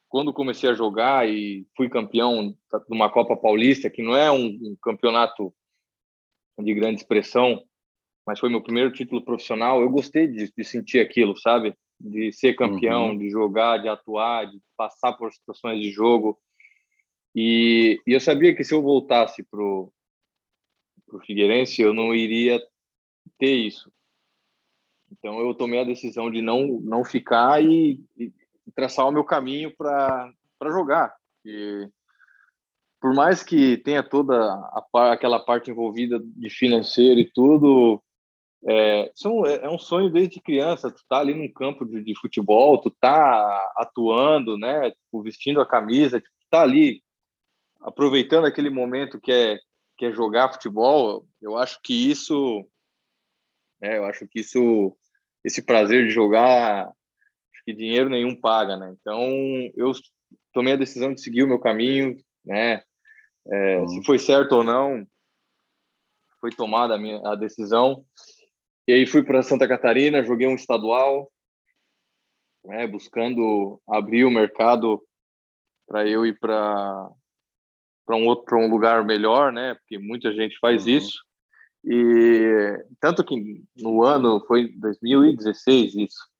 quando 0.09 0.33
comecei 0.33 0.69
a 0.69 0.75
jogar 0.75 1.29
e 1.29 1.67
fui 1.77 1.89
campeão 1.89 2.51
de 2.51 2.57
uma 2.91 3.11
Copa 3.11 3.37
Paulista, 3.37 3.89
que 3.89 4.03
não 4.03 4.15
é 4.15 4.31
um, 4.31 4.47
um 4.47 4.77
campeonato 4.81 5.53
de 6.59 6.75
grande 6.75 7.01
expressão, 7.01 7.65
mas 8.27 8.41
foi 8.41 8.49
meu 8.49 8.63
primeiro 8.63 8.93
título 8.93 9.25
profissional, 9.25 9.81
eu 9.81 9.91
gostei 9.91 10.27
de, 10.27 10.53
de 10.57 10.65
sentir 10.65 11.01
aquilo, 11.01 11.37
sabe? 11.37 11.77
De 12.01 12.33
ser 12.33 12.55
campeão, 12.55 13.11
uhum. 13.11 13.19
de 13.19 13.31
jogar, 13.31 13.79
de 13.79 13.89
atuar, 13.89 14.47
de 14.47 14.61
passar 14.77 15.13
por 15.13 15.33
situações 15.33 15.81
de 15.81 15.91
jogo. 15.91 16.39
E, 17.35 18.01
e 18.07 18.13
eu 18.13 18.21
sabia 18.21 18.55
que 18.55 18.65
se 18.65 18.75
eu 18.75 18.83
voltasse 18.83 19.43
pro 19.43 19.93
pro 21.07 21.21
Figueirense, 21.21 21.83
eu 21.83 21.93
não 21.93 22.15
iria 22.15 22.61
ter 23.39 23.55
isso. 23.55 23.93
Então 25.13 25.39
eu 25.41 25.55
tomei 25.55 25.81
a 25.81 25.85
decisão 25.85 26.31
de 26.31 26.41
não 26.41 26.81
não 26.81 27.05
ficar 27.05 27.63
e, 27.63 28.01
e 28.17 28.33
traçar 28.75 29.07
o 29.07 29.13
meu 29.13 29.25
caminho 29.25 29.75
para 29.77 30.33
para 30.59 30.71
jogar. 30.71 31.15
E 31.45 31.89
por 33.01 33.15
mais 33.15 33.43
que 33.43 33.77
tenha 33.79 34.03
toda 34.03 34.35
a, 34.35 35.13
aquela 35.13 35.39
parte 35.39 35.71
envolvida 35.71 36.19
de 36.25 36.49
financeiro 36.49 37.21
e 37.21 37.31
tudo, 37.31 38.03
é, 38.67 39.11
são, 39.15 39.45
é, 39.47 39.57
é 39.65 39.69
um 39.69 39.79
sonho 39.79 40.11
desde 40.11 40.41
criança. 40.41 40.91
Tu 40.91 41.03
tá 41.09 41.19
ali 41.19 41.35
num 41.35 41.53
campo 41.53 41.85
de, 41.85 42.03
de 42.03 42.19
futebol, 42.19 42.81
tu 42.81 42.91
tá 42.91 43.73
atuando, 43.77 44.57
né? 44.57 44.91
Tipo, 44.91 45.23
vestindo 45.23 45.61
a 45.61 45.67
camisa, 45.67 46.21
tu 46.21 46.31
tá 46.51 46.63
ali 46.63 47.03
aproveitando 47.81 48.47
aquele 48.47 48.71
momento 48.71 49.21
que 49.21 49.31
é 49.31 49.59
que 49.97 50.07
é 50.07 50.13
jogar 50.13 50.53
futebol, 50.53 51.25
eu 51.41 51.57
acho 51.57 51.79
que 51.81 52.11
isso 52.11 52.67
é, 53.81 53.99
eu 53.99 54.05
acho 54.05 54.27
que 54.27 54.41
isso 54.41 54.97
esse 55.45 55.63
prazer 55.63 56.07
de 56.07 56.11
jogar 56.11 56.87
acho 56.87 57.65
que 57.65 57.73
dinheiro 57.73 58.11
nenhum 58.11 58.35
paga, 58.35 58.77
né? 58.77 58.95
Então 59.01 59.21
eu 59.77 59.93
tomei 60.53 60.73
a 60.73 60.77
decisão 60.77 61.15
de 61.15 61.21
seguir 61.21 61.45
o 61.45 61.49
meu 61.49 61.61
caminho, 61.61 62.17
né? 62.45 62.83
É, 63.47 63.79
uhum. 63.79 63.89
Se 63.89 64.05
foi 64.05 64.19
certo 64.19 64.53
ou 64.53 64.65
não, 64.65 65.07
foi 66.41 66.51
tomada 66.51 66.95
a 66.95 66.99
minha 66.99 67.21
a 67.27 67.35
decisão. 67.35 68.05
E 68.87 68.93
aí 68.93 69.07
fui 69.07 69.23
para 69.23 69.43
Santa 69.43 69.67
Catarina, 69.67 70.23
joguei 70.23 70.47
um 70.47 70.55
estadual, 70.55 71.31
né, 72.65 72.87
buscando 72.87 73.81
abrir 73.89 74.25
o 74.25 74.31
mercado 74.31 75.03
para 75.87 76.07
eu 76.09 76.25
ir 76.25 76.39
para 76.39 77.11
para 78.07 78.17
um 78.17 78.27
outro 78.27 78.59
um 78.59 78.69
lugar 78.69 79.03
melhor, 79.03 79.51
né? 79.51 79.75
Porque 79.75 79.99
muita 79.99 80.31
gente 80.33 80.59
faz 80.59 80.85
uhum. 80.85 80.93
isso. 80.93 81.25
E 81.83 82.85
tanto 83.01 83.25
que 83.25 83.63
no 83.77 84.03
ano 84.03 84.45
foi 84.47 84.69
2016 84.77 85.95
isso. 85.95 86.35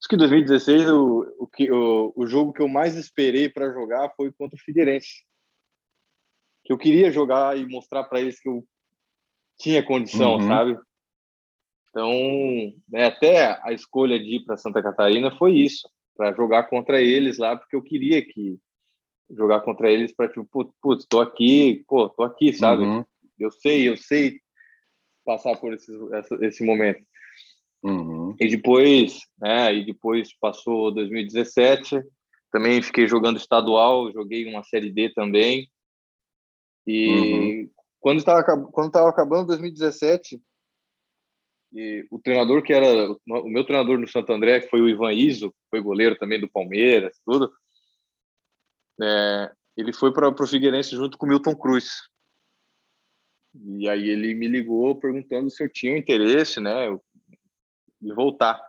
Acho 0.00 0.08
que 0.08 0.16
2016 0.16 0.88
o, 0.90 1.34
o, 1.40 1.46
que, 1.46 1.70
o, 1.70 2.12
o 2.14 2.26
jogo 2.26 2.52
que 2.52 2.62
eu 2.62 2.68
mais 2.68 2.94
esperei 2.94 3.48
para 3.48 3.72
jogar 3.72 4.12
foi 4.16 4.32
contra 4.32 4.56
o 4.56 4.60
Figueirense. 4.60 5.24
Que 6.64 6.72
eu 6.72 6.78
queria 6.78 7.10
jogar 7.10 7.58
e 7.58 7.66
mostrar 7.66 8.04
para 8.04 8.20
eles 8.20 8.40
que 8.40 8.48
eu 8.48 8.64
tinha 9.58 9.84
condição, 9.84 10.34
uhum. 10.34 10.46
sabe? 10.46 10.78
Então, 11.98 12.72
né, 12.88 13.06
até 13.06 13.58
a 13.60 13.72
escolha 13.72 14.20
de 14.20 14.36
ir 14.36 14.44
para 14.44 14.56
Santa 14.56 14.80
Catarina 14.80 15.36
foi 15.36 15.56
isso, 15.56 15.90
para 16.16 16.32
jogar 16.32 16.68
contra 16.68 17.02
eles 17.02 17.38
lá, 17.38 17.56
porque 17.56 17.74
eu 17.74 17.82
queria 17.82 18.24
que 18.24 18.56
jogar 19.28 19.62
contra 19.62 19.90
eles 19.90 20.14
para 20.14 20.28
tipo, 20.28 20.72
putz, 20.80 21.04
tô 21.08 21.20
aqui, 21.20 21.84
pô, 21.88 22.08
tô 22.08 22.22
aqui, 22.22 22.52
sabe? 22.52 22.84
Uhum. 22.84 23.04
Eu 23.36 23.50
sei, 23.50 23.88
eu 23.88 23.96
sei 23.96 24.38
passar 25.24 25.56
por 25.56 25.74
esse, 25.74 25.90
esse 26.42 26.64
momento. 26.64 27.04
Uhum. 27.82 28.36
E 28.38 28.48
depois, 28.48 29.18
né, 29.36 29.74
e 29.74 29.84
depois 29.84 30.32
passou 30.38 30.94
2017, 30.94 32.00
também 32.52 32.80
fiquei 32.80 33.08
jogando 33.08 33.38
estadual, 33.38 34.12
joguei 34.12 34.48
uma 34.48 34.62
série 34.62 34.92
D 34.92 35.12
também. 35.12 35.68
E 36.86 37.08
uhum. 37.08 37.70
quando 37.98 38.18
estava 38.18 38.44
quando 38.70 38.86
estava 38.86 39.08
acabando 39.10 39.48
2017, 39.48 40.40
e 41.72 42.06
o 42.10 42.18
treinador 42.18 42.62
que 42.62 42.72
era 42.72 43.10
o 43.10 43.48
meu 43.48 43.64
treinador 43.64 43.98
no 43.98 44.08
Santo 44.08 44.32
André, 44.32 44.60
que 44.60 44.70
foi 44.70 44.80
o 44.80 44.88
Ivan 44.88 45.12
Iso, 45.12 45.54
foi 45.70 45.80
goleiro 45.80 46.16
também 46.16 46.40
do 46.40 46.48
Palmeiras, 46.48 47.20
tudo 47.24 47.52
é, 49.00 49.52
ele 49.76 49.92
foi 49.92 50.12
para 50.12 50.28
o 50.28 50.46
Figueirense 50.46 50.96
junto 50.96 51.16
com 51.16 51.26
o 51.26 51.28
Milton 51.28 51.54
Cruz. 51.54 52.08
E 53.54 53.88
aí 53.88 54.08
ele 54.08 54.34
me 54.34 54.46
ligou 54.46 54.98
perguntando 54.98 55.50
se 55.50 55.62
eu 55.62 55.68
tinha 55.68 55.96
interesse, 55.96 56.60
né, 56.60 56.88
de 58.00 58.14
voltar. 58.14 58.60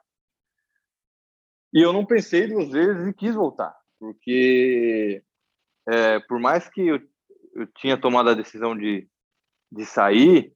E 1.73 1.81
eu 1.81 1.93
não 1.93 2.05
pensei 2.05 2.47
duas 2.47 2.69
vezes 2.69 3.07
e 3.07 3.13
quis 3.13 3.35
voltar, 3.35 3.75
porque 3.99 5.23
é, 5.87 6.19
por 6.21 6.39
mais 6.39 6.67
que 6.69 6.81
eu, 6.81 6.99
eu 7.53 7.67
tinha 7.77 7.99
tomado 7.99 8.29
a 8.29 8.35
decisão 8.35 8.75
de, 8.75 9.07
de 9.71 9.85
sair, 9.85 10.53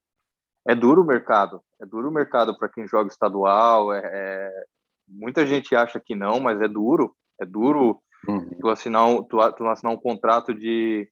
é 0.67 0.73
duro 0.73 1.01
o 1.01 1.05
mercado. 1.05 1.63
É 1.83 1.85
duro 1.85 2.07
o 2.07 2.13
mercado 2.13 2.57
para 2.57 2.69
quem 2.69 2.87
joga 2.87 3.09
estadual. 3.09 3.93
É, 3.93 4.01
é, 4.01 4.65
muita 5.05 5.45
gente 5.45 5.75
acha 5.75 5.99
que 5.99 6.15
não, 6.15 6.39
mas 6.39 6.61
é 6.61 6.67
duro. 6.67 7.13
É 7.41 7.45
duro 7.45 8.01
uhum. 8.25 8.57
tu, 8.61 8.69
assinar 8.69 9.05
um, 9.05 9.21
tu, 9.21 9.37
tu 9.51 9.67
assinar 9.67 9.93
um 9.93 9.99
contrato 9.99 10.53
de, 10.53 11.11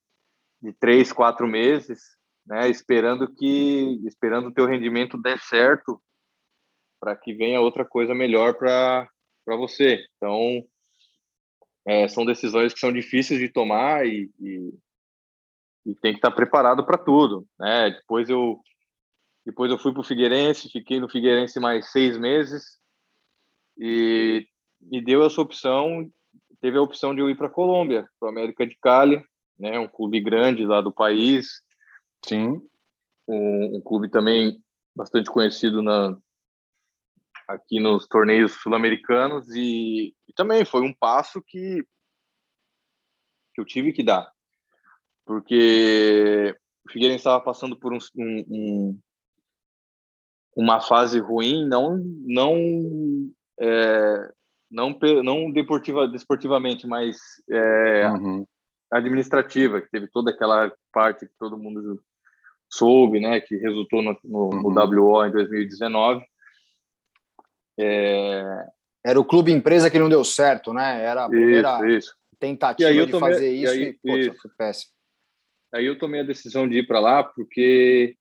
de 0.62 0.72
três, 0.80 1.12
quatro 1.12 1.46
meses, 1.46 2.00
né, 2.48 2.70
esperando 2.70 3.28
que 3.34 4.02
esperando 4.06 4.48
o 4.48 4.54
teu 4.54 4.66
rendimento 4.66 5.22
der 5.22 5.40
certo 5.40 6.02
para 7.02 7.18
que 7.18 7.34
venha 7.34 7.60
outra 7.60 7.84
coisa 7.84 8.16
melhor 8.16 8.54
para 8.54 9.10
você. 9.48 10.02
Então, 10.16 10.64
é, 11.86 12.08
são 12.08 12.24
decisões 12.24 12.74
que 12.74 12.80
são 12.80 12.94
difíceis 12.94 13.42
de 13.42 13.50
tomar 13.50 14.06
e, 14.06 14.32
e, 14.40 14.74
e 15.88 15.96
tem 15.96 16.14
que 16.14 16.20
estar 16.20 16.32
preparado 16.32 16.86
para 16.86 16.98
tudo. 16.98 17.46
Né? 17.60 17.90
Depois 17.90 18.30
eu 18.30 18.62
depois 19.46 19.72
eu 19.72 19.78
fui 19.78 19.92
para 19.92 20.02
o 20.02 20.06
Figueirense, 20.06 20.70
fiquei 20.70 21.00
no 21.00 21.10
Figueirense 21.10 21.60
mais 21.60 21.92
seis 21.92 22.18
meses 22.18 22.80
e 23.78 24.48
me 24.80 25.04
deu 25.04 25.24
essa 25.24 25.42
opção. 25.42 26.10
Teve 26.60 26.78
a 26.78 26.82
opção 26.82 27.16
de 27.16 27.22
eu 27.22 27.30
ir 27.30 27.36
para 27.36 27.48
a 27.48 27.52
Colômbia, 27.52 28.08
para 28.20 28.30
a 28.30 28.32
América 28.32 28.68
de 28.68 28.78
Cali, 28.80 29.24
né, 29.58 29.80
um 29.80 29.88
clube 29.88 30.20
grande 30.20 30.66
lá 30.66 30.80
do 30.82 30.94
país. 30.94 31.62
Sim. 32.24 32.62
Um, 33.28 33.78
um 33.78 33.82
clube 33.82 34.10
também 34.10 34.62
bastante 34.96 35.30
conhecido 35.30 35.82
na, 35.82 36.16
aqui 37.48 37.80
nos 37.80 38.08
torneios 38.08 38.54
sul-americanos 38.54 39.50
e, 39.56 40.16
e, 40.28 40.34
também 40.36 40.66
foi 40.66 40.82
um 40.82 40.94
passo 40.94 41.42
que, 41.42 41.84
que 43.54 43.62
eu 43.62 43.66
tive 43.66 43.94
que 43.94 44.04
dar, 44.04 44.32
porque 45.26 46.56
o 46.86 46.92
Figueirense 46.92 47.22
estava 47.22 47.44
passando 47.44 47.78
por 47.78 47.94
um, 47.94 48.00
um, 48.18 49.00
uma 50.56 50.82
fase 50.82 51.20
ruim, 51.20 51.68
não 51.68 51.97
não 52.26 53.30
é, 53.60 54.32
não 54.70 54.97
não 55.24 55.52
deportiva, 55.52 56.08
desportivamente, 56.08 56.88
mas 56.88 57.18
é, 57.49 58.10
uhum. 58.10 58.45
administrativa, 58.91 59.82
que 59.82 59.89
teve 59.89 60.08
toda 60.08 60.32
aquela 60.32 60.72
parte 60.91 61.26
que 61.26 61.34
todo 61.39 61.58
mundo 61.58 62.02
soube, 62.70 63.20
né, 63.20 63.41
que 63.41 63.58
resultou 63.58 64.02
no, 64.02 64.18
no, 64.24 64.49
uhum. 64.54 64.74
no 64.74 65.02
WO 65.04 65.26
em 65.26 65.32
2019. 65.32 66.24
É... 67.80 68.66
Era 69.04 69.20
o 69.20 69.26
clube 69.26 69.52
empresa 69.52 69.89
que 69.89 69.99
não 69.99 70.08
deu 70.08 70.24
certo, 70.24 70.74
né? 70.74 71.04
Era 71.04 71.26
a 71.26 71.30
primeira 71.30 71.78
isso, 71.89 71.97
isso. 71.97 72.16
tentativa 72.39 72.93
de 72.93 73.08
tomei, 73.08 73.34
fazer 73.34 73.52
isso 73.52 73.74
e, 73.74 73.78
aí, 73.78 73.84
e 73.84 73.93
pô, 73.93 74.18
isso. 74.18 74.52
péssimo. 74.58 74.91
Aí 75.74 75.86
eu 75.86 75.97
tomei 75.97 76.22
a 76.22 76.26
decisão 76.26 76.68
de 76.68 76.80
ir 76.80 76.88
para 76.88 76.99
lá 76.99 77.24
porque 77.24 78.16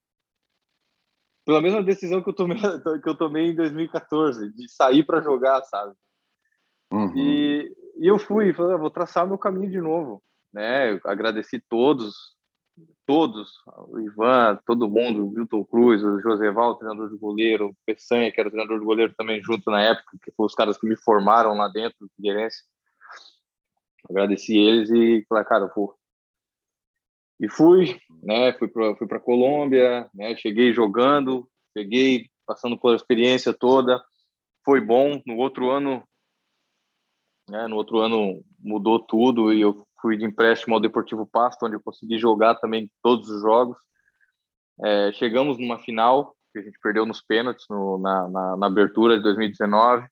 pela 1.51 1.61
mesma 1.61 1.83
decisão 1.83 2.23
que 2.23 2.29
eu 2.29 2.33
tomei 2.33 2.57
que 3.03 3.09
eu 3.09 3.17
tomei 3.17 3.51
em 3.51 3.57
2014 3.57 4.53
de 4.53 4.69
sair 4.71 5.03
para 5.03 5.21
jogar, 5.21 5.61
sabe? 5.65 5.93
Uhum. 6.93 7.13
E, 7.17 7.77
e 7.99 8.07
eu 8.07 8.21
fui, 8.21 8.53
falei, 8.53 8.75
ah, 8.75 8.79
vou 8.79 8.91
traçar 8.91 9.27
meu 9.27 9.37
caminho 9.37 9.69
de 9.69 9.81
novo, 9.81 10.23
né? 10.53 10.93
Eu 10.93 11.01
agradeci 11.05 11.61
todos, 11.69 12.15
todos, 13.05 13.51
o 13.89 13.99
Ivan, 13.99 14.61
todo 14.65 14.89
mundo, 14.89 15.27
o 15.27 15.31
Milton 15.33 15.65
Cruz, 15.65 16.05
o 16.05 16.21
Joseval, 16.21 16.77
treinador 16.77 17.11
de 17.11 17.19
goleiro, 17.19 17.71
o 17.71 17.77
Peçanha, 17.85 18.31
que 18.31 18.41
era 18.41 18.49
treinador 18.49 18.79
de 18.79 18.85
goleiro 18.85 19.13
também 19.17 19.43
junto 19.43 19.73
na 19.73 19.83
época, 19.83 20.19
que 20.23 20.31
foram 20.31 20.47
os 20.47 20.55
caras 20.55 20.79
que 20.79 20.87
me 20.87 20.97
formaram 20.97 21.55
lá 21.55 21.67
dentro 21.67 21.99
do 22.01 22.09
Figueirense. 22.15 22.63
Agradeci 24.09 24.57
eles 24.57 24.89
e 24.89 25.27
falei, 25.29 25.45
cara, 25.45 25.65
eu 25.65 25.73
vou, 25.75 25.97
e 27.41 27.49
fui, 27.49 27.99
né? 28.22 28.53
Fui 28.53 28.68
para 28.68 28.95
fui 28.97 29.07
para 29.09 29.18
Colômbia, 29.18 30.09
né? 30.14 30.36
Cheguei 30.36 30.74
jogando, 30.74 31.49
cheguei 31.76 32.26
passando 32.47 32.78
pela 32.78 32.95
experiência 32.95 33.55
toda, 33.55 34.01
foi 34.62 34.80
bom. 34.80 35.22
No 35.26 35.38
outro 35.38 35.70
ano, 35.70 36.05
né? 37.49 37.66
No 37.66 37.76
outro 37.76 37.99
ano 37.99 38.45
mudou 38.59 39.01
tudo 39.01 39.53
e 39.55 39.61
eu 39.62 39.82
fui 40.03 40.18
de 40.18 40.24
empréstimo 40.24 40.74
ao 40.74 40.80
Deportivo 40.80 41.26
Pasto, 41.26 41.64
onde 41.64 41.76
eu 41.76 41.82
consegui 41.82 42.18
jogar 42.18 42.57
também 42.57 42.91
todos 43.03 43.30
os 43.30 43.41
jogos. 43.41 43.78
É, 44.84 45.12
chegamos 45.12 45.59
numa 45.59 45.78
final 45.78 46.34
que 46.53 46.59
a 46.59 46.62
gente 46.62 46.78
perdeu 46.82 47.07
nos 47.07 47.22
pênaltis 47.22 47.64
no, 47.70 47.99
na, 47.99 48.28
na, 48.28 48.57
na 48.57 48.66
abertura 48.66 49.16
de 49.16 49.22
2019. 49.22 50.07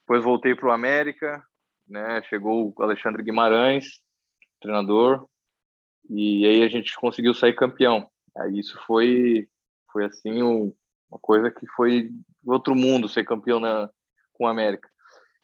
Depois 0.00 0.24
voltei 0.24 0.54
para 0.54 0.68
o 0.68 0.72
América, 0.72 1.42
né? 1.86 2.22
Chegou 2.22 2.72
o 2.74 2.82
Alexandre 2.82 3.22
Guimarães, 3.22 4.00
treinador, 4.60 5.26
e 6.08 6.46
aí 6.46 6.62
a 6.62 6.68
gente 6.68 6.94
conseguiu 6.96 7.34
sair 7.34 7.54
campeão. 7.54 8.10
Aí 8.36 8.58
isso 8.58 8.78
foi, 8.86 9.48
foi 9.92 10.06
assim, 10.06 10.42
um, 10.42 10.74
uma 11.10 11.18
coisa 11.20 11.50
que 11.50 11.66
foi 11.68 12.10
outro 12.46 12.74
mundo 12.74 13.08
ser 13.08 13.24
campeão 13.24 13.60
na, 13.60 13.90
com 14.32 14.46
a 14.46 14.50
América. 14.50 14.88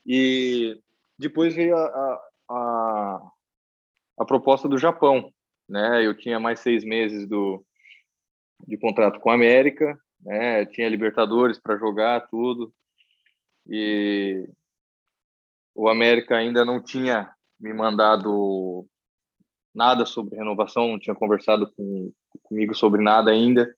E 0.06 0.80
depois 1.18 1.54
veio 1.54 1.76
a, 1.76 2.20
a, 2.50 3.30
a, 4.18 4.24
proposta 4.24 4.68
do 4.68 4.78
Japão, 4.78 5.32
né? 5.68 6.04
Eu 6.04 6.16
tinha 6.16 6.38
mais 6.38 6.60
seis 6.60 6.84
meses 6.84 7.26
do, 7.28 7.64
de 8.66 8.76
contrato 8.76 9.20
com 9.20 9.30
a 9.30 9.34
América, 9.34 9.98
né? 10.20 10.64
Tinha 10.66 10.88
Libertadores 10.88 11.58
para 11.58 11.78
jogar, 11.78 12.28
tudo. 12.28 12.72
E 13.66 14.48
o 15.74 15.88
América 15.88 16.36
ainda 16.36 16.64
não 16.64 16.82
tinha 16.82 17.34
me 17.58 17.72
mandado 17.72 18.86
nada 19.74 20.06
sobre 20.06 20.36
renovação, 20.36 20.88
não 20.88 20.98
tinha 20.98 21.14
conversado 21.14 21.70
com, 21.74 22.12
comigo 22.42 22.74
sobre 22.74 23.02
nada 23.02 23.30
ainda. 23.30 23.74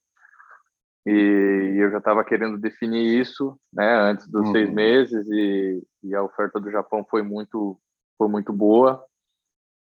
E 1.05 1.77
eu 1.79 1.89
já 1.89 1.99
estava 1.99 2.23
querendo 2.23 2.57
definir 2.57 3.19
isso, 3.19 3.57
né, 3.71 3.95
antes 3.95 4.27
dos 4.27 4.45
uhum. 4.47 4.51
seis 4.51 4.69
meses 4.69 5.25
e, 5.29 5.81
e, 6.03 6.13
a 6.13 6.21
oferta 6.21 6.59
do 6.59 6.69
Japão 6.69 7.05
foi 7.09 7.21
muito, 7.21 7.79
foi 8.17 8.27
muito 8.27 8.51
boa. 8.51 9.03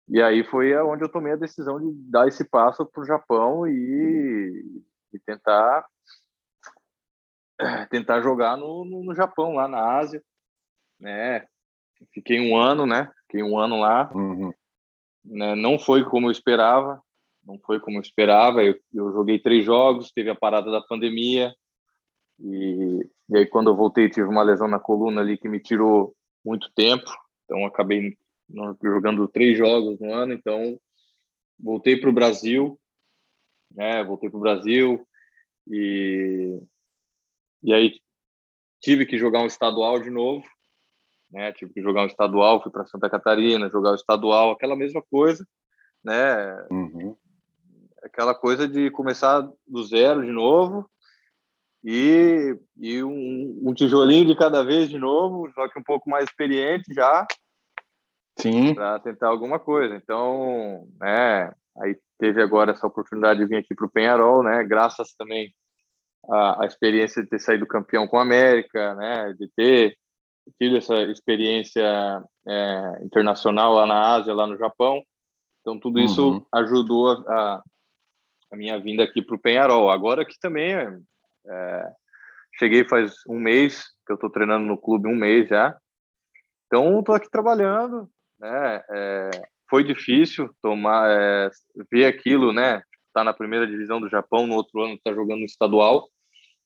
E 0.09 0.23
aí 0.23 0.45
foi 0.45 0.75
onde 0.77 1.03
eu 1.03 1.09
tomei 1.09 1.33
a 1.33 1.37
decisão 1.37 1.79
de 1.81 1.93
dar 2.09 2.29
esse 2.29 2.45
passo 2.45 2.87
para 2.87 3.03
o 3.03 3.07
Japão 3.07 3.67
e, 3.67 4.83
e, 5.13 5.19
tentar 5.19 5.85
tentar 7.91 8.21
jogar 8.21 8.57
no, 8.57 8.85
no, 8.85 9.03
no, 9.03 9.15
Japão 9.15 9.55
lá 9.55 9.67
na 9.67 9.99
Ásia, 9.99 10.23
né? 11.01 11.45
Fiquei 12.15 12.39
um 12.41 12.57
ano, 12.57 12.87
né? 12.87 13.11
Fiquei 13.23 13.43
um 13.43 13.59
ano 13.59 13.81
lá. 13.81 14.09
Uhum. 14.15 14.53
Né? 15.25 15.55
Não 15.55 15.79
foi 15.79 16.05
como 16.05 16.29
eu 16.29 16.31
esperava, 16.31 17.03
não 17.45 17.59
foi 17.59 17.81
como 17.81 17.99
eu 17.99 18.03
esperava. 18.03 18.63
Eu, 18.63 18.79
eu 18.93 19.13
joguei 19.13 19.39
três 19.39 19.65
jogos, 19.65 20.13
teve 20.13 20.31
a 20.31 20.35
parada 20.35 20.71
da 20.71 20.81
pandemia 20.81 21.55
e, 22.39 23.07
e, 23.31 23.37
aí 23.37 23.47
quando 23.47 23.71
eu 23.71 23.77
voltei 23.77 24.09
tive 24.09 24.29
uma 24.29 24.43
lesão 24.43 24.69
na 24.69 24.79
coluna 24.79 25.21
ali 25.21 25.37
que 25.37 25.49
me 25.49 25.61
tirou 25.61 26.15
muito 26.45 26.71
tempo. 26.75 27.11
Então 27.45 27.65
acabei 27.67 28.17
jogando 28.83 29.29
três 29.29 29.57
jogos 29.57 29.99
no 29.99 30.13
ano. 30.13 30.33
Então 30.33 30.79
voltei 31.59 31.97
para 31.97 32.11
o 32.11 32.13
Brasil, 32.13 32.79
né? 33.71 34.05
Voltei 34.05 34.31
para 34.31 34.39
o 34.39 34.43
Brasil 34.43 35.07
e 35.67 36.61
e 37.63 37.75
aí 37.75 38.01
tive 38.81 39.05
que 39.05 39.19
jogar 39.19 39.43
um 39.43 39.47
estadual 39.47 40.01
de 40.01 40.11
novo 40.11 40.47
né? 41.31 41.53
Tive 41.53 41.73
que 41.73 41.83
jogar 41.83 42.03
um 42.03 42.07
estadual, 42.07 42.63
fui 42.63 42.71
para 42.73 42.87
Santa 42.87 43.11
Catarina, 43.11 43.71
jogar 43.71 43.93
o 43.93 43.97
estadual, 43.97 44.51
aquela 44.51 44.77
mesma 44.77 45.03
coisa, 45.11 45.47
né? 46.05 46.67
Uhum. 46.71 47.17
Aquela 48.03 48.35
coisa 48.35 48.67
de 48.69 48.91
começar 48.91 49.49
do 49.67 49.85
zero 49.85 50.25
de 50.25 50.31
novo 50.31 50.89
e, 51.85 52.57
e 52.77 53.03
um, 53.03 53.61
um, 53.65 53.75
tijolinho 53.75 54.27
de 54.27 54.37
cada 54.37 54.65
vez 54.65 54.89
de 54.89 54.99
novo, 54.99 55.51
só 55.53 55.69
que 55.69 55.79
um 55.79 55.83
pouco 55.83 56.09
mais 56.09 56.25
experiente 56.25 56.93
já. 56.93 57.27
Sim. 58.39 58.75
Para 58.75 58.99
tentar 59.01 59.29
alguma 59.29 59.59
coisa. 59.59 59.97
Então, 59.97 60.87
né? 61.01 61.53
Aí 61.81 61.97
teve 62.19 62.43
agora 62.43 62.73
essa 62.73 62.87
oportunidade 62.87 63.41
de 63.41 63.47
vir 63.47 63.57
aqui 63.57 63.75
para 63.75 63.87
o 63.87 63.91
Penharol, 63.91 64.43
né? 64.43 64.65
Graças 64.65 65.15
também 65.15 65.53
à 66.31 66.67
experiência 66.67 67.23
de 67.23 67.29
ter 67.29 67.39
saído 67.39 67.67
campeão 67.67 68.07
com 68.07 68.19
a 68.19 68.23
América, 68.23 68.95
né? 68.95 69.35
De 69.39 69.49
ter 69.57 69.97
tive 70.59 70.79
essa 70.79 70.95
experiência 71.03 72.23
é, 72.47 73.05
internacional 73.05 73.75
lá 73.75 73.87
na 73.87 74.15
Ásia, 74.15 74.35
lá 74.35 74.47
no 74.47 74.57
Japão. 74.57 75.03
Então, 75.61 75.79
tudo 75.79 76.01
isso 76.01 76.33
uhum. 76.33 76.47
ajudou 76.53 77.11
a, 77.11 77.63
a, 78.53 78.57
minha 78.57 78.79
vinda 78.81 79.05
aqui 79.05 79.21
para 79.21 79.37
o 79.37 79.39
Penharol. 79.39 79.91
Agora 79.91 80.25
que 80.25 80.39
também 80.41 80.73
é, 80.75 81.93
cheguei 82.59 82.89
faz 82.89 83.15
um 83.29 83.39
mês, 83.39 83.85
que 84.07 84.13
eu 84.13 84.15
estou 84.15 84.31
treinando 84.31 84.67
no 84.67 84.79
clube 84.79 85.09
um 85.09 85.17
mês 85.17 85.49
já. 85.49 85.77
Então, 86.67 87.01
estou 87.01 87.15
aqui 87.15 87.31
trabalhando. 87.31 88.09
Né? 88.39 88.83
É, 88.91 89.31
foi 89.69 89.85
difícil 89.85 90.51
tomar, 90.63 91.11
é, 91.11 91.51
ver 91.91 92.07
aquilo, 92.07 92.53
né? 92.53 92.83
Tá 93.13 93.25
na 93.25 93.35
primeira 93.35 93.67
divisão 93.67 94.01
do 94.01 94.09
Japão, 94.09 94.47
no 94.47 94.55
outro 94.55 94.83
ano 94.83 94.95
está 94.95 95.13
jogando 95.13 95.41
no 95.41 95.45
estadual. 95.47 96.09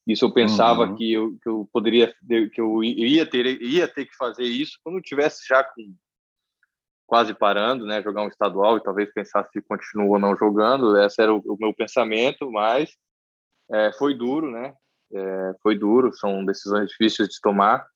Isso 0.07 0.25
eu 0.25 0.33
pensava 0.33 0.87
uhum. 0.87 0.97
que, 0.97 1.13
eu, 1.13 1.39
que 1.41 1.49
eu 1.49 1.69
poderia, 1.73 2.13
que 2.53 2.61
eu 2.61 2.83
ia 2.83 3.25
ter, 3.25 3.63
ia 3.63 3.87
ter 3.87 4.07
que 4.07 4.17
fazer 4.17 4.45
isso 4.45 4.79
quando 4.83 4.97
eu 4.97 5.03
tivesse 5.03 5.47
já 5.47 5.63
com 5.63 5.95
quase 7.07 7.35
parando, 7.35 7.85
né, 7.85 8.03
jogar 8.03 8.23
um 8.23 8.29
estadual 8.29 8.79
e 8.79 8.83
talvez 8.83 9.13
pensar 9.13 9.47
se 9.53 9.61
continua 9.61 10.15
ou 10.15 10.19
não 10.19 10.35
jogando. 10.35 10.99
Esse 10.99 11.21
era 11.21 11.33
o, 11.33 11.43
o 11.45 11.57
meu 11.61 11.75
pensamento, 11.75 12.51
mas 12.51 12.97
é, 13.71 13.93
foi 13.93 14.15
duro, 14.15 14.51
né? 14.51 14.75
É, 15.15 15.55
foi 15.63 15.79
duro, 15.79 16.13
são 16.15 16.45
decisões 16.45 16.89
difíceis 16.89 17.29
de 17.29 17.41
tomar, 17.41 17.87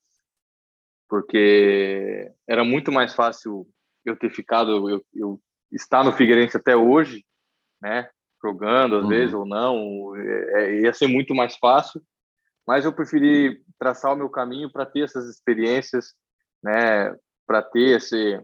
porque 1.09 2.31
era 2.47 2.63
muito 2.63 2.93
mais 2.93 3.15
fácil 3.15 3.67
eu 4.05 4.17
ter 4.17 4.31
ficado, 4.31 4.91
eu, 4.91 5.05
eu 5.15 5.41
estar 5.73 6.05
no 6.05 6.13
Figueirense 6.13 6.57
até 6.57 6.77
hoje, 6.77 7.25
né? 7.81 8.09
Jogando 8.47 8.97
às 8.97 9.03
uhum. 9.03 9.09
vezes 9.09 9.35
ou 9.35 9.45
não, 9.45 10.15
é, 10.17 10.63
é, 10.63 10.81
ia 10.83 10.93
ser 10.93 11.09
muito 11.09 11.35
mais 11.35 11.57
fácil, 11.57 12.01
mas 12.65 12.85
eu 12.85 12.93
preferi 12.93 13.61
traçar 13.77 14.13
o 14.13 14.17
meu 14.17 14.29
caminho 14.31 14.71
para 14.71 14.87
ter 14.87 15.01
essas 15.01 15.29
experiências, 15.29 16.15
né? 16.63 17.13
Para 17.45 17.61
ter 17.61 17.97
esse 17.97 18.41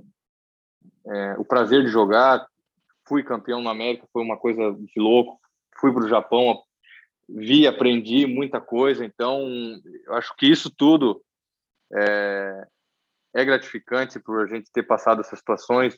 é, 1.07 1.35
o 1.39 1.45
prazer 1.45 1.83
de 1.83 1.89
jogar. 1.89 2.45
Fui 3.07 3.23
campeão 3.23 3.63
na 3.63 3.71
América, 3.71 4.09
foi 4.13 4.23
uma 4.23 4.37
coisa 4.37 4.73
de 4.73 5.01
louco. 5.01 5.41
Fui 5.79 5.93
para 5.93 6.05
o 6.05 6.09
Japão, 6.09 6.61
vi, 7.29 7.67
aprendi 7.67 8.27
muita 8.27 8.61
coisa. 8.61 9.05
Então, 9.05 9.41
eu 10.07 10.15
acho 10.15 10.35
que 10.37 10.47
isso 10.47 10.71
tudo 10.71 11.23
é, 11.95 12.67
é 13.35 13.45
gratificante 13.45 14.19
por 14.19 14.45
a 14.45 14.47
gente 14.47 14.71
ter 14.73 14.83
passado 14.83 15.21
essas 15.21 15.39
situações. 15.39 15.97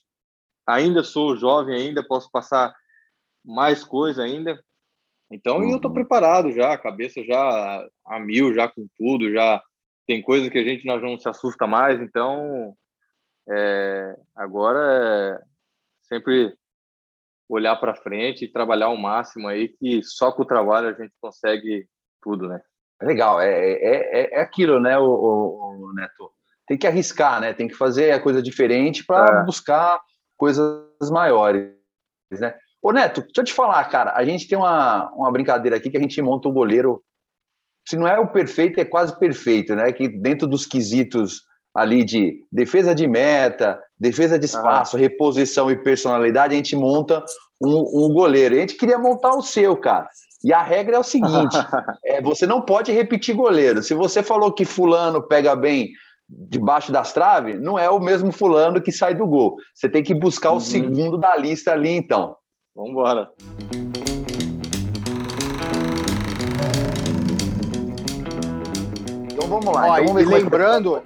Ainda 0.67 1.03
sou 1.03 1.37
jovem, 1.37 1.77
ainda 1.77 2.07
posso 2.07 2.31
passar 2.31 2.75
mais 3.45 3.85
coisa 3.85 4.23
ainda. 4.23 4.59
Então, 5.31 5.59
uhum. 5.59 5.71
eu 5.71 5.77
estou 5.77 5.93
preparado 5.93 6.53
já, 6.53 6.73
a 6.73 6.79
cabeça 6.79 7.23
já 7.25 7.87
a 8.07 8.21
mil, 8.21 8.55
já 8.55 8.69
com 8.69 8.87
tudo, 8.97 9.33
já 9.33 9.63
tem 10.07 10.23
coisa 10.23 10.51
que 10.51 10.59
a 10.59 10.65
gente 10.65 10.87
não 10.87 11.19
se 11.19 11.29
assusta 11.29 11.67
mais. 11.67 12.01
Então, 12.01 12.75
é, 13.49 14.17
agora 14.35 15.41
é 15.41 15.45
sempre 16.03 16.57
olhar 17.49 17.77
para 17.77 17.95
frente 17.95 18.45
e 18.45 18.53
trabalhar 18.53 18.87
ao 18.87 18.97
máximo 18.97 19.49
aí, 19.49 19.69
que 19.69 20.03
só 20.03 20.33
com 20.33 20.43
o 20.43 20.47
trabalho 20.47 20.89
a 20.89 20.93
gente 20.93 21.13
consegue 21.21 21.87
tudo, 22.23 22.49
né? 22.49 22.61
Legal, 23.03 23.41
é, 23.41 23.73
é, 23.73 24.35
é 24.35 24.41
aquilo, 24.41 24.81
né, 24.81 24.99
o, 24.99 25.05
o, 25.05 25.91
o, 25.91 25.95
Neto? 25.95 26.33
Tem 26.67 26.79
que 26.79 26.87
arriscar, 26.87 27.41
né? 27.41 27.53
Tem 27.53 27.69
que 27.69 27.75
fazer 27.75 28.13
a 28.13 28.21
coisa 28.21 28.41
diferente 28.41 29.05
para 29.05 29.41
é. 29.41 29.45
buscar 29.45 30.01
coisas 30.37 31.11
maiores, 31.11 31.75
né? 32.33 32.57
Ô 32.85 32.93
Neto, 32.93 33.23
deixa 33.23 33.41
eu 33.41 33.45
te 33.45 33.55
falar, 33.55 33.83
cara, 33.87 34.13
a 34.15 34.23
gente 34.27 34.47
tem 34.47 34.59
uma, 34.59 35.11
uma 35.17 35.33
brincadeira 35.33 35.79
aqui 35.79 35.89
que 35.89 35.97
a 35.97 36.01
gente 36.01 36.21
monta 36.21 36.51
um 36.51 36.53
goleiro, 36.53 37.03
se 37.89 37.97
não 37.97 38.07
é 38.07 38.21
o 38.21 38.29
perfeito, 38.29 38.79
é 38.79 38.85
quase 38.85 39.19
perfeito, 39.19 39.75
né? 39.75 39.91
Que 39.91 40.07
dentro 40.07 40.47
dos 40.47 40.67
quesitos 40.67 41.41
ali 41.75 42.05
de 42.05 42.45
defesa 42.53 42.95
de 42.95 43.09
meta, 43.09 43.81
defesa 43.99 44.39
de 44.39 44.45
espaço, 44.45 44.99
ah. 44.99 45.01
reposição 45.01 45.71
e 45.71 45.83
personalidade, 45.83 46.53
a 46.53 46.57
gente 46.59 46.77
monta 46.77 47.25
um, 47.59 48.05
um, 48.05 48.13
goleiro. 48.13 48.55
A 48.55 48.59
gente 48.59 48.77
queria 48.77 48.99
montar 48.99 49.35
o 49.35 49.41
seu, 49.41 49.75
cara. 49.79 50.07
E 50.45 50.53
a 50.53 50.63
regra 50.63 50.97
é 50.97 50.99
o 50.99 51.03
seguinte: 51.03 51.57
é, 52.05 52.21
você 52.21 52.47
não 52.47 52.61
pode 52.61 52.93
repetir 52.93 53.35
goleiro. 53.35 53.83
Se 53.83 53.95
você 53.95 54.23
falou 54.23 54.53
que 54.53 54.67
fulano 54.67 55.27
pega 55.27 55.57
bem 55.57 55.89
debaixo 56.29 56.93
das 56.93 57.15
traves, 57.15 57.59
não 57.59 57.79
é 57.79 57.89
o 57.89 57.99
mesmo 57.99 58.31
fulano 58.31 58.83
que 58.83 58.93
sai 58.93 59.15
do 59.15 59.27
gol. 59.27 59.57
Você 59.75 59.89
tem 59.89 60.03
que 60.03 60.15
buscar 60.15 60.51
uhum. 60.51 60.59
o 60.59 60.61
segundo 60.61 61.17
da 61.17 61.35
lista 61.35 61.73
ali, 61.73 61.89
então. 61.89 62.37
Vamos 62.75 62.91
embora. 62.91 63.31
Então 69.33 69.47
vamos 69.49 69.67
lá. 69.67 69.93
Ó, 69.93 69.99
então, 69.99 70.15
vamos 70.15 70.23
é 70.23 70.35
lembrando, 70.35 71.03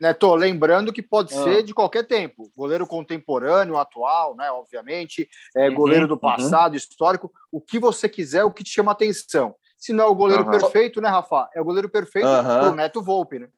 Neto, 0.00 0.34
lembrando 0.34 0.92
que 0.92 1.02
pode 1.02 1.32
ah. 1.34 1.44
ser 1.44 1.62
de 1.62 1.72
qualquer 1.72 2.06
tempo. 2.06 2.50
Goleiro 2.56 2.86
contemporâneo, 2.88 3.76
atual, 3.76 4.34
né? 4.34 4.50
Obviamente, 4.50 5.28
é, 5.56 5.68
uhum, 5.68 5.74
goleiro 5.74 6.08
do 6.08 6.14
uhum. 6.14 6.20
passado, 6.20 6.72
uhum. 6.72 6.76
histórico, 6.76 7.32
o 7.52 7.60
que 7.60 7.78
você 7.78 8.08
quiser, 8.08 8.42
o 8.44 8.52
que 8.52 8.64
te 8.64 8.70
chama 8.70 8.90
atenção. 8.90 9.54
Se 9.78 9.92
não 9.92 10.04
é 10.04 10.06
o 10.08 10.14
goleiro 10.14 10.44
uhum. 10.44 10.50
perfeito, 10.50 11.00
né, 11.00 11.08
Rafa? 11.08 11.48
É 11.54 11.60
o 11.60 11.64
goleiro 11.64 11.88
perfeito 11.88 12.26
uhum. 12.26 12.72
o 12.72 12.74
Neto 12.74 13.00
Volpe, 13.00 13.38
né? 13.38 13.48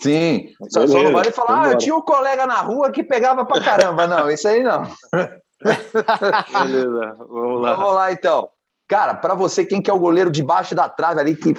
Sim, 0.00 0.54
só, 0.70 0.86
só, 0.86 1.02
não 1.02 1.12
vale 1.12 1.32
falar, 1.32 1.66
ah, 1.66 1.72
eu 1.72 1.78
tinha 1.78 1.96
um 1.96 2.00
colega 2.00 2.46
na 2.46 2.60
rua 2.60 2.92
que 2.92 3.02
pegava 3.02 3.44
pra 3.44 3.60
caramba. 3.60 4.06
Não, 4.06 4.30
isso 4.30 4.46
aí 4.46 4.62
não. 4.62 4.84
Beleza, 5.62 7.16
vamos 7.18 7.62
lá. 7.62 7.74
Vamos 7.74 7.94
lá, 7.94 8.12
então. 8.12 8.48
Cara, 8.88 9.14
para 9.14 9.34
você, 9.34 9.64
quem 9.64 9.80
que 9.80 9.90
é 9.90 9.94
o 9.94 9.98
goleiro 9.98 10.30
debaixo 10.30 10.74
da 10.74 10.88
trave 10.88 11.20
ali 11.20 11.36
que 11.36 11.54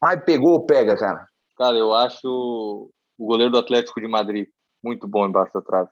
mais 0.00 0.22
pegou 0.24 0.52
ou 0.52 0.66
pega, 0.66 0.96
cara? 0.96 1.26
Cara, 1.56 1.76
eu 1.76 1.92
acho 1.92 2.90
o 3.18 3.26
goleiro 3.26 3.50
do 3.50 3.58
Atlético 3.58 4.00
de 4.00 4.06
Madrid. 4.06 4.46
Muito 4.82 5.08
bom 5.08 5.26
embaixo 5.26 5.52
da 5.52 5.60
trave. 5.60 5.90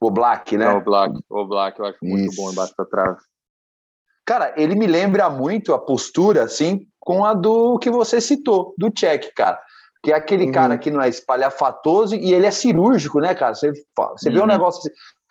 O 0.00 0.10
Black, 0.10 0.56
né? 0.56 0.66
É, 0.66 0.72
o 0.72 0.80
Black. 0.80 1.20
O 1.28 1.44
Black 1.44 1.78
eu 1.78 1.86
acho 1.86 1.98
muito 2.02 2.30
Isso. 2.30 2.40
bom 2.40 2.52
embaixo 2.52 2.74
da 2.78 2.84
trave. 2.84 3.18
Cara, 4.24 4.54
ele 4.56 4.76
me 4.76 4.86
lembra 4.86 5.28
muito 5.28 5.74
a 5.74 5.78
postura, 5.78 6.44
assim, 6.44 6.86
com 7.00 7.24
a 7.24 7.34
do 7.34 7.78
que 7.78 7.90
você 7.90 8.20
citou, 8.20 8.74
do 8.78 8.90
Check, 8.90 9.34
cara. 9.34 9.60
Que 10.02 10.12
é 10.12 10.14
aquele 10.14 10.46
uhum. 10.46 10.52
cara 10.52 10.78
que 10.78 10.90
não 10.90 11.02
é 11.02 11.08
espalhafatoso 11.08 12.14
e 12.14 12.32
ele 12.32 12.46
é 12.46 12.50
cirúrgico, 12.50 13.18
né, 13.18 13.34
cara? 13.34 13.54
Você, 13.54 13.72
você 13.72 14.28
uhum. 14.28 14.34
vê 14.34 14.38
um 14.38 14.42
uhum. 14.42 14.46
negócio 14.46 14.78
assim, 14.78 14.90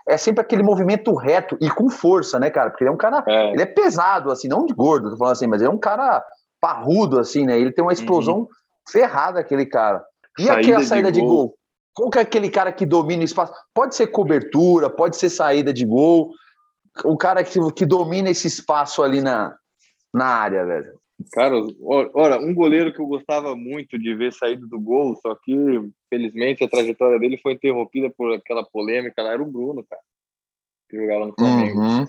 é 0.10 0.18
sempre 0.18 0.42
aquele 0.42 0.64
movimento 0.64 1.14
reto 1.14 1.56
e 1.62 1.70
com 1.70 1.90
força, 1.90 2.40
né, 2.40 2.50
cara? 2.50 2.72
Porque 2.72 2.84
ele 2.84 2.90
é 2.90 2.94
um 2.94 2.98
cara. 2.98 3.24
É. 3.28 3.52
Ele 3.52 3.62
é 3.62 3.66
pesado, 3.66 4.32
assim, 4.32 4.48
não 4.48 4.66
de 4.66 4.74
gordo, 4.74 5.12
tô 5.12 5.18
falando 5.18 5.34
assim, 5.34 5.48
mas 5.48 5.62
ele 5.62 5.70
é 5.70 5.74
um 5.74 5.78
cara 5.78 6.26
parrudo, 6.60 7.20
assim, 7.20 7.46
né? 7.46 7.60
Ele 7.60 7.72
tem 7.72 7.84
uma 7.84 7.94
explosão 7.94 8.40
uhum. 8.40 8.48
ferrada, 8.90 9.40
aquele 9.40 9.66
cara. 9.66 10.04
E 10.38 10.46
saída 10.46 10.62
aquela 10.62 10.84
saída 10.84 11.12
de, 11.12 11.22
de 11.22 11.26
gol? 11.26 11.36
gol? 11.36 11.56
Qual 11.94 12.10
que 12.10 12.18
é 12.18 12.22
aquele 12.22 12.50
cara 12.50 12.72
que 12.72 12.86
domina 12.86 13.22
o 13.22 13.26
espaço? 13.26 13.54
Pode 13.74 13.96
ser 13.96 14.08
cobertura, 14.08 14.90
pode 14.90 15.16
ser 15.16 15.30
saída 15.30 15.72
de 15.72 15.86
gol. 15.86 16.32
O 17.04 17.16
cara 17.16 17.44
que, 17.44 17.60
que 17.74 17.86
domina 17.86 18.30
esse 18.30 18.48
espaço 18.48 19.04
ali 19.04 19.22
na, 19.22 19.56
na 20.14 20.26
área, 20.26 20.66
velho. 20.66 20.99
Cara, 21.34 21.56
ora, 22.14 22.40
um 22.40 22.54
goleiro 22.54 22.94
que 22.94 23.02
eu 23.02 23.06
gostava 23.06 23.56
muito 23.56 24.00
de 24.00 24.16
ver 24.16 24.32
saído 24.32 24.68
do 24.68 24.80
gol, 24.80 25.18
só 25.22 25.36
que, 25.36 25.54
felizmente, 26.10 26.64
a 26.64 26.70
trajetória 26.70 27.20
dele 27.20 27.38
foi 27.38 27.54
interrompida 27.54 28.10
por 28.18 28.34
aquela 28.34 28.64
polêmica 28.64 29.22
lá, 29.22 29.34
era 29.34 29.44
o 29.44 29.52
Bruno, 29.52 29.86
cara, 29.90 30.02
que 30.90 30.98
jogava 30.98 31.28
no 31.28 31.34
Flamengo. 31.34 31.80
Uhum. 31.80 32.08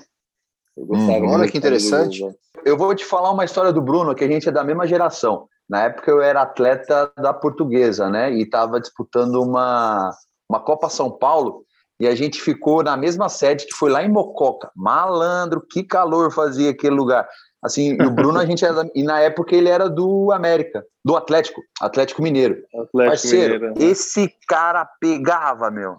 Eu 0.76 0.86
gostava 0.86 1.24
uhum. 1.24 1.30
Olha 1.30 1.50
que 1.50 1.58
interessante. 1.58 2.20
Gol, 2.20 2.34
eu 2.64 2.78
vou 2.78 2.94
te 2.94 3.04
falar 3.04 3.32
uma 3.32 3.44
história 3.44 3.72
do 3.72 3.82
Bruno, 3.82 4.14
que 4.14 4.24
a 4.24 4.28
gente 4.28 4.48
é 4.48 4.52
da 4.52 4.64
mesma 4.64 4.86
geração. 4.86 5.48
Na 5.68 5.84
época 5.84 6.10
eu 6.10 6.20
era 6.20 6.42
atleta 6.42 7.12
da 7.16 7.32
portuguesa, 7.32 8.08
né? 8.08 8.32
E 8.32 8.42
estava 8.42 8.80
disputando 8.80 9.42
uma, 9.42 10.10
uma 10.48 10.60
Copa 10.60 10.88
São 10.88 11.10
Paulo 11.10 11.64
e 12.00 12.08
a 12.08 12.14
gente 12.14 12.40
ficou 12.40 12.82
na 12.82 12.96
mesma 12.96 13.28
sede 13.28 13.66
que 13.66 13.74
foi 13.74 13.90
lá 13.90 14.02
em 14.02 14.08
Mococa. 14.08 14.70
Malandro, 14.74 15.60
que 15.60 15.84
calor 15.84 16.32
fazia 16.32 16.70
aquele 16.70 16.94
lugar. 16.94 17.28
Assim, 17.62 17.96
e 18.00 18.02
o 18.02 18.10
Bruno 18.10 18.38
a 18.38 18.46
gente 18.46 18.64
era, 18.64 18.90
e 18.94 19.02
na 19.02 19.20
época 19.20 19.54
ele 19.54 19.68
era 19.68 19.88
do 19.88 20.32
América, 20.32 20.84
do 21.04 21.14
Atlético, 21.14 21.60
Atlético 21.80 22.22
Mineiro. 22.22 22.56
Atlético 22.74 22.92
Parceiro, 22.94 23.54
Mineiro, 23.54 23.74
né? 23.78 23.86
esse 23.86 24.32
cara 24.48 24.88
pegava, 24.98 25.70
meu. 25.70 25.98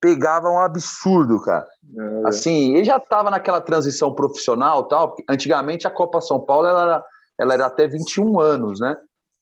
Pegava 0.00 0.48
um 0.48 0.58
absurdo, 0.58 1.40
cara. 1.40 1.66
É. 2.24 2.28
Assim, 2.28 2.74
ele 2.74 2.84
já 2.84 2.96
estava 2.96 3.30
naquela 3.30 3.60
transição 3.60 4.14
profissional, 4.14 4.84
tal. 4.84 5.16
Antigamente 5.28 5.86
a 5.86 5.90
Copa 5.90 6.20
São 6.20 6.40
Paulo 6.40 6.66
era 6.66 7.04
ela 7.38 7.54
era 7.54 7.66
até 7.66 7.86
21 7.86 8.40
anos, 8.40 8.80
né? 8.80 8.96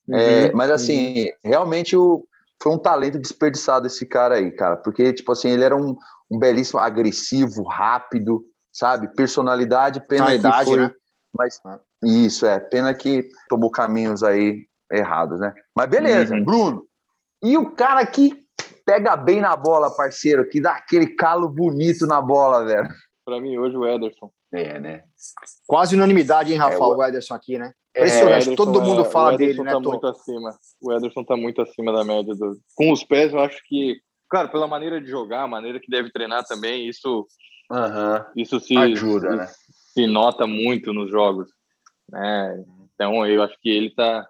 Uhum, 0.07 0.17
é, 0.17 0.53
mas 0.53 0.71
assim, 0.71 1.25
uhum. 1.25 1.31
realmente 1.43 1.97
o, 1.97 2.25
foi 2.63 2.73
um 2.73 2.79
talento 2.79 3.19
desperdiçado 3.19 3.87
esse 3.87 4.07
cara 4.07 4.37
aí, 4.37 4.53
cara, 4.53 4.77
porque 4.77 5.13
tipo 5.13 5.33
assim, 5.33 5.49
ele 5.49 5.65
era 5.65 5.75
um, 5.75 5.97
um 6.31 6.39
belíssimo 6.39 6.79
agressivo, 6.79 7.65
rápido, 7.65 8.45
sabe? 8.71 9.09
Personalidade, 9.15 10.07
pena 10.07 10.35
idade, 10.35 10.77
né? 10.77 10.93
Mas 11.37 11.61
isso 12.03 12.47
é, 12.47 12.59
pena 12.59 12.93
que 12.95 13.28
tomou 13.49 13.70
caminhos 13.70 14.22
aí 14.22 14.66
errados, 14.91 15.41
né? 15.41 15.55
Mas 15.74 15.89
beleza, 15.89 16.34
uhum. 16.34 16.45
Bruno. 16.45 16.87
E 17.43 17.57
o 17.57 17.70
cara 17.72 18.05
que 18.07 18.47
pega 18.84 19.16
bem 19.16 19.41
na 19.41 19.57
bola, 19.57 19.95
parceiro, 19.95 20.49
que 20.49 20.61
dá 20.61 20.72
aquele 20.72 21.09
calo 21.09 21.49
bonito 21.49 22.07
na 22.07 22.20
bola, 22.20 22.64
velho. 22.64 22.89
Para 23.24 23.41
mim 23.41 23.59
hoje 23.59 23.76
o 23.76 23.87
Ederson. 23.87 24.30
É, 24.53 24.78
né? 24.78 25.03
Quase 25.66 25.97
unanimidade, 25.97 26.53
hein, 26.53 26.59
Rafa, 26.59 26.76
é, 26.76 26.78
o... 26.78 26.97
o 26.97 27.05
Ederson 27.05 27.34
aqui, 27.34 27.59
né? 27.59 27.72
Impressionante, 27.97 28.53
é, 28.53 28.57
todo 28.57 28.80
mundo 28.80 29.03
é, 29.03 29.05
fala 29.05 29.37
dele, 29.37 29.62
né? 29.62 29.72
Tá 29.72 29.80
muito 29.80 30.07
acima. 30.07 30.57
O 30.80 30.93
Ederson 30.93 31.24
tá 31.24 31.37
muito 31.37 31.61
acima 31.61 31.93
da 31.93 32.05
média. 32.05 32.34
Do... 32.34 32.57
Com 32.74 32.93
os 32.93 33.03
pés, 33.03 33.32
eu 33.32 33.41
acho 33.41 33.61
que, 33.66 33.97
claro, 34.28 34.51
pela 34.51 34.68
maneira 34.68 35.01
de 35.01 35.09
jogar, 35.09 35.43
a 35.43 35.49
maneira 35.49 35.80
que 35.80 35.91
deve 35.91 36.12
treinar 36.12 36.45
também, 36.45 36.89
isso, 36.89 37.26
uhum. 37.70 38.24
isso 38.37 38.61
se 38.61 38.76
ajuda, 38.76 39.34
né? 39.34 39.49
Se 39.97 40.07
nota 40.07 40.47
muito 40.47 40.93
nos 40.93 41.11
jogos. 41.11 41.49
Né? 42.11 42.65
Então, 42.95 43.27
eu 43.27 43.43
acho 43.43 43.57
que 43.61 43.71
ele 43.71 43.91
tá, 43.91 44.27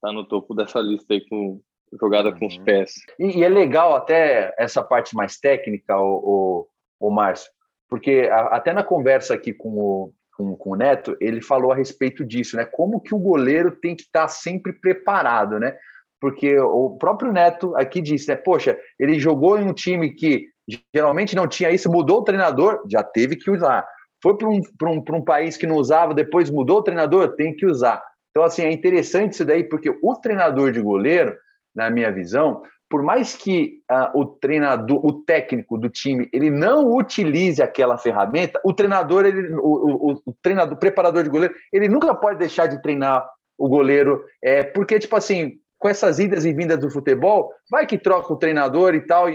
tá 0.00 0.12
no 0.12 0.24
topo 0.24 0.54
dessa 0.54 0.80
lista 0.80 1.14
aí 1.14 1.26
com 1.28 1.60
jogada 2.00 2.30
uhum. 2.30 2.38
com 2.38 2.46
os 2.46 2.56
uhum. 2.56 2.64
pés. 2.64 2.94
E, 3.18 3.38
e, 3.38 3.44
é 3.44 3.48
legal 3.48 3.94
até 3.94 4.54
essa 4.56 4.82
parte 4.82 5.14
mais 5.16 5.38
técnica, 5.38 5.98
o, 5.98 6.66
o, 7.00 7.08
o 7.08 7.10
Márcio, 7.10 7.50
porque 7.88 8.28
a, 8.30 8.56
até 8.56 8.72
na 8.72 8.84
conversa 8.84 9.34
aqui 9.34 9.52
com 9.52 9.70
o 9.70 10.14
com, 10.40 10.56
com 10.56 10.70
o 10.70 10.76
Neto, 10.76 11.16
ele 11.20 11.42
falou 11.42 11.70
a 11.70 11.76
respeito 11.76 12.24
disso, 12.24 12.56
né? 12.56 12.64
Como 12.64 13.00
que 13.00 13.14
o 13.14 13.18
goleiro 13.18 13.72
tem 13.76 13.94
que 13.94 14.02
estar 14.02 14.26
sempre 14.28 14.72
preparado, 14.72 15.58
né? 15.60 15.76
Porque 16.18 16.58
o 16.58 16.96
próprio 16.96 17.32
Neto 17.32 17.76
aqui 17.76 18.00
disse, 18.00 18.28
né? 18.28 18.36
Poxa, 18.36 18.78
ele 18.98 19.18
jogou 19.18 19.58
em 19.58 19.64
um 19.64 19.74
time 19.74 20.14
que 20.14 20.46
geralmente 20.94 21.36
não 21.36 21.46
tinha 21.46 21.70
isso, 21.70 21.90
mudou 21.90 22.20
o 22.20 22.24
treinador, 22.24 22.82
já 22.90 23.02
teve 23.02 23.36
que 23.36 23.50
usar. 23.50 23.86
Foi 24.22 24.36
para 24.36 24.48
um, 24.48 24.60
um, 24.82 25.16
um 25.16 25.24
país 25.24 25.56
que 25.56 25.66
não 25.66 25.76
usava, 25.76 26.14
depois 26.14 26.50
mudou 26.50 26.78
o 26.78 26.82
treinador, 26.82 27.34
tem 27.34 27.54
que 27.54 27.66
usar. 27.66 28.02
Então, 28.30 28.44
assim, 28.44 28.62
é 28.62 28.72
interessante 28.72 29.32
isso 29.32 29.44
daí, 29.44 29.64
porque 29.64 29.90
o 30.02 30.14
treinador 30.16 30.72
de 30.72 30.80
goleiro, 30.80 31.34
na 31.74 31.90
minha 31.90 32.12
visão, 32.12 32.62
por 32.88 33.02
mais 33.02 33.36
que 33.36 33.80
uh, 33.90 34.18
o 34.18 34.26
treinador, 34.26 35.04
o 35.04 35.22
técnico 35.22 35.78
do 35.78 35.88
time, 35.88 36.28
ele 36.32 36.50
não 36.50 36.92
utilize 36.92 37.62
aquela 37.62 37.96
ferramenta, 37.96 38.60
o 38.64 38.72
treinador, 38.72 39.24
ele, 39.24 39.54
o, 39.54 40.12
o, 40.12 40.22
o 40.26 40.34
treinador, 40.42 40.74
o 40.74 40.80
preparador 40.80 41.22
de 41.22 41.30
goleiro, 41.30 41.54
ele 41.72 41.88
nunca 41.88 42.14
pode 42.14 42.38
deixar 42.38 42.66
de 42.66 42.82
treinar 42.82 43.24
o 43.56 43.68
goleiro, 43.68 44.24
é, 44.42 44.64
porque, 44.64 44.98
tipo 44.98 45.14
assim, 45.14 45.59
com 45.80 45.88
essas 45.88 46.18
idas 46.18 46.44
e 46.44 46.52
vindas 46.52 46.78
do 46.78 46.90
futebol, 46.90 47.52
vai 47.70 47.86
que 47.86 47.96
troca 47.96 48.30
o 48.30 48.36
treinador 48.36 48.94
e 48.94 49.00
tal, 49.00 49.28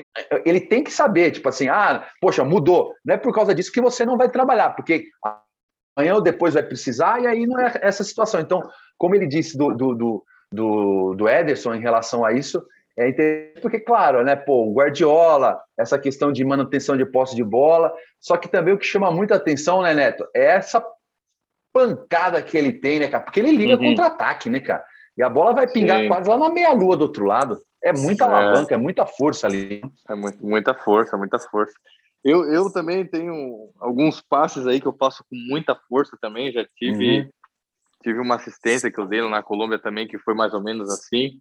ele 0.45 0.61
tem 0.61 0.83
que 0.83 0.91
saber, 0.91 1.31
tipo 1.31 1.49
assim, 1.49 1.67
ah, 1.67 2.07
poxa, 2.21 2.43
mudou, 2.43 2.93
não 3.03 3.15
é 3.15 3.17
por 3.17 3.33
causa 3.33 3.53
disso 3.53 3.71
que 3.71 3.81
você 3.81 4.05
não 4.05 4.15
vai 4.15 4.29
trabalhar, 4.29 4.69
porque 4.75 5.05
amanhã 5.97 6.13
ou 6.13 6.21
depois 6.21 6.53
vai 6.53 6.61
precisar, 6.61 7.19
e 7.19 7.25
aí 7.25 7.47
não 7.47 7.59
é 7.59 7.73
essa 7.81 8.03
situação. 8.03 8.39
Então, 8.39 8.61
como 8.95 9.15
ele 9.15 9.25
disse 9.25 9.57
do, 9.57 9.73
do, 9.73 9.95
do, 9.95 10.23
do, 10.51 11.15
do 11.15 11.27
Ederson 11.27 11.73
em 11.73 11.81
relação 11.81 12.23
a 12.23 12.31
isso, 12.31 12.63
é 12.95 13.09
interessante 13.09 13.61
porque, 13.61 13.79
claro, 13.79 14.23
né, 14.23 14.35
pô, 14.35 14.67
o 14.67 14.73
Guardiola, 14.73 15.59
essa 15.75 15.97
questão 15.97 16.31
de 16.31 16.45
manutenção 16.45 16.95
de 16.95 17.07
posse 17.07 17.35
de 17.35 17.43
bola, 17.43 17.91
só 18.19 18.37
que 18.37 18.47
também 18.47 18.73
o 18.73 18.77
que 18.77 18.85
chama 18.85 19.09
muita 19.09 19.35
atenção, 19.35 19.81
né, 19.81 19.95
Neto, 19.95 20.27
é 20.35 20.45
essa 20.45 20.85
pancada 21.73 22.39
que 22.43 22.55
ele 22.55 22.71
tem, 22.71 22.99
né, 22.99 23.07
cara? 23.07 23.23
Porque 23.23 23.39
ele 23.39 23.51
liga 23.51 23.73
uhum. 23.73 23.89
contra-ataque, 23.89 24.47
né, 24.47 24.59
cara? 24.59 24.85
E 25.17 25.23
a 25.23 25.29
bola 25.29 25.53
vai 25.53 25.67
pingar 25.67 26.01
Sim. 26.01 26.07
quase 26.07 26.29
lá 26.29 26.37
na 26.37 26.49
meia-lua 26.49 26.97
do 26.97 27.03
outro 27.03 27.25
lado. 27.25 27.59
É 27.83 27.93
muita 27.93 28.25
é. 28.25 28.27
alavanca, 28.27 28.73
é 28.73 28.77
muita 28.77 29.05
força 29.05 29.47
ali. 29.47 29.81
É 30.09 30.15
muito, 30.15 30.45
muita 30.45 30.73
força, 30.73 31.17
muita 31.17 31.39
força. 31.39 31.73
Eu, 32.23 32.51
eu 32.51 32.71
também 32.71 33.05
tenho 33.05 33.69
alguns 33.79 34.19
passes 34.19 34.65
aí 34.65 34.81
que 34.81 34.87
eu 34.87 34.93
passo 34.93 35.23
com 35.29 35.35
muita 35.35 35.75
força 35.87 36.17
também. 36.19 36.51
Já 36.51 36.65
tive, 36.75 37.19
uhum. 37.19 37.29
tive 38.03 38.19
uma 38.19 38.35
assistência 38.35 38.91
que 38.91 38.99
eu 38.99 39.05
dei 39.05 39.21
na 39.29 39.43
Colômbia 39.43 39.77
também, 39.77 40.07
que 40.07 40.17
foi 40.17 40.33
mais 40.33 40.53
ou 40.53 40.61
menos 40.61 40.89
assim. 40.89 41.39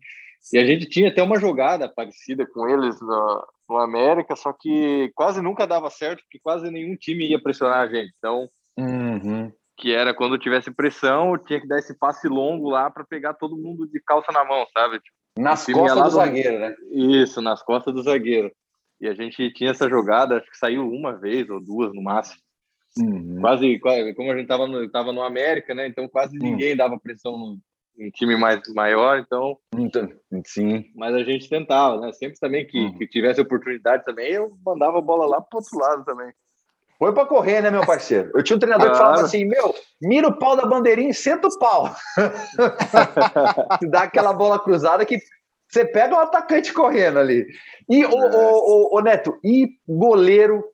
E 0.53 0.59
a 0.59 0.65
gente 0.65 0.87
tinha 0.87 1.09
até 1.09 1.23
uma 1.23 1.41
jogada 1.41 1.89
parecida 1.89 2.47
com 2.47 2.69
eles 2.69 3.01
no, 3.01 3.47
no 3.71 3.79
América, 3.79 4.37
só 4.37 4.53
que 4.53 5.11
quase 5.15 5.41
nunca 5.41 5.67
dava 5.67 5.89
certo, 5.89 6.21
porque 6.23 6.39
quase 6.39 6.71
nenhum 6.71 6.95
time 6.97 7.27
ia 7.27 7.43
pressionar 7.43 7.79
a 7.79 7.89
gente. 7.89 8.13
Então, 8.19 8.49
uhum. 8.77 9.51
Que 9.77 9.93
era 9.93 10.15
quando 10.15 10.39
tivesse 10.39 10.71
pressão, 10.71 11.37
tinha 11.39 11.61
que 11.61 11.67
dar 11.67 11.79
esse 11.79 11.99
passe 11.99 12.29
longo 12.29 12.71
lá 12.71 12.91
para 12.91 13.05
pegar 13.05 13.35
todo 13.35 13.57
mundo 13.57 13.87
de 13.87 14.01
calça 14.01 14.31
na 14.33 14.45
mão, 14.45 14.65
sabe? 14.73 15.01
Tipo, 15.01 15.17
nas 15.39 15.67
costas 15.67 16.03
do 16.03 16.11
zagueiro, 16.11 16.59
né? 16.61 16.77
Isso, 16.93 17.43
nas 17.43 17.63
costas 17.63 17.95
do 17.95 18.03
zagueiro. 18.03 18.53
E 19.01 19.09
a 19.09 19.15
gente 19.15 19.53
tinha 19.53 19.71
essa 19.71 19.89
jogada, 19.89 20.37
acho 20.37 20.51
que 20.51 20.57
saiu 20.57 20.89
uma 20.89 21.13
vez 21.19 21.51
ou 21.51 21.61
duas 21.61 21.93
no 21.93 22.03
máximo. 22.03 22.41
Uhum. 22.97 23.41
Quase, 23.41 23.79
quase, 23.81 24.15
como 24.15 24.31
a 24.31 24.37
gente 24.37 24.47
tava 24.47 24.69
no, 24.69 24.89
tava 24.89 25.13
no 25.13 25.23
América, 25.23 25.75
né? 25.75 25.89
Então 25.89 26.09
quase 26.09 26.39
uhum. 26.39 26.45
ninguém 26.45 26.77
dava 26.77 26.99
pressão 26.99 27.37
no, 27.37 27.59
um 27.99 28.11
time 28.11 28.37
mais 28.37 28.61
maior, 28.75 29.19
então. 29.19 29.59
então. 29.77 30.09
Sim. 30.47 30.85
Mas 30.95 31.15
a 31.15 31.25
gente 31.25 31.49
tentava, 31.49 32.01
né? 32.01 32.13
Sempre 32.13 32.39
também 32.39 32.67
que, 32.67 32.79
uhum. 32.79 32.97
que 32.97 33.07
tivesse 33.07 33.41
oportunidade 33.41 34.05
também, 34.05 34.33
eu 34.33 34.57
mandava 34.65 34.99
a 34.99 35.03
bola 35.03 35.27
lá 35.27 35.41
pro 35.41 35.59
outro 35.59 35.79
lado 35.79 36.05
também. 36.05 36.33
Foi 37.05 37.13
para 37.13 37.27
correr, 37.27 37.61
né, 37.61 37.71
meu 37.71 37.85
parceiro? 37.85 38.31
Eu 38.35 38.43
tinha 38.43 38.57
um 38.57 38.59
treinador 38.59 38.87
claro. 38.87 38.99
que 38.99 39.05
falava 39.05 39.27
assim: 39.27 39.45
meu, 39.45 39.75
mira 40.01 40.27
o 40.27 40.39
pau 40.39 40.57
da 40.57 40.65
bandeirinha 40.65 41.11
e 41.11 41.15
senta 41.15 41.49
o 41.49 41.59
pau. 41.59 41.95
Dá 43.91 44.05
aquela 44.05 44.33
bola 44.33 44.59
cruzada 44.59 45.05
que 45.05 45.19
você 45.71 45.85
pega 45.85 46.15
o 46.15 46.19
um 46.19 46.21
atacante 46.21 46.73
correndo 46.73 47.19
ali. 47.19 47.47
E, 47.91 48.03
é. 48.03 48.09
o, 48.09 48.11
o, 48.11 48.97
o, 48.97 49.01
Neto, 49.03 49.39
e 49.45 49.69
goleiro, 49.87 50.65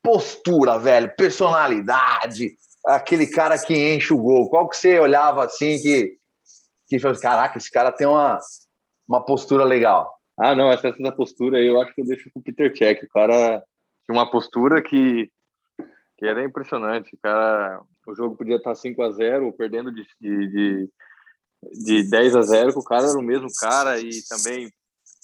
postura, 0.00 0.78
velho, 0.78 1.12
personalidade, 1.16 2.52
aquele 2.86 3.26
cara 3.26 3.58
que 3.58 3.74
enche 3.74 4.14
o 4.14 4.18
gol. 4.18 4.48
Qual 4.48 4.68
que 4.68 4.76
você 4.76 5.00
olhava 5.00 5.44
assim 5.44 5.82
que 5.82 6.16
que 6.88 7.00
falou, 7.00 7.18
caraca, 7.20 7.58
esse 7.58 7.68
cara 7.68 7.90
tem 7.90 8.06
uma, 8.06 8.38
uma 9.08 9.24
postura 9.24 9.64
legal. 9.64 10.14
Ah, 10.38 10.54
não, 10.54 10.70
essa, 10.70 10.88
essa 10.88 11.12
postura 11.12 11.58
aí 11.58 11.66
eu 11.66 11.80
acho 11.80 11.92
que 11.92 12.00
eu 12.00 12.06
deixo 12.06 12.30
com 12.32 12.38
o 12.38 12.42
Peter 12.42 12.72
Check. 12.72 13.02
O 13.02 13.08
cara 13.08 13.60
tinha 14.04 14.16
uma 14.16 14.30
postura 14.30 14.80
que, 14.80 15.28
que 16.16 16.26
era 16.26 16.44
impressionante. 16.44 17.14
O 17.14 17.18
cara, 17.18 17.80
o 18.06 18.14
jogo 18.14 18.36
podia 18.36 18.56
estar 18.56 18.74
5 18.74 19.02
a 19.02 19.10
0 19.10 19.52
perdendo 19.52 19.92
de, 19.92 20.06
de, 20.20 20.90
de 21.84 22.10
10 22.10 22.36
a 22.36 22.42
0 22.42 22.72
que 22.72 22.78
o 22.78 22.84
cara 22.84 23.06
era 23.08 23.18
o 23.18 23.22
mesmo 23.22 23.48
cara 23.60 23.98
e 23.98 24.10
também 24.28 24.70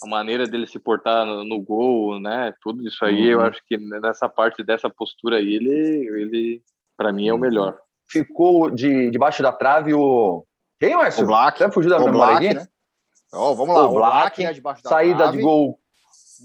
a 0.03 0.07
maneira 0.07 0.47
dele 0.47 0.67
se 0.67 0.79
portar 0.79 1.25
no, 1.25 1.45
no 1.45 1.61
gol, 1.61 2.21
né? 2.21 2.53
Tudo 2.61 2.87
isso 2.87 3.05
aí, 3.05 3.27
uhum. 3.27 3.41
eu 3.41 3.41
acho 3.41 3.61
que 3.67 3.77
nessa 3.79 4.29
parte 4.29 4.63
dessa 4.65 4.91
postura 4.91 5.37
aí, 5.37 5.55
ele, 5.55 6.09
ele 6.21 6.63
para 6.97 7.13
mim 7.13 7.29
é 7.29 7.35
o 7.35 7.39
melhor. 7.39 7.79
Ficou 8.11 8.71
de 8.71 9.11
debaixo 9.11 9.43
da 9.43 9.53
trave 9.53 9.95
o 9.95 10.45
quem, 10.83 10.97
Márcio? 10.97 11.23
O 11.23 11.27
Black. 11.29 11.59
Você 11.59 11.71
fugiu 11.71 11.91
da 11.91 12.01
o 12.01 12.11
Black, 12.11 12.55
né? 12.55 12.67
Oh, 13.33 13.55
vamos 13.55 13.73
lá. 13.73 13.87
O, 13.87 13.91
o 13.91 13.95
Black, 13.95 14.43
Black 14.61 14.83
né, 14.83 14.91
saída 14.91 15.17
trave. 15.17 15.37
de 15.37 15.43
gol. 15.45 15.79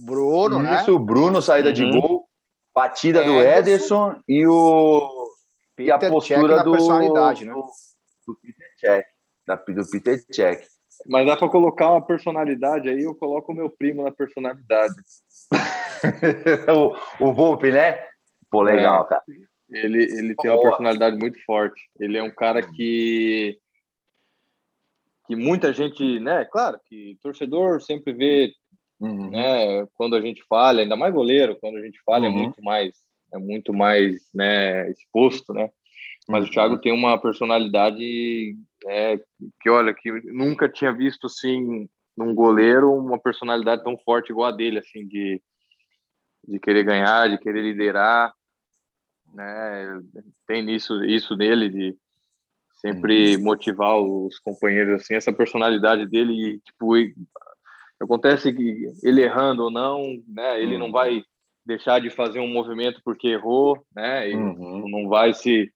Bruno, 0.06 0.62
né? 0.62 0.80
Isso, 0.80 1.00
Bruno, 1.00 1.41
saída 1.41 1.70
uhum. 1.70 1.74
de 1.74 1.91
gol. 1.91 2.16
Batida 2.78 3.24
do 3.24 3.42
Ederson 3.42 4.22
e 4.28 4.46
o 4.46 5.32
e 5.80 5.90
a 5.90 5.98
postura 5.98 6.64
do 6.64 6.74
personalidade, 6.74 7.44
né? 7.44 7.52
Do, 7.52 7.66
do 8.28 8.36
Peter 8.40 8.72
Check, 8.78 9.06
da, 9.48 9.56
do 9.56 9.90
Peter 9.90 10.24
Check. 10.32 10.64
Mas 11.08 11.26
dá 11.26 11.36
para 11.36 11.50
colocar 11.50 11.90
uma 11.90 12.06
personalidade 12.06 12.88
aí, 12.88 13.02
eu 13.02 13.16
coloco 13.16 13.52
o 13.52 13.56
meu 13.56 13.68
primo 13.68 14.04
na 14.04 14.12
personalidade. 14.12 14.94
o, 17.20 17.26
o 17.26 17.34
Volpe, 17.34 17.72
né? 17.72 17.98
Pô, 18.48 18.62
legal, 18.62 19.06
é. 19.06 19.10
cara. 19.10 19.24
Ele, 19.72 20.04
ele 20.04 20.36
tem 20.36 20.52
uma 20.52 20.62
personalidade 20.62 21.18
muito 21.18 21.44
forte. 21.46 21.82
Ele 22.00 22.16
é 22.16 22.22
um 22.22 22.32
cara 22.32 22.62
que 22.62 23.58
que 25.26 25.36
muita 25.36 25.74
gente, 25.74 26.20
né? 26.20 26.46
Claro 26.46 26.80
que 26.86 27.18
torcedor 27.24 27.82
sempre 27.82 28.14
vê, 28.14 28.52
uhum. 29.00 29.30
né? 29.30 29.86
Quando 29.95 30.16
a 30.16 30.22
gente 30.22 30.43
falha, 30.48 30.82
ainda 30.82 30.95
mais 30.95 31.14
goleiro, 31.14 31.58
quando 31.60 31.78
a 31.78 31.82
gente 31.82 32.00
falha 32.06 32.28
é 32.28 32.30
uhum. 32.30 32.36
é 32.36 32.41
muito 32.43 32.64
mais, 32.64 32.95
é 33.34 33.38
muito 33.38 33.74
mais, 33.74 34.30
né? 34.34 34.89
Exposto, 34.91 35.54
né? 35.54 35.70
Mas 36.28 36.48
o 36.48 36.52
Thiago 36.52 36.76
uhum. 36.76 36.82
tem 36.82 36.91
uma 36.91 37.18
personalidade 37.20 38.56
é, 38.86 39.18
que, 39.62 39.70
olha, 39.70 39.93
que 39.93 40.12
nunca 40.32 40.68
tinha 40.68 40.91
visto 40.91 41.28
assim 41.28 41.88
num 42.18 42.34
goleiro 42.34 42.93
uma 42.93 43.20
personalidade 43.20 43.84
tão 43.84 43.98
forte 43.98 44.32
igual 44.32 44.50
a 44.50 44.56
dele, 44.56 44.80
assim, 44.80 45.08
de, 45.08 45.41
de 46.48 46.60
querer 46.60 46.84
ganhar, 46.84 47.30
de 47.30 47.38
querer 47.38 47.62
liderar, 47.62 48.34
né? 49.34 50.02
Tem 50.48 50.70
isso, 50.74 51.04
isso 51.06 51.36
nele 51.36 51.70
de 51.70 51.98
sempre 52.78 53.36
uhum. 53.36 53.43
motivar 53.43 53.98
os 53.98 54.39
companheiros 54.39 55.02
assim 55.02 55.16
essa 55.16 55.34
personalidade 55.34 56.06
dele 56.06 56.60
tipo 56.60 56.95
acontece 58.00 58.54
que 58.54 58.88
ele 59.04 59.22
errando 59.22 59.64
ou 59.64 59.72
não 59.72 60.22
né 60.28 60.62
ele 60.62 60.74
uhum. 60.74 60.80
não 60.80 60.91
vai 60.91 61.24
deixar 61.66 62.00
de 62.00 62.10
fazer 62.10 62.39
um 62.39 62.48
movimento 62.48 63.02
porque 63.04 63.28
errou 63.28 63.84
né 63.95 64.28
uhum. 64.28 64.88
não 64.89 65.08
vai 65.08 65.34
se 65.34 65.72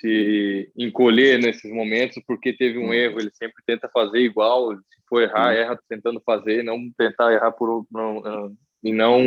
se 0.00 0.70
encolher 0.76 1.38
nesses 1.38 1.72
momentos 1.72 2.22
porque 2.26 2.52
teve 2.52 2.78
um 2.78 2.86
uhum. 2.86 2.94
erro 2.94 3.20
ele 3.20 3.30
sempre 3.32 3.62
tenta 3.66 3.88
fazer 3.88 4.18
igual 4.18 4.76
se 4.76 4.82
for 5.08 5.22
errar 5.22 5.54
erra 5.54 5.78
tentando 5.88 6.20
fazer 6.24 6.62
não 6.62 6.78
tentar 6.96 7.32
errar 7.32 7.52
por 7.52 7.86
não, 7.90 8.56
e 8.82 8.92
não 8.92 9.22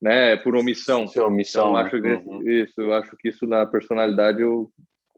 né 0.00 0.36
por 0.36 0.54
omissão 0.54 1.08
Seu 1.08 1.26
omissão 1.26 1.70
então, 1.70 1.76
acho 1.76 2.00
que 2.00 2.08
uhum. 2.08 2.48
isso 2.48 2.80
eu 2.80 2.94
acho 2.94 3.16
que 3.16 3.28
isso 3.28 3.46
na 3.46 3.66
personalidade 3.66 4.40
eu 4.40 4.70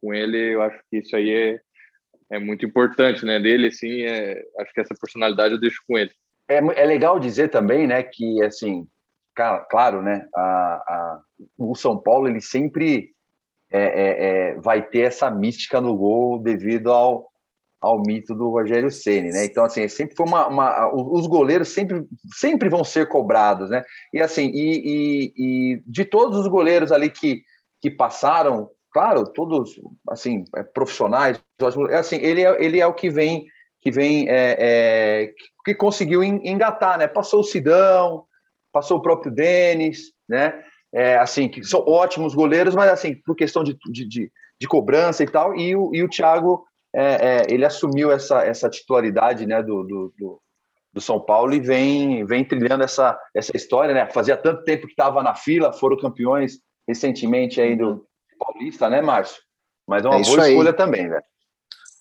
com 0.03 0.13
ele, 0.13 0.55
eu 0.55 0.61
acho 0.61 0.83
que 0.91 0.99
isso 0.99 1.15
aí 1.15 1.31
é, 1.31 1.61
é 2.33 2.39
muito 2.39 2.65
importante, 2.65 3.27
né? 3.27 3.39
Dele, 3.39 3.69
assim, 3.69 4.03
é, 4.03 4.43
acho 4.59 4.73
que 4.73 4.81
essa 4.81 4.95
personalidade 4.99 5.55
eu 5.55 5.61
deixo 5.61 5.83
com 5.87 5.99
ele. 5.99 6.11
É, 6.49 6.57
é 6.57 6.87
legal 6.87 7.21
dizer 7.21 7.49
também, 7.49 7.87
né, 7.87 8.03
que, 8.03 8.43
assim, 8.43 8.87
claro, 9.71 10.03
né, 10.03 10.27
a, 10.35 10.41
a, 10.41 11.21
o 11.59 11.75
São 11.75 11.97
Paulo, 11.99 12.27
ele 12.27 12.41
sempre 12.41 13.11
é, 13.71 13.81
é, 13.81 14.27
é, 14.51 14.55
vai 14.61 14.83
ter 14.83 15.01
essa 15.01 15.31
mística 15.31 15.81
no 15.81 15.95
gol 15.95 16.39
devido 16.39 16.91
ao, 16.91 17.31
ao 17.81 18.01
mito 18.01 18.35
do 18.35 18.51
Rogério 18.51 18.91
Ceni, 18.91 19.31
né? 19.31 19.47
Então 19.47 19.65
assim, 19.65 19.89
sempre 19.89 20.15
foi 20.15 20.27
uma, 20.27 20.47
uma, 20.47 20.95
os 20.95 21.27
goleiros 21.27 21.69
sempre, 21.69 22.05
sempre 22.35 22.69
vão 22.69 22.85
ser 22.85 23.09
cobrados, 23.09 23.71
né? 23.71 23.83
E 24.13 24.21
assim, 24.21 24.51
e, 24.53 24.83
e, 24.85 25.33
e 25.37 25.83
de 25.87 26.05
todos 26.05 26.39
os 26.39 26.49
goleiros 26.49 26.93
ali 26.93 27.09
que, 27.09 27.43
que 27.81 27.91
passaram 27.91 28.69
claro, 28.93 29.25
todos 29.25 29.81
assim 30.09 30.45
é, 30.57 30.63
profissionais. 30.63 31.43
É 31.91 31.97
assim, 31.97 32.17
ele 32.17 32.45
é, 32.45 32.65
ele 32.65 32.81
é 32.81 32.87
o 32.87 32.95
que 32.95 33.11
vem 33.11 33.47
que 33.81 33.91
vem 33.91 34.29
é, 34.29 34.57
é, 34.59 35.33
que 35.65 35.75
conseguiu 35.75 36.23
engatar, 36.23 36.97
né? 36.99 37.09
Passou 37.09 37.41
o 37.41 37.45
Sidão, 37.45 38.25
passou 38.73 38.99
o 38.99 39.03
próprio 39.03 39.33
Denis, 39.33 40.13
né? 40.29 40.63
é, 40.93 41.17
assim, 41.17 41.49
que 41.49 41.65
são 41.65 41.81
ótimos 41.87 42.35
goleiros, 42.35 42.75
mas 42.75 42.91
assim, 42.91 43.15
por 43.15 43.35
questão 43.35 43.65
de, 43.65 43.77
de, 43.91 44.07
de, 44.07 44.33
de 44.61 44.69
cobrança 44.69 45.23
e 45.23 45.27
tal, 45.27 45.57
e 45.57 45.75
o, 45.75 45.91
e 45.95 46.03
o 46.03 46.09
Thiago, 46.09 46.65
é, 46.95 47.47
ele 47.49 47.65
assumiu 47.65 48.13
essa, 48.13 48.45
essa 48.45 48.69
titularidade, 48.69 49.47
né, 49.47 49.63
do, 49.63 49.83
do, 49.83 50.15
do, 50.19 50.43
do, 50.93 51.01
São 51.01 51.19
Paulo 51.19 51.55
e 51.55 51.61
vem, 51.61 52.27
vem 52.27 52.45
trilhando 52.45 52.85
essa, 52.85 53.19
essa 53.35 53.57
história, 53.57 53.95
né, 53.95 54.07
fazia 54.11 54.37
tanto 54.37 54.65
tempo 54.65 54.87
que 54.87 54.93
estava 54.93 55.23
na 55.23 55.35
fila, 55.35 55.73
foram 55.73 55.97
campeões 55.97 56.59
recentemente 56.87 57.61
aí 57.61 57.75
do 57.75 58.07
Paulista, 58.45 58.89
né, 58.89 59.01
Márcio? 59.01 59.43
Mas 59.87 60.05
é 60.05 60.09
uma 60.09 60.19
é 60.19 60.23
boa 60.23 60.49
escolha 60.49 60.71
aí. 60.71 60.77
também, 60.77 61.09
velho. 61.09 61.25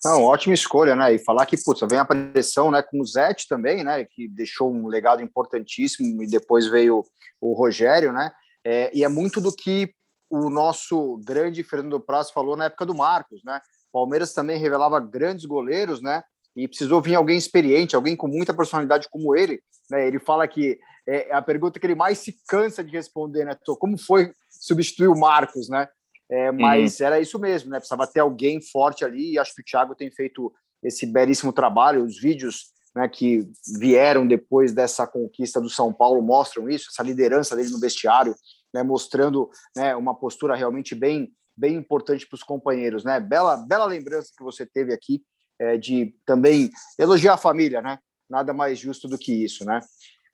Não, 0.04 0.24
ótima 0.24 0.54
escolha, 0.54 0.96
né? 0.96 1.14
E 1.14 1.18
falar 1.18 1.46
que, 1.46 1.56
putz, 1.56 1.80
vem 1.88 1.98
a 1.98 2.04
pressão, 2.04 2.70
né, 2.70 2.82
com 2.82 3.00
o 3.00 3.06
Zete 3.06 3.46
também, 3.46 3.84
né, 3.84 4.04
que 4.04 4.26
deixou 4.28 4.72
um 4.72 4.88
legado 4.88 5.22
importantíssimo 5.22 6.22
e 6.22 6.26
depois 6.26 6.66
veio 6.66 7.04
o 7.40 7.52
Rogério, 7.52 8.12
né? 8.12 8.32
É, 8.64 8.90
e 8.94 9.04
é 9.04 9.08
muito 9.08 9.40
do 9.40 9.54
que 9.54 9.92
o 10.30 10.48
nosso 10.48 11.20
grande 11.24 11.62
Fernando 11.62 12.00
Praz 12.00 12.30
falou 12.30 12.56
na 12.56 12.64
época 12.64 12.86
do 12.86 12.94
Marcos, 12.94 13.42
né? 13.44 13.60
Palmeiras 13.92 14.32
também 14.32 14.58
revelava 14.58 14.98
grandes 14.98 15.44
goleiros, 15.44 16.00
né? 16.00 16.22
E 16.56 16.66
precisou 16.66 17.00
vir 17.00 17.14
alguém 17.14 17.36
experiente, 17.36 17.94
alguém 17.94 18.16
com 18.16 18.26
muita 18.26 18.54
personalidade 18.54 19.08
como 19.10 19.36
ele. 19.36 19.60
Né? 19.90 20.06
Ele 20.06 20.18
fala 20.18 20.48
que 20.48 20.78
é 21.06 21.34
a 21.34 21.42
pergunta 21.42 21.78
que 21.78 21.86
ele 21.86 21.94
mais 21.94 22.18
se 22.18 22.36
cansa 22.48 22.82
de 22.82 22.90
responder, 22.90 23.44
né? 23.44 23.56
Como 23.78 23.98
foi 23.98 24.32
substituir 24.48 25.08
o 25.08 25.18
Marcos, 25.18 25.68
né? 25.68 25.88
É, 26.32 26.50
mas 26.50 26.98
uhum. 26.98 27.06
era 27.06 27.20
isso 27.20 27.38
mesmo, 27.38 27.70
né? 27.70 27.76
Precisava 27.76 28.06
ter 28.06 28.20
alguém 28.20 28.58
forte 28.58 29.04
ali, 29.04 29.32
e 29.32 29.38
acho 29.38 29.54
que 29.54 29.60
o 29.60 29.64
Thiago 29.64 29.94
tem 29.94 30.10
feito 30.10 30.50
esse 30.82 31.04
belíssimo 31.04 31.52
trabalho. 31.52 32.02
Os 32.02 32.18
vídeos 32.18 32.72
né, 32.96 33.06
que 33.06 33.46
vieram 33.78 34.26
depois 34.26 34.72
dessa 34.72 35.06
conquista 35.06 35.60
do 35.60 35.68
São 35.68 35.92
Paulo 35.92 36.22
mostram 36.22 36.70
isso, 36.70 36.88
essa 36.90 37.02
liderança 37.02 37.54
dele 37.54 37.68
no 37.68 37.78
vestiário, 37.78 38.34
né, 38.72 38.82
mostrando 38.82 39.50
né, 39.76 39.94
uma 39.94 40.14
postura 40.14 40.56
realmente 40.56 40.94
bem, 40.94 41.30
bem 41.54 41.74
importante 41.74 42.26
para 42.26 42.36
os 42.36 42.42
companheiros. 42.42 43.04
Né? 43.04 43.20
Bela, 43.20 43.58
bela 43.58 43.84
lembrança 43.84 44.32
que 44.34 44.42
você 44.42 44.64
teve 44.64 44.94
aqui 44.94 45.22
é, 45.60 45.76
de 45.76 46.14
também 46.24 46.70
elogiar 46.98 47.34
a 47.34 47.38
família, 47.38 47.82
né? 47.82 47.98
Nada 48.28 48.54
mais 48.54 48.78
justo 48.78 49.06
do 49.06 49.18
que 49.18 49.44
isso, 49.44 49.66
né? 49.66 49.80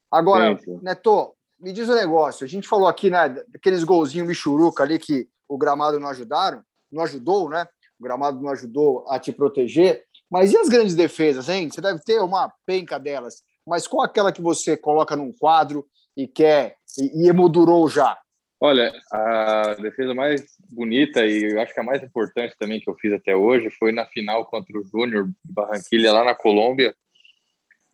Agora, 0.08 0.56
sim, 0.56 0.64
sim. 0.64 0.78
Neto, 0.80 1.34
me 1.58 1.72
diz 1.72 1.88
o 1.88 1.92
um 1.92 1.96
negócio. 1.96 2.44
A 2.44 2.48
gente 2.48 2.68
falou 2.68 2.86
aqui, 2.86 3.10
né, 3.10 3.28
daqueles 3.48 3.82
golzinhos 3.82 4.28
michuruca 4.28 4.84
ali 4.84 4.96
que 5.00 5.28
o 5.48 5.56
gramado 5.56 5.98
não 5.98 6.08
ajudaram, 6.08 6.62
não 6.90 7.02
ajudou, 7.04 7.48
né? 7.48 7.66
O 7.98 8.04
gramado 8.04 8.40
não 8.40 8.50
ajudou 8.50 9.04
a 9.08 9.18
te 9.18 9.32
proteger. 9.32 10.04
Mas 10.30 10.52
e 10.52 10.58
as 10.58 10.68
grandes 10.68 10.94
defesas, 10.94 11.48
hein? 11.48 11.70
Você 11.70 11.80
deve 11.80 12.00
ter 12.00 12.20
uma 12.20 12.52
penca 12.66 12.98
delas. 12.98 13.42
Mas 13.66 13.86
qual 13.86 14.04
aquela 14.04 14.32
que 14.32 14.42
você 14.42 14.76
coloca 14.76 15.16
num 15.16 15.32
quadro 15.32 15.86
e 16.16 16.26
quer 16.26 16.76
e, 16.98 17.24
e 17.24 17.28
emoldurou 17.28 17.88
já? 17.88 18.18
Olha, 18.60 18.92
a 19.12 19.74
defesa 19.74 20.12
mais 20.14 20.44
bonita 20.68 21.24
e 21.24 21.52
eu 21.52 21.60
acho 21.60 21.72
que 21.72 21.80
a 21.80 21.84
mais 21.84 22.02
importante 22.02 22.56
também 22.58 22.80
que 22.80 22.90
eu 22.90 22.96
fiz 22.96 23.12
até 23.12 23.34
hoje 23.34 23.70
foi 23.70 23.92
na 23.92 24.04
final 24.06 24.44
contra 24.46 24.76
o 24.76 24.82
Júnior 24.82 25.30
Barranquilha 25.44 26.12
lá 26.12 26.24
na 26.24 26.34
Colômbia, 26.34 26.92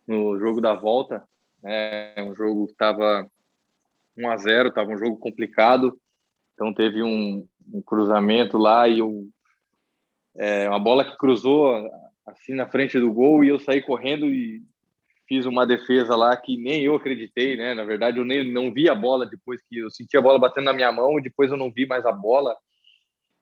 no 0.07 0.39
jogo 0.39 0.59
da 0.59 0.73
volta. 0.73 1.23
É 1.63 2.23
um 2.23 2.33
jogo 2.35 2.65
que 2.65 2.71
estava 2.71 3.29
1 4.17 4.29
a 4.29 4.37
0, 4.37 4.69
estava 4.69 4.89
um 4.89 4.97
jogo 4.97 5.17
complicado. 5.17 5.99
Então 6.55 6.73
teve 6.73 7.03
um, 7.03 7.47
um 7.71 7.81
cruzamento 7.81 8.57
lá 8.57 8.87
e 8.87 9.01
um, 9.01 9.29
é, 10.35 10.67
uma 10.67 10.79
bola 10.79 11.05
que 11.05 11.17
cruzou 11.17 11.87
assim 12.25 12.55
na 12.55 12.67
frente 12.67 12.99
do 12.99 13.13
gol 13.13 13.43
e 13.43 13.49
eu 13.49 13.59
saí 13.59 13.81
correndo 13.81 14.25
e 14.25 14.63
fiz 15.27 15.45
uma 15.45 15.65
defesa 15.65 16.15
lá 16.15 16.35
que 16.35 16.57
nem 16.57 16.83
eu 16.83 16.95
acreditei, 16.95 17.55
né? 17.55 17.73
Na 17.73 17.83
verdade, 17.83 18.19
eu 18.19 18.25
nem 18.25 18.51
não 18.51 18.71
vi 18.71 18.89
a 18.89 18.95
bola 18.95 19.25
depois 19.25 19.61
que 19.67 19.79
eu 19.79 19.89
senti 19.89 20.17
a 20.17 20.21
bola 20.21 20.39
batendo 20.39 20.65
na 20.65 20.73
minha 20.73 20.91
mão 20.91 21.19
e 21.19 21.23
depois 21.23 21.51
eu 21.51 21.57
não 21.57 21.71
vi 21.71 21.85
mais 21.85 22.05
a 22.05 22.11
bola. 22.11 22.55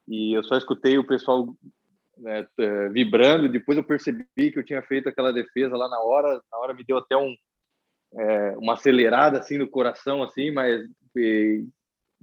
E 0.07 0.33
eu 0.33 0.43
só 0.43 0.57
escutei 0.57 0.97
o 0.97 1.05
pessoal 1.05 1.47
né, 2.17 2.47
vibrando. 2.91 3.49
Depois 3.49 3.77
eu 3.77 3.83
percebi 3.83 4.25
que 4.33 4.59
eu 4.59 4.65
tinha 4.65 4.81
feito 4.81 5.09
aquela 5.09 5.31
defesa 5.31 5.75
lá 5.75 5.87
na 5.89 5.99
hora. 5.99 6.41
Na 6.51 6.57
hora 6.57 6.73
me 6.73 6.83
deu 6.83 6.97
até 6.97 7.15
um 7.17 7.35
é, 8.15 8.57
uma 8.57 8.73
acelerada 8.73 9.39
assim 9.39 9.57
no 9.57 9.67
coração, 9.67 10.23
assim. 10.23 10.51
Mas 10.51 10.85
e, 11.15 11.65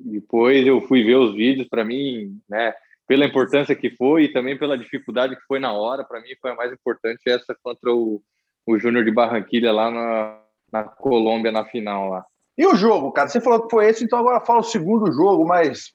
depois 0.05 0.66
eu 0.66 0.80
fui 0.82 1.05
ver 1.05 1.16
os 1.16 1.34
vídeos. 1.34 1.68
Para 1.68 1.84
mim, 1.84 2.38
né? 2.48 2.74
pela 3.11 3.26
importância 3.26 3.74
que 3.74 3.90
foi 3.90 4.22
e 4.22 4.32
também 4.32 4.57
pela 4.57 4.78
dificuldade 4.78 5.34
que 5.34 5.42
foi 5.48 5.59
na 5.59 5.72
hora. 5.72 6.05
Para 6.05 6.20
mim, 6.20 6.28
foi 6.40 6.53
a 6.53 6.55
mais 6.55 6.72
importante 6.72 7.28
essa 7.28 7.57
contra 7.61 7.92
o, 7.92 8.22
o 8.64 8.78
Júnior 8.78 9.05
de 9.05 9.11
Barranquilha 9.11 9.72
lá 9.72 9.90
na, 9.90 10.40
na 10.72 10.84
Colômbia, 10.84 11.51
na 11.51 11.64
final 11.64 12.09
lá. 12.09 12.24
E 12.57 12.64
o 12.64 12.76
jogo, 12.76 13.11
cara? 13.11 13.28
Você 13.28 13.40
falou 13.40 13.62
que 13.62 13.70
foi 13.70 13.88
esse, 13.88 14.05
então 14.05 14.16
agora 14.16 14.38
fala 14.38 14.61
o 14.61 14.62
segundo 14.62 15.11
jogo 15.12 15.44
mais, 15.44 15.92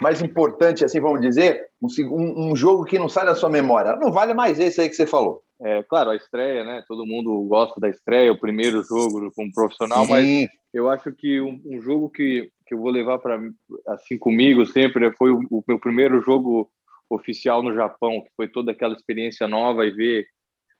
mais 0.00 0.22
importante, 0.22 0.84
assim, 0.84 1.00
vamos 1.00 1.20
dizer, 1.20 1.66
um, 1.82 2.52
um 2.52 2.54
jogo 2.54 2.84
que 2.84 2.96
não 2.96 3.08
sai 3.08 3.26
da 3.26 3.34
sua 3.34 3.50
memória. 3.50 3.96
Não 3.96 4.12
vale 4.12 4.32
mais 4.32 4.60
esse 4.60 4.80
aí 4.80 4.88
que 4.88 4.94
você 4.94 5.04
falou. 5.04 5.42
É, 5.60 5.82
claro, 5.82 6.10
a 6.10 6.16
estreia, 6.16 6.62
né? 6.62 6.84
Todo 6.86 7.04
mundo 7.04 7.42
gosta 7.48 7.80
da 7.80 7.88
estreia, 7.88 8.30
o 8.30 8.38
primeiro 8.38 8.84
jogo 8.84 9.32
como 9.34 9.52
profissional, 9.52 10.04
Sim. 10.04 10.12
mas 10.12 10.48
eu 10.72 10.88
acho 10.88 11.10
que 11.12 11.40
um, 11.40 11.60
um 11.64 11.80
jogo 11.80 12.08
que 12.08 12.52
que 12.66 12.74
eu 12.74 12.78
vou 12.78 12.90
levar 12.90 13.18
para 13.18 13.40
assim 13.86 14.18
comigo 14.18 14.66
sempre 14.66 15.10
foi 15.12 15.30
o, 15.30 15.40
o, 15.50 15.64
meu 15.66 15.78
primeiro 15.78 16.20
jogo 16.20 16.70
oficial 17.08 17.62
no 17.62 17.74
Japão, 17.74 18.22
que 18.22 18.30
foi 18.36 18.48
toda 18.48 18.72
aquela 18.72 18.94
experiência 18.94 19.46
nova 19.46 19.86
e 19.86 19.92
ver 19.92 20.26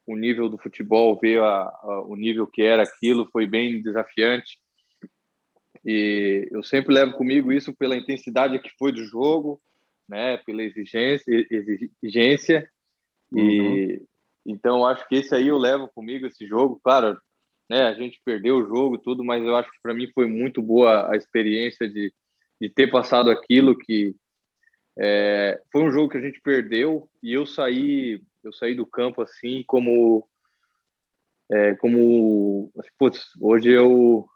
o 0.07 0.17
nível 0.17 0.49
do 0.49 0.59
futebol, 0.59 1.19
ver 1.21 1.41
a, 1.41 1.63
a, 1.63 2.03
o 2.07 2.17
nível 2.17 2.47
que 2.47 2.63
era 2.63 2.83
aquilo, 2.83 3.29
foi 3.33 3.47
bem 3.47 3.81
desafiante. 3.81 4.59
E 5.85 6.49
eu 6.51 6.65
sempre 6.65 6.93
levo 6.93 7.13
comigo 7.13 7.53
isso 7.53 7.73
pela 7.75 7.97
intensidade 7.97 8.59
que 8.59 8.71
foi 8.77 8.91
do 8.91 9.05
jogo, 9.05 9.61
né, 10.09 10.37
pela 10.39 10.63
exigência, 10.63 11.25
exigência. 12.03 12.69
Uhum. 13.31 13.39
E 13.49 14.03
então 14.45 14.87
acho 14.87 15.07
que 15.09 15.17
esse 15.17 15.35
aí 15.35 15.49
eu 15.49 15.59
levo 15.59 15.89
comigo 15.89 16.27
esse 16.27 16.47
jogo, 16.47 16.81
claro, 16.83 17.21
né? 17.69 17.83
A 17.83 17.95
gente 17.95 18.21
perdeu 18.25 18.59
o 18.59 18.67
jogo, 18.67 18.99
tudo, 18.99 19.25
mas 19.25 19.43
eu 19.45 19.57
acho 19.57 19.71
que 19.71 19.81
para 19.83 19.95
mim 19.95 20.11
foi 20.15 20.27
muito 20.27 20.63
boa 20.63 21.13
a 21.13 21.17
experiência 21.17 21.89
de, 21.89 22.13
de 22.61 22.69
ter 22.69 22.91
passado 22.91 23.31
aquilo 23.31 23.77
que 23.77 24.15
é, 24.99 25.61
foi 25.71 25.83
um 25.83 25.91
jogo 25.91 26.09
que 26.09 26.17
a 26.17 26.21
gente 26.21 26.41
perdeu 26.41 27.09
e 27.23 27.33
eu 27.33 27.45
saí 27.45 28.23
eu 28.43 28.53
saí 28.53 28.75
do 28.75 28.87
campo 28.87 29.21
assim 29.21 29.63
como 29.67 30.27
é, 31.53 31.75
como 31.75 32.73
putz, 32.99 33.27
hoje 33.39 33.69
eu 33.69 34.27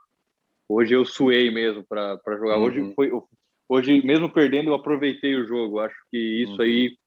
hoje 0.68 0.94
eu 0.94 1.04
suei 1.06 1.50
mesmo 1.50 1.82
para 1.82 2.20
jogar 2.36 2.58
uhum. 2.58 2.64
hoje 2.64 2.94
foi 2.94 3.10
hoje 3.66 4.04
mesmo 4.04 4.30
perdendo 4.30 4.68
eu 4.68 4.74
aproveitei 4.74 5.34
o 5.34 5.46
jogo 5.46 5.80
acho 5.80 5.96
que 6.10 6.18
isso 6.18 6.56
uhum. 6.56 6.60
aí 6.60 6.98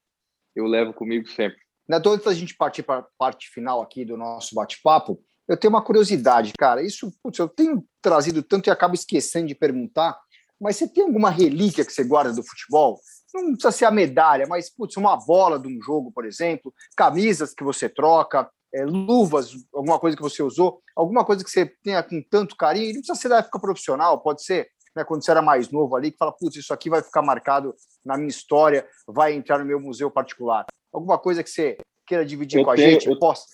eu 0.55 0.65
levo 0.65 0.91
comigo 0.91 1.27
sempre 1.27 1.61
Neto, 1.87 2.09
antes 2.09 2.25
da 2.25 2.33
gente 2.33 2.55
partir 2.55 2.81
para 2.81 3.01
a 3.01 3.07
parte 3.17 3.49
final 3.49 3.81
aqui 3.81 4.05
do 4.05 4.15
nosso 4.15 4.55
bate-papo, 4.55 5.21
eu 5.47 5.57
tenho 5.57 5.73
uma 5.73 5.83
curiosidade, 5.83 6.53
cara. 6.57 6.81
Isso, 6.81 7.11
putz, 7.21 7.39
eu 7.39 7.47
tenho 7.47 7.83
trazido 8.01 8.41
tanto 8.41 8.67
e 8.67 8.71
acabo 8.71 8.93
esquecendo 8.93 9.47
de 9.47 9.55
perguntar, 9.55 10.17
mas 10.59 10.77
você 10.77 10.87
tem 10.87 11.03
alguma 11.03 11.29
relíquia 11.29 11.83
que 11.83 11.91
você 11.91 12.03
guarda 12.03 12.33
do 12.33 12.43
futebol? 12.43 12.99
Não 13.33 13.53
precisa 13.53 13.71
ser 13.71 13.85
a 13.85 13.91
medalha, 13.91 14.45
mas, 14.47 14.69
putz, 14.69 14.95
uma 14.95 15.17
bola 15.17 15.59
de 15.59 15.67
um 15.67 15.81
jogo, 15.81 16.11
por 16.11 16.25
exemplo, 16.25 16.73
camisas 16.95 17.53
que 17.53 17.63
você 17.63 17.89
troca, 17.89 18.49
é, 18.73 18.85
luvas, 18.85 19.51
alguma 19.73 19.99
coisa 19.99 20.15
que 20.15 20.23
você 20.23 20.41
usou, 20.41 20.81
alguma 20.95 21.25
coisa 21.25 21.43
que 21.43 21.49
você 21.49 21.65
tenha 21.83 22.01
com 22.01 22.21
tanto 22.29 22.55
carinho, 22.55 22.93
não 22.93 23.01
precisa 23.01 23.15
ser 23.15 23.29
da 23.29 23.37
época 23.39 23.59
profissional, 23.59 24.21
pode 24.21 24.43
ser 24.43 24.67
né, 24.95 25.03
quando 25.03 25.23
você 25.23 25.31
era 25.31 25.41
mais 25.41 25.69
novo 25.69 25.95
ali, 25.95 26.11
que 26.11 26.17
fala, 26.17 26.31
putz, 26.31 26.55
isso 26.55 26.73
aqui 26.73 26.89
vai 26.89 27.01
ficar 27.01 27.21
marcado 27.21 27.73
na 28.05 28.15
minha 28.15 28.29
história, 28.29 28.87
vai 29.07 29.33
entrar 29.33 29.59
no 29.59 29.65
meu 29.65 29.79
museu 29.79 30.09
particular. 30.09 30.65
Alguma 30.91 31.17
coisa 31.17 31.43
que 31.43 31.49
você 31.49 31.77
queira 32.05 32.25
dividir 32.25 32.59
eu 32.59 32.65
com 32.65 32.75
tenho, 32.75 32.87
a 32.87 32.91
gente? 32.91 33.09
Eu, 33.09 33.17
posso? 33.17 33.45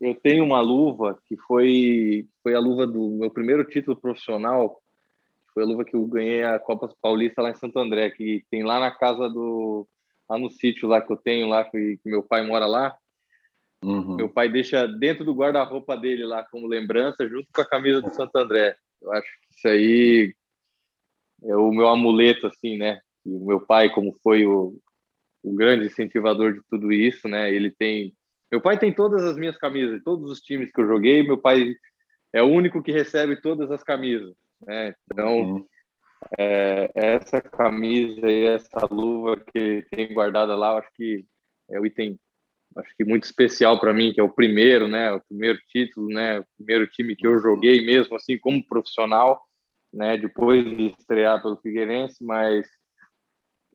Eu 0.00 0.14
tenho 0.14 0.44
uma 0.44 0.60
luva 0.60 1.18
que 1.26 1.36
foi, 1.36 2.26
foi 2.42 2.54
a 2.54 2.60
luva 2.60 2.86
do 2.86 3.10
meu 3.10 3.30
primeiro 3.30 3.64
título 3.64 3.96
profissional. 3.96 4.80
Foi 5.52 5.62
a 5.62 5.66
luva 5.66 5.84
que 5.84 5.94
eu 5.94 6.04
ganhei 6.06 6.42
a 6.42 6.58
Copa 6.58 6.92
Paulista 7.00 7.40
lá 7.40 7.50
em 7.50 7.56
Santo 7.56 7.78
André, 7.78 8.10
que 8.10 8.44
tem 8.50 8.64
lá 8.64 8.80
na 8.80 8.90
casa 8.90 9.28
do. 9.28 9.86
lá 10.28 10.38
no 10.38 10.50
sítio 10.50 10.88
lá 10.88 11.00
que 11.00 11.12
eu 11.12 11.16
tenho, 11.16 11.48
lá 11.48 11.64
que, 11.64 11.98
que 12.02 12.10
meu 12.10 12.22
pai 12.22 12.44
mora 12.44 12.66
lá. 12.66 12.96
Uhum. 13.82 14.16
Meu 14.16 14.28
pai 14.28 14.48
deixa 14.48 14.86
dentro 14.88 15.24
do 15.24 15.34
guarda-roupa 15.34 15.96
dele 15.96 16.24
lá 16.24 16.42
como 16.50 16.66
lembrança, 16.66 17.28
junto 17.28 17.46
com 17.52 17.60
a 17.60 17.68
camisa 17.68 18.00
do 18.00 18.12
Santo 18.12 18.34
André. 18.36 18.76
Eu 19.00 19.12
acho 19.12 19.26
que 19.26 19.56
isso 19.56 19.68
aí 19.68 20.34
é 21.44 21.56
o 21.56 21.70
meu 21.70 21.88
amuleto, 21.88 22.46
assim, 22.46 22.76
né? 22.76 23.00
E 23.24 23.30
o 23.30 23.44
meu 23.44 23.60
pai, 23.60 23.90
como 23.90 24.16
foi 24.22 24.46
o, 24.46 24.76
o 25.42 25.54
grande 25.54 25.86
incentivador 25.86 26.54
de 26.54 26.60
tudo 26.68 26.90
isso, 26.90 27.28
né? 27.28 27.52
Ele 27.52 27.70
tem 27.70 28.14
meu 28.54 28.60
pai 28.60 28.78
tem 28.78 28.94
todas 28.94 29.24
as 29.24 29.36
minhas 29.36 29.58
camisas, 29.58 30.00
todos 30.04 30.30
os 30.30 30.40
times 30.40 30.70
que 30.70 30.80
eu 30.80 30.86
joguei, 30.86 31.24
meu 31.24 31.36
pai 31.36 31.74
é 32.32 32.40
o 32.40 32.46
único 32.46 32.80
que 32.80 32.92
recebe 32.92 33.40
todas 33.40 33.68
as 33.68 33.82
camisas, 33.82 34.32
né? 34.64 34.94
Então, 35.12 35.38
uhum. 35.40 35.66
é, 36.38 36.88
essa 36.94 37.40
camisa 37.40 38.30
e 38.30 38.44
essa 38.46 38.86
luva 38.88 39.36
que 39.36 39.84
tem 39.90 40.14
guardada 40.14 40.54
lá, 40.54 40.78
acho 40.78 40.88
que 40.94 41.24
é 41.68 41.80
o 41.80 41.84
item 41.84 42.16
acho 42.76 42.96
que 42.96 43.04
muito 43.04 43.24
especial 43.24 43.80
para 43.80 43.92
mim, 43.92 44.12
que 44.12 44.20
é 44.20 44.22
o 44.22 44.32
primeiro, 44.32 44.86
né, 44.86 45.10
o 45.10 45.20
primeiro 45.20 45.58
título, 45.68 46.06
né, 46.06 46.38
o 46.38 46.46
primeiro 46.56 46.86
time 46.86 47.16
que 47.16 47.26
eu 47.26 47.40
joguei 47.40 47.84
mesmo 47.84 48.14
assim 48.14 48.38
como 48.38 48.64
profissional. 48.64 49.42
né, 49.92 50.16
depois 50.16 50.64
de 50.64 50.94
estrear 50.96 51.42
pelo 51.42 51.56
Figueirense, 51.56 52.24
mas 52.24 52.68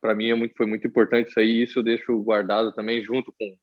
para 0.01 0.15
mim 0.15 0.29
é 0.29 0.35
muito, 0.35 0.53
foi 0.55 0.65
muito 0.65 0.87
importante 0.87 1.29
isso 1.29 1.39
aí, 1.39 1.63
isso 1.63 1.79
eu 1.79 1.83
deixo 1.83 2.17
guardado 2.23 2.73
também 2.73 3.03
junto 3.03 3.33
com, 3.37 3.57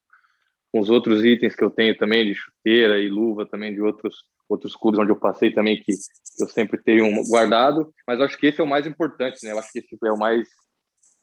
com 0.76 0.80
os 0.80 0.90
outros 0.90 1.24
itens 1.24 1.56
que 1.56 1.64
eu 1.64 1.70
tenho 1.70 1.96
também 1.96 2.26
de 2.26 2.34
chuteira 2.34 2.98
e 2.98 3.08
luva 3.08 3.46
também 3.46 3.72
de 3.72 3.80
outros 3.80 4.24
outros 4.46 4.76
clubes 4.76 5.00
onde 5.00 5.10
eu 5.10 5.16
passei 5.16 5.50
também 5.50 5.82
que 5.82 5.92
eu 6.38 6.48
sempre 6.48 6.80
tenho 6.80 7.06
um 7.06 7.26
guardado, 7.26 7.90
mas 8.06 8.20
acho 8.20 8.36
que 8.38 8.46
esse 8.46 8.60
é 8.60 8.64
o 8.64 8.66
mais 8.66 8.86
importante, 8.86 9.38
né? 9.42 9.52
Eu 9.52 9.58
acho 9.58 9.72
que 9.72 9.78
esse 9.78 9.96
é 10.04 10.12
o 10.12 10.18
mais 10.18 10.46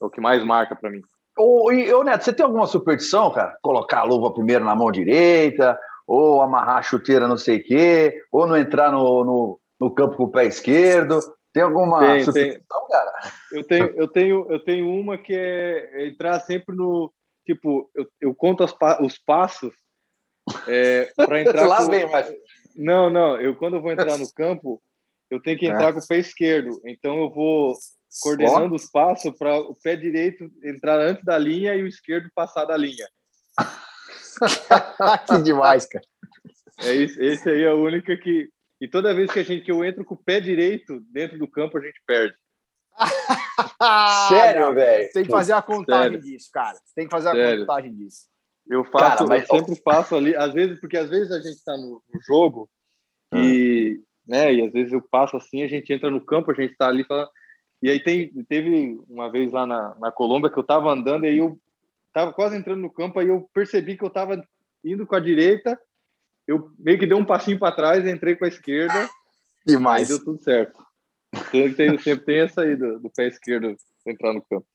é 0.01 0.05
o 0.05 0.09
que 0.09 0.19
mais 0.19 0.43
marca 0.43 0.75
para 0.75 0.89
mim. 0.89 1.01
Ô, 1.37 1.71
e, 1.71 1.93
ô, 1.93 2.03
Neto, 2.03 2.23
você 2.23 2.33
tem 2.33 2.43
alguma 2.43 2.65
superstição, 2.65 3.31
cara? 3.31 3.55
Colocar 3.61 3.99
a 3.99 4.03
luva 4.03 4.33
primeiro 4.33 4.65
na 4.65 4.75
mão 4.75 4.91
direita, 4.91 5.79
ou 6.07 6.41
amarrar 6.41 6.77
a 6.77 6.81
chuteira 6.81 7.27
não 7.27 7.37
sei 7.37 7.57
o 7.57 7.63
quê, 7.63 8.21
ou 8.31 8.47
não 8.47 8.57
entrar 8.57 8.91
no, 8.91 9.23
no, 9.23 9.59
no 9.79 9.91
campo 9.93 10.17
com 10.17 10.23
o 10.23 10.31
pé 10.31 10.45
esquerdo. 10.45 11.19
Tem 11.53 11.63
alguma 11.63 11.99
tem, 11.99 12.23
superstição, 12.23 12.87
tem. 12.87 12.89
cara? 12.89 13.11
Eu 13.51 13.63
tenho, 13.63 13.85
eu, 13.95 14.07
tenho, 14.07 14.47
eu 14.49 14.59
tenho 14.63 14.89
uma 14.89 15.17
que 15.17 15.33
é 15.33 16.07
entrar 16.07 16.39
sempre 16.39 16.75
no. 16.75 17.13
Tipo, 17.45 17.89
eu, 17.93 18.07
eu 18.21 18.35
conto 18.35 18.63
as, 18.63 18.73
os 19.01 19.17
passos 19.17 19.73
é, 20.67 21.11
para 21.15 21.41
entrar. 21.41 21.67
Lá 21.67 21.85
com... 21.85 22.11
mas... 22.11 22.33
Não, 22.75 23.09
não. 23.09 23.39
Eu, 23.39 23.55
quando 23.55 23.75
eu 23.75 23.81
vou 23.81 23.91
entrar 23.91 24.17
no 24.17 24.31
campo, 24.33 24.81
eu 25.29 25.41
tenho 25.41 25.57
que 25.57 25.65
entrar 25.65 25.89
é. 25.89 25.93
com 25.93 25.99
o 25.99 26.07
pé 26.07 26.17
esquerdo. 26.17 26.79
Então 26.85 27.17
eu 27.19 27.29
vou 27.29 27.75
coordenando 28.21 28.75
os 28.75 28.85
passos 28.89 29.35
para 29.37 29.57
o 29.57 29.75
pé 29.75 29.95
direito 29.95 30.49
entrar 30.63 30.99
antes 30.99 31.23
da 31.23 31.37
linha 31.37 31.75
e 31.75 31.83
o 31.83 31.87
esquerdo 31.87 32.29
passar 32.35 32.65
da 32.65 32.77
linha. 32.77 33.07
que 35.27 35.41
demais, 35.43 35.85
cara. 35.85 36.05
É 36.79 36.93
isso, 36.93 37.21
esse 37.21 37.49
aí 37.49 37.63
é 37.63 37.69
a 37.69 37.75
única 37.75 38.15
que. 38.17 38.49
E 38.81 38.87
toda 38.87 39.13
vez 39.13 39.31
que 39.31 39.39
a 39.39 39.43
gente 39.43 39.63
que 39.63 39.71
eu 39.71 39.83
entro 39.85 40.03
com 40.03 40.15
o 40.15 40.23
pé 40.23 40.39
direito 40.39 40.99
dentro 41.11 41.37
do 41.37 41.47
campo, 41.47 41.77
a 41.77 41.81
gente 41.81 42.01
perde. 42.05 42.35
Sério, 44.29 44.73
velho? 44.73 45.09
Tem 45.13 45.23
que 45.23 45.31
fazer 45.31 45.53
a 45.53 45.61
contagem 45.61 46.11
Sério. 46.13 46.21
disso, 46.21 46.49
cara. 46.51 46.77
Tem 46.95 47.05
que 47.05 47.11
fazer 47.11 47.29
a 47.29 47.31
Sério. 47.31 47.59
contagem 47.61 47.93
disso. 47.93 48.27
Eu 48.67 48.83
faço, 48.85 49.17
cara, 49.17 49.27
mas... 49.27 49.49
eu 49.49 49.57
sempre 49.57 49.75
faço 49.83 50.15
ali, 50.15 50.35
às 50.35 50.53
vezes, 50.53 50.79
porque 50.79 50.97
às 50.97 51.09
vezes 51.09 51.31
a 51.31 51.39
gente 51.39 51.55
está 51.55 51.75
no, 51.75 52.01
no, 52.13 52.21
jogo 52.21 52.69
e, 53.33 53.99
hum. 53.99 54.03
né, 54.25 54.53
e 54.53 54.65
às 54.65 54.71
vezes 54.71 54.93
eu 54.93 55.01
passo 55.01 55.35
assim, 55.35 55.63
a 55.63 55.67
gente 55.67 55.91
entra 55.91 56.09
no 56.09 56.21
campo, 56.21 56.51
a 56.51 56.53
gente 56.53 56.71
está 56.71 56.87
ali 56.87 57.03
falando, 57.03 57.29
e 57.81 57.89
aí 57.89 57.99
tem, 58.01 58.31
teve 58.45 58.97
uma 59.09 59.29
vez 59.29 59.51
lá 59.51 59.67
na, 59.67 59.95
na 59.99 60.11
Colômbia 60.11 60.49
que 60.49 60.57
eu 60.57 60.61
estava 60.61 60.89
andando 60.89 61.25
e 61.25 61.27
aí 61.27 61.37
eu 61.39 61.59
estava 62.07 62.31
quase 62.31 62.55
entrando 62.55 62.79
no 62.79 62.89
campo, 62.89 63.19
aí 63.19 63.27
eu 63.27 63.49
percebi 63.53 63.97
que 63.97 64.03
eu 64.03 64.07
estava 64.07 64.41
indo 64.85 65.05
com 65.05 65.15
a 65.15 65.19
direita, 65.19 65.77
eu 66.47 66.71
meio 66.79 66.97
que 66.97 67.05
dei 67.05 67.17
um 67.17 67.25
passinho 67.25 67.59
para 67.59 67.75
trás, 67.75 68.07
entrei 68.07 68.35
com 68.37 68.45
a 68.45 68.47
esquerda, 68.47 69.09
demais. 69.67 70.09
Aí 70.09 70.17
deu 70.17 70.23
tudo 70.23 70.41
certo. 70.41 70.81
Sempre 71.51 71.73
tem, 71.73 71.97
sempre 71.99 72.25
tem 72.25 72.39
essa 72.41 72.61
aí 72.61 72.75
do, 72.75 72.99
do 72.99 73.09
pé 73.09 73.27
esquerdo 73.27 73.75
entrar 74.05 74.33
no 74.33 74.41
campo. 74.41 74.65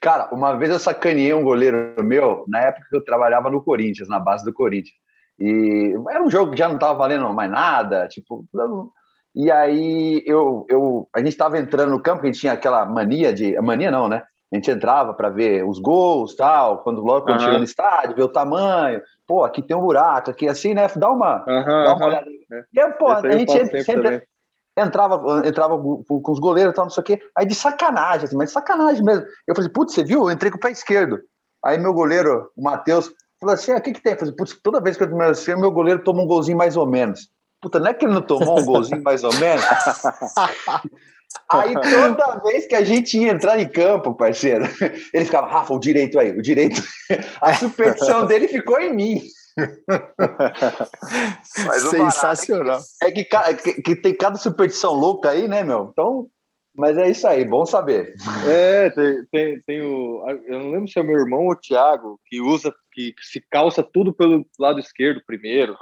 Cara, 0.00 0.28
uma 0.32 0.54
vez 0.54 0.70
eu 0.70 0.78
sacaneei 0.78 1.32
um 1.32 1.42
goleiro 1.42 1.94
meu, 2.04 2.44
na 2.48 2.60
época 2.60 2.86
que 2.88 2.96
eu 2.96 3.04
trabalhava 3.04 3.50
no 3.50 3.62
Corinthians, 3.62 4.08
na 4.08 4.18
base 4.18 4.44
do 4.44 4.52
Corinthians. 4.52 4.94
E 5.38 5.94
era 6.08 6.22
um 6.22 6.30
jogo 6.30 6.52
que 6.52 6.58
já 6.58 6.68
não 6.68 6.76
estava 6.76 6.94
valendo 6.98 7.32
mais 7.32 7.50
nada, 7.50 8.08
tipo. 8.08 8.44
E 9.34 9.50
aí 9.50 10.22
eu, 10.26 10.66
eu, 10.68 11.08
a 11.14 11.18
gente 11.18 11.28
estava 11.28 11.58
entrando 11.58 11.90
no 11.90 12.02
campo, 12.02 12.22
a 12.22 12.26
gente 12.26 12.40
tinha 12.40 12.52
aquela 12.52 12.86
mania 12.86 13.32
de. 13.32 13.58
Mania 13.60 13.90
não, 13.90 14.08
né? 14.08 14.22
A 14.52 14.56
gente 14.56 14.70
entrava 14.70 15.12
para 15.12 15.28
ver 15.28 15.64
os 15.66 15.78
gols, 15.78 16.36
tal, 16.36 16.78
quando 16.78 17.02
logo 17.02 17.26
quando 17.26 17.40
uhum. 17.40 17.44
chega 17.44 17.58
no 17.58 17.64
estádio, 17.64 18.16
ver 18.16 18.22
o 18.22 18.28
tamanho. 18.28 19.02
Pô, 19.26 19.44
aqui 19.44 19.60
tem 19.60 19.76
um 19.76 19.80
buraco, 19.80 20.30
aqui 20.30 20.48
assim, 20.48 20.72
né? 20.72 20.86
Dá 20.94 21.10
uma, 21.10 21.44
uhum, 21.46 21.64
dá 21.64 21.94
uma 21.96 22.06
olhada. 22.06 22.26
É. 22.52 22.64
E 22.72 22.92
pô, 22.92 23.08
a 23.08 23.30
gente 23.32 23.52
sempre, 23.52 23.82
sempre 23.82 24.22
entrava, 24.76 25.46
entrava 25.46 25.78
com 25.78 26.32
os 26.32 26.38
goleiros 26.38 26.74
tal, 26.74 26.84
não 26.84 26.90
sei 26.90 27.00
o 27.00 27.04
quê. 27.04 27.22
Aí 27.36 27.46
de 27.46 27.54
sacanagem, 27.54 28.26
assim, 28.26 28.36
mas 28.36 28.48
de 28.48 28.54
sacanagem 28.54 29.02
mesmo. 29.02 29.24
Eu 29.46 29.54
falei, 29.54 29.70
putz, 29.70 29.94
você 29.94 30.04
viu? 30.04 30.24
Eu 30.24 30.30
entrei 30.30 30.50
com 30.50 30.58
o 30.58 30.60
pé 30.60 30.70
esquerdo. 30.70 31.20
Aí 31.64 31.78
meu 31.78 31.92
goleiro, 31.92 32.50
o 32.56 32.62
Matheus, 32.62 33.12
falou 33.40 33.54
assim: 33.54 33.72
ah, 33.72 33.78
o 33.78 33.80
que, 33.80 33.92
que 33.92 34.02
tem? 34.02 34.12
Eu 34.12 34.18
falei, 34.18 34.34
putz, 34.34 34.58
toda 34.62 34.80
vez 34.80 34.96
que 34.96 35.02
eu 35.02 35.10
tomei 35.10 35.28
assim, 35.28 35.54
meu 35.56 35.70
goleiro 35.70 36.02
toma 36.02 36.22
um 36.22 36.26
golzinho 36.26 36.58
mais 36.58 36.76
ou 36.76 36.86
menos. 36.86 37.28
Puta, 37.60 37.80
não 37.80 37.88
é 37.88 37.94
que 37.94 38.04
ele 38.04 38.14
não 38.14 38.22
tomou 38.22 38.60
um 38.60 38.64
golzinho 38.64 39.02
mais 39.02 39.24
ou 39.24 39.34
menos? 39.34 39.64
Aí 41.50 41.74
toda 41.74 42.40
vez 42.44 42.66
que 42.66 42.74
a 42.74 42.84
gente 42.84 43.18
ia 43.18 43.32
entrar 43.32 43.58
em 43.58 43.68
campo, 43.68 44.14
parceiro, 44.14 44.64
ele 45.12 45.24
ficava, 45.24 45.46
Rafa, 45.46 45.74
o 45.74 45.78
direito 45.78 46.18
aí, 46.18 46.30
o 46.30 46.42
direito. 46.42 46.82
A 47.40 47.54
superstição 47.54 48.26
dele 48.26 48.48
ficou 48.48 48.80
em 48.80 48.92
mim. 48.94 49.22
Sensacional. 51.42 52.80
É 53.02 53.10
que, 53.10 53.24
que, 53.24 53.82
que, 53.82 53.96
tem 53.96 54.14
cada 54.14 54.36
superstição 54.36 54.92
louca 54.92 55.30
aí, 55.30 55.48
né, 55.48 55.64
meu? 55.64 55.88
Então, 55.90 56.28
mas 56.76 56.98
é 56.98 57.08
isso 57.08 57.26
aí, 57.26 57.44
bom 57.44 57.64
saber. 57.64 58.14
É, 58.46 58.90
tem, 58.90 59.26
tem, 59.32 59.62
tem 59.62 59.80
o. 59.80 60.22
Eu 60.46 60.58
não 60.58 60.70
lembro 60.72 60.88
se 60.88 60.98
é 60.98 61.02
meu 61.02 61.18
irmão 61.18 61.46
ou 61.46 61.52
o 61.52 61.56
Thiago, 61.56 62.20
que 62.26 62.40
usa, 62.40 62.74
que 62.92 63.14
se 63.22 63.40
calça 63.50 63.82
tudo 63.82 64.12
pelo 64.12 64.46
lado 64.58 64.78
esquerdo 64.78 65.22
primeiro. 65.26 65.76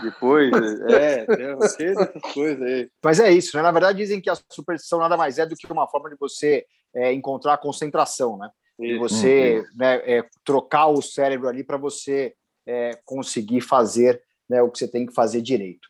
Depois, 0.00 0.52
é, 0.90 1.26
tem 1.26 1.68
cheio 1.76 1.96
dessas 1.96 2.32
coisas 2.32 2.62
aí. 2.62 2.88
Mas 3.04 3.18
é 3.18 3.32
isso, 3.32 3.56
né? 3.56 3.64
Na 3.64 3.72
verdade, 3.72 3.98
dizem 3.98 4.20
que 4.20 4.30
a 4.30 4.36
superstição 4.48 5.00
nada 5.00 5.16
mais 5.16 5.38
é 5.38 5.46
do 5.46 5.56
que 5.56 5.66
uma 5.72 5.88
forma 5.88 6.08
de 6.08 6.16
você 6.16 6.64
é, 6.94 7.12
encontrar 7.12 7.58
concentração, 7.58 8.38
né? 8.38 8.48
E 8.78 8.96
você 8.96 9.58
uhum. 9.58 9.64
né, 9.76 9.96
é, 10.06 10.24
trocar 10.44 10.86
o 10.86 11.02
cérebro 11.02 11.48
ali 11.48 11.64
para 11.64 11.76
você 11.76 12.32
é, 12.66 12.98
conseguir 13.04 13.60
fazer 13.60 14.22
né, 14.48 14.62
o 14.62 14.70
que 14.70 14.78
você 14.78 14.88
tem 14.88 15.06
que 15.06 15.14
fazer 15.14 15.40
direito. 15.40 15.88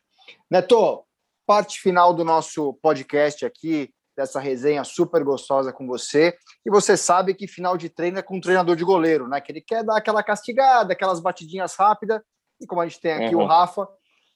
Neto, 0.50 1.04
parte 1.46 1.80
final 1.80 2.14
do 2.14 2.24
nosso 2.24 2.74
podcast 2.74 3.44
aqui, 3.44 3.92
dessa 4.16 4.38
resenha 4.38 4.84
super 4.84 5.24
gostosa 5.24 5.72
com 5.72 5.86
você. 5.86 6.36
E 6.64 6.70
você 6.70 6.96
sabe 6.96 7.34
que 7.34 7.48
final 7.48 7.76
de 7.76 7.88
treino 7.88 8.18
é 8.18 8.22
com 8.22 8.36
um 8.36 8.40
treinador 8.40 8.76
de 8.76 8.84
goleiro, 8.84 9.26
né? 9.26 9.40
Que 9.40 9.52
ele 9.52 9.60
quer 9.60 9.82
dar 9.82 9.96
aquela 9.96 10.22
castigada, 10.22 10.92
aquelas 10.92 11.20
batidinhas 11.20 11.74
rápidas. 11.74 12.20
E 12.60 12.66
como 12.66 12.80
a 12.80 12.86
gente 12.86 13.00
tem 13.00 13.12
aqui 13.12 13.34
uhum. 13.34 13.42
o 13.42 13.46
Rafa, 13.46 13.88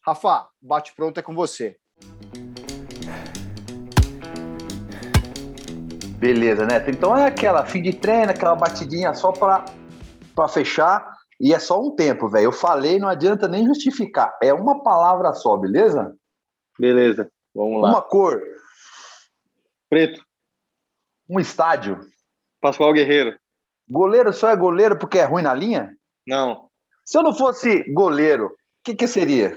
Rafa, 0.05 0.49
bate 0.61 0.95
pronto 0.95 1.18
é 1.18 1.22
com 1.22 1.34
você. 1.34 1.76
Beleza, 6.18 6.64
Neto. 6.64 6.91
Então 6.91 7.16
é 7.16 7.26
aquela 7.26 7.64
fim 7.66 7.82
de 7.82 7.93
treino, 7.93 8.30
aquela 8.30 8.55
batidinha 8.55 9.14
só 9.14 9.30
para 9.32 10.49
fechar. 10.49 11.16
E 11.41 11.53
é 11.53 11.59
só 11.59 11.80
um 11.80 11.95
tempo, 11.95 12.28
velho. 12.28 12.45
Eu 12.47 12.53
falei, 12.53 12.99
não 12.99 13.09
adianta 13.09 13.47
nem 13.47 13.66
justificar. 13.66 14.37
É 14.43 14.53
uma 14.53 14.82
palavra 14.82 15.32
só, 15.34 15.57
beleza? 15.57 16.16
Beleza, 16.78 17.30
vamos 17.55 17.82
lá. 17.82 17.91
Uma 17.91 18.03
cor. 18.03 18.43
Preto. 19.89 20.24
Um 21.28 21.39
estádio. 21.39 22.01
Pascoal 22.61 22.93
Guerreiro. 22.93 23.39
Goleiro 23.89 24.32
só 24.32 24.51
é 24.51 24.57
goleiro 24.57 24.99
porque 24.99 25.18
é 25.18 25.24
ruim 25.24 25.43
na 25.43 25.55
linha? 25.55 25.97
Não. 26.26 26.68
Se 27.05 27.16
eu 27.18 27.22
não 27.22 27.34
fosse 27.34 27.84
goleiro, 27.93 28.47
o 28.47 28.57
que, 28.84 28.95
que 28.95 29.07
seria? 29.07 29.57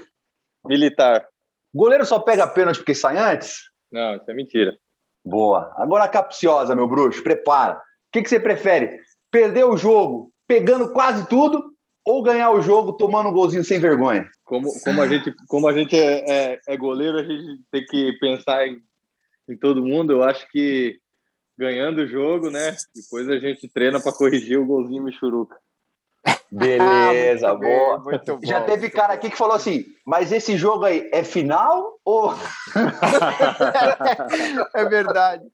Militar. 0.64 1.26
Goleiro 1.74 2.04
só 2.04 2.20
pega 2.20 2.46
pênalti 2.46 2.78
porque 2.78 2.94
sai 2.94 3.16
antes? 3.16 3.70
Não, 3.90 4.16
isso 4.16 4.30
é 4.30 4.34
mentira. 4.34 4.76
Boa. 5.24 5.72
Agora 5.76 6.04
a 6.04 6.08
capciosa, 6.08 6.74
meu 6.74 6.86
bruxo, 6.86 7.22
prepara. 7.22 7.74
O 7.74 7.80
que, 8.12 8.22
que 8.22 8.28
você 8.28 8.38
prefere? 8.38 9.00
Perder 9.30 9.64
o 9.64 9.76
jogo 9.76 10.32
pegando 10.50 10.92
quase 10.92 11.28
tudo 11.28 11.72
ou 12.04 12.24
ganhar 12.24 12.50
o 12.50 12.60
jogo 12.60 12.94
tomando 12.94 13.28
um 13.28 13.32
golzinho 13.32 13.62
sem 13.62 13.78
vergonha? 13.78 14.28
Como, 14.42 14.68
como 14.82 15.00
a 15.00 15.06
gente, 15.06 15.32
como 15.46 15.68
a 15.68 15.72
gente 15.72 15.96
é, 15.96 16.24
é, 16.28 16.60
é 16.66 16.76
goleiro, 16.76 17.20
a 17.20 17.22
gente 17.22 17.62
tem 17.70 17.86
que 17.86 18.18
pensar 18.18 18.66
em, 18.66 18.82
em 19.48 19.56
todo 19.56 19.86
mundo. 19.86 20.12
Eu 20.12 20.24
acho 20.24 20.44
que 20.50 20.98
ganhando 21.56 21.98
o 21.98 22.06
jogo, 22.08 22.50
né? 22.50 22.76
Depois 22.92 23.28
a 23.28 23.38
gente 23.38 23.68
treina 23.68 24.00
para 24.00 24.12
corrigir 24.12 24.58
o 24.58 24.66
golzinho 24.66 25.04
Michuruca. 25.04 25.56
Beleza, 26.50 27.50
ah, 27.50 27.54
boa. 27.54 28.02
Já 28.42 28.62
teve 28.62 28.90
cara 28.90 29.12
aqui 29.12 29.30
que 29.30 29.38
falou 29.38 29.54
assim: 29.54 29.84
mas 30.04 30.32
esse 30.32 30.56
jogo 30.56 30.84
aí 30.84 31.08
é 31.12 31.22
final 31.22 31.96
ou. 32.04 32.34
é 34.74 34.84
verdade. 34.84 35.44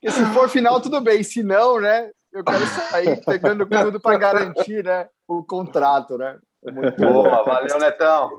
Porque 0.00 0.16
se 0.16 0.24
for 0.26 0.48
final, 0.48 0.80
tudo 0.80 1.00
bem. 1.00 1.24
Se 1.24 1.42
não, 1.42 1.80
né? 1.80 2.12
Eu 2.36 2.44
quero 2.44 2.66
sair 2.66 3.24
pegando 3.24 3.64
tudo 3.66 3.98
para 3.98 4.18
garantir 4.18 4.84
né, 4.84 5.08
o 5.26 5.42
contrato, 5.42 6.18
né? 6.18 6.38
Muito 6.70 7.00
boa, 7.00 7.42
valeu, 7.42 7.78
Netão. 7.78 8.30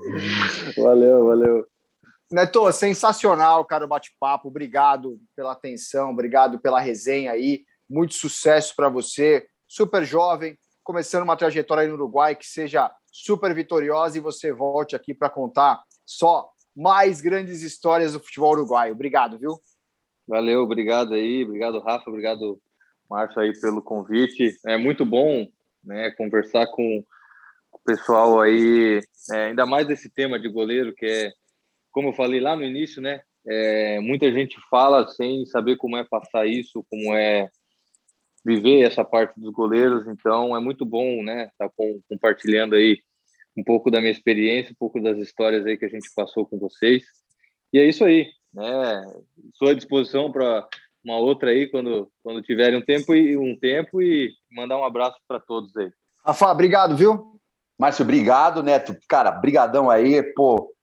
Valeu, 0.78 1.26
valeu. 1.26 1.68
Neto, 2.32 2.72
sensacional, 2.72 3.66
cara, 3.66 3.86
o 3.86 3.88
bate-papo. 3.88 4.50
Obrigado 4.50 5.20
pela 5.36 5.54
atenção, 5.54 6.12
obrigado 6.12 6.60
pela 6.60 6.80
resenha 6.80 7.32
aí. 7.32 7.64
Muito 7.90 8.14
sucesso 8.14 8.76
para 8.76 8.88
você. 8.88 9.48
Super 9.68 10.06
jovem, 10.06 10.56
começando 10.84 11.24
uma 11.24 11.36
trajetória 11.36 11.82
aí 11.82 11.88
no 11.88 11.96
Uruguai 11.96 12.36
que 12.36 12.46
seja 12.46 12.92
super 13.12 13.52
vitoriosa 13.56 14.20
e 14.20 14.22
você 14.22 14.54
volte 14.54 14.96
aqui 14.96 15.12
para 15.12 15.28
contar 15.28 15.82
só 16.06 16.48
mais 16.76 17.20
grandes 17.20 17.64
histórias 17.64 18.14
do 18.14 18.20
futebol 18.20 18.52
uruguaio. 18.52 18.94
Obrigado, 18.94 19.40
viu? 19.40 19.60
Valeu, 20.28 20.62
obrigado 20.62 21.16
aí, 21.16 21.44
obrigado 21.44 21.80
Rafa, 21.80 22.08
obrigado 22.08 22.62
Márcio 23.10 23.42
aí 23.42 23.52
pelo 23.60 23.82
convite. 23.82 24.58
É 24.66 24.78
muito 24.78 25.06
bom, 25.06 25.48
né, 25.84 26.12
conversar 26.12 26.68
com 26.68 27.04
o 27.72 27.80
pessoal 27.86 28.42
aí, 28.42 29.02
é, 29.32 29.46
ainda 29.46 29.66
mais 29.66 29.88
desse 29.88 30.10
tema 30.10 30.40
de 30.40 30.50
goleiro 30.50 30.94
que 30.94 31.06
é, 31.06 31.32
como 31.92 32.10
eu 32.10 32.14
falei 32.14 32.40
lá 32.40 32.56
no 32.56 32.64
início, 32.64 33.02
né, 33.02 33.22
É, 33.50 34.00
muita 34.02 34.30
gente 34.30 34.58
fala 34.70 35.08
sem 35.08 35.46
saber 35.46 35.78
como 35.78 35.96
é 35.96 36.04
passar 36.04 36.46
isso, 36.46 36.86
como 36.90 37.16
é 37.16 37.50
viver 38.46 38.82
essa 38.82 39.06
parte 39.06 39.40
dos 39.40 39.54
goleiros. 39.54 40.06
Então 40.08 40.56
é 40.56 40.60
muito 40.60 40.86
bom, 40.86 41.24
né? 41.24 41.46
Estar 41.46 41.70
tá 41.70 41.76
compartilhando 42.10 42.76
aí 42.76 43.00
um 43.56 43.64
pouco 43.64 43.90
da 43.90 44.00
minha 44.00 44.12
experiência, 44.12 44.72
um 44.72 44.76
pouco 44.76 45.02
das 45.02 45.18
histórias 45.18 45.66
aí 45.66 45.78
que 45.78 45.86
a 45.86 45.90
gente 45.90 46.10
passou 46.14 46.46
com 46.46 46.58
vocês. 46.60 47.04
E 47.72 47.80
é 47.80 47.86
isso 47.86 48.04
aí, 48.06 48.28
né? 48.54 49.06
Estou 49.52 49.70
à 49.70 49.74
disposição 49.74 50.32
para 50.32 50.68
uma 51.08 51.18
outra 51.18 51.52
aí 51.52 51.68
quando 51.70 52.10
quando 52.22 52.42
tiverem 52.42 52.78
um 52.78 52.86
tempo 52.86 53.16
e 53.16 53.38
um 53.38 53.58
tempo 53.58 54.02
e 54.02 54.34
mandar 54.52 54.78
um 54.78 54.84
abraço 54.84 55.18
para 55.28 55.40
todos 55.40 55.76
aí. 55.78 55.90
Rafa, 56.26 56.52
obrigado, 56.52 56.98
viu? 56.98 57.40
Márcio, 57.80 58.04
obrigado, 58.04 58.62
Neto. 58.62 58.96
Cara, 59.08 59.32
brigadão 59.32 59.90
aí, 59.90 60.22
pô, 60.34 60.74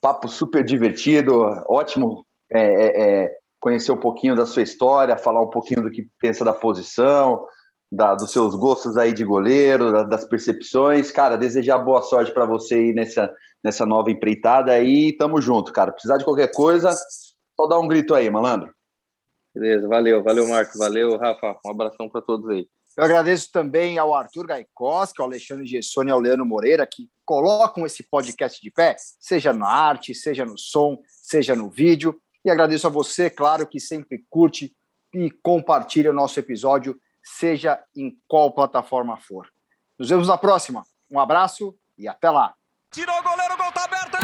papo 0.00 0.28
super 0.28 0.62
divertido, 0.62 1.40
ótimo 1.68 2.26
é, 2.50 2.60
é, 2.60 3.02
é, 3.24 3.36
conhecer 3.58 3.92
um 3.92 3.96
pouquinho 3.96 4.36
da 4.36 4.44
sua 4.44 4.62
história, 4.62 5.16
falar 5.16 5.40
um 5.40 5.48
pouquinho 5.48 5.82
do 5.82 5.90
que 5.90 6.06
pensa 6.20 6.44
da 6.44 6.52
posição, 6.52 7.46
da, 7.90 8.14
dos 8.14 8.30
seus 8.32 8.54
gostos 8.54 8.96
aí 8.98 9.12
de 9.12 9.24
goleiro, 9.24 9.92
da, 9.92 10.02
das 10.02 10.24
percepções. 10.24 11.10
Cara, 11.10 11.36
desejar 11.36 11.78
boa 11.78 12.02
sorte 12.02 12.32
para 12.32 12.44
você 12.44 12.74
aí 12.74 12.92
nessa, 12.92 13.32
nessa 13.64 13.86
nova 13.86 14.10
empreitada 14.10 14.72
aí. 14.72 15.16
Tamo 15.16 15.40
junto, 15.40 15.72
cara. 15.72 15.92
Precisar 15.92 16.18
de 16.18 16.24
qualquer 16.24 16.50
coisa, 16.52 16.92
só 17.56 17.66
dá 17.68 17.78
um 17.78 17.86
grito 17.88 18.14
aí, 18.14 18.28
malandro. 18.28 18.74
Beleza, 19.54 19.86
valeu, 19.86 20.22
valeu, 20.22 20.48
Marcos, 20.48 20.78
valeu, 20.78 21.16
Rafa. 21.18 21.58
Um 21.64 21.70
abração 21.70 22.08
para 22.08 22.22
todos 22.22 22.48
aí. 22.48 22.66
Eu 22.96 23.04
agradeço 23.04 23.50
também 23.50 23.98
ao 23.98 24.14
Arthur 24.14 24.46
Gaikoski, 24.46 25.20
ao 25.20 25.26
Alexandre 25.26 25.66
Gessoni 25.66 26.10
e 26.10 26.12
ao 26.12 26.20
Leandro 26.20 26.44
Moreira, 26.44 26.86
que 26.86 27.08
colocam 27.24 27.86
esse 27.86 28.02
podcast 28.02 28.60
de 28.60 28.70
pé, 28.70 28.96
seja 28.98 29.52
na 29.52 29.66
arte, 29.66 30.14
seja 30.14 30.44
no 30.44 30.58
som, 30.58 30.98
seja 31.06 31.56
no 31.56 31.70
vídeo. 31.70 32.20
E 32.44 32.50
agradeço 32.50 32.86
a 32.86 32.90
você, 32.90 33.30
claro, 33.30 33.66
que 33.66 33.80
sempre 33.80 34.24
curte 34.28 34.74
e 35.14 35.30
compartilha 35.42 36.10
o 36.10 36.14
nosso 36.14 36.38
episódio, 36.38 36.98
seja 37.22 37.82
em 37.96 38.14
qual 38.28 38.52
plataforma 38.52 39.16
for. 39.16 39.48
Nos 39.98 40.10
vemos 40.10 40.28
na 40.28 40.36
próxima. 40.36 40.82
Um 41.10 41.20
abraço 41.20 41.74
e 41.96 42.08
até 42.08 42.30
lá. 42.30 42.54
Tirou 42.92 43.18
o 43.18 43.22
goleiro, 43.22 43.54
o 43.54 43.56
gol 43.56 43.72
tá 43.72 43.84
aberto, 43.84 44.21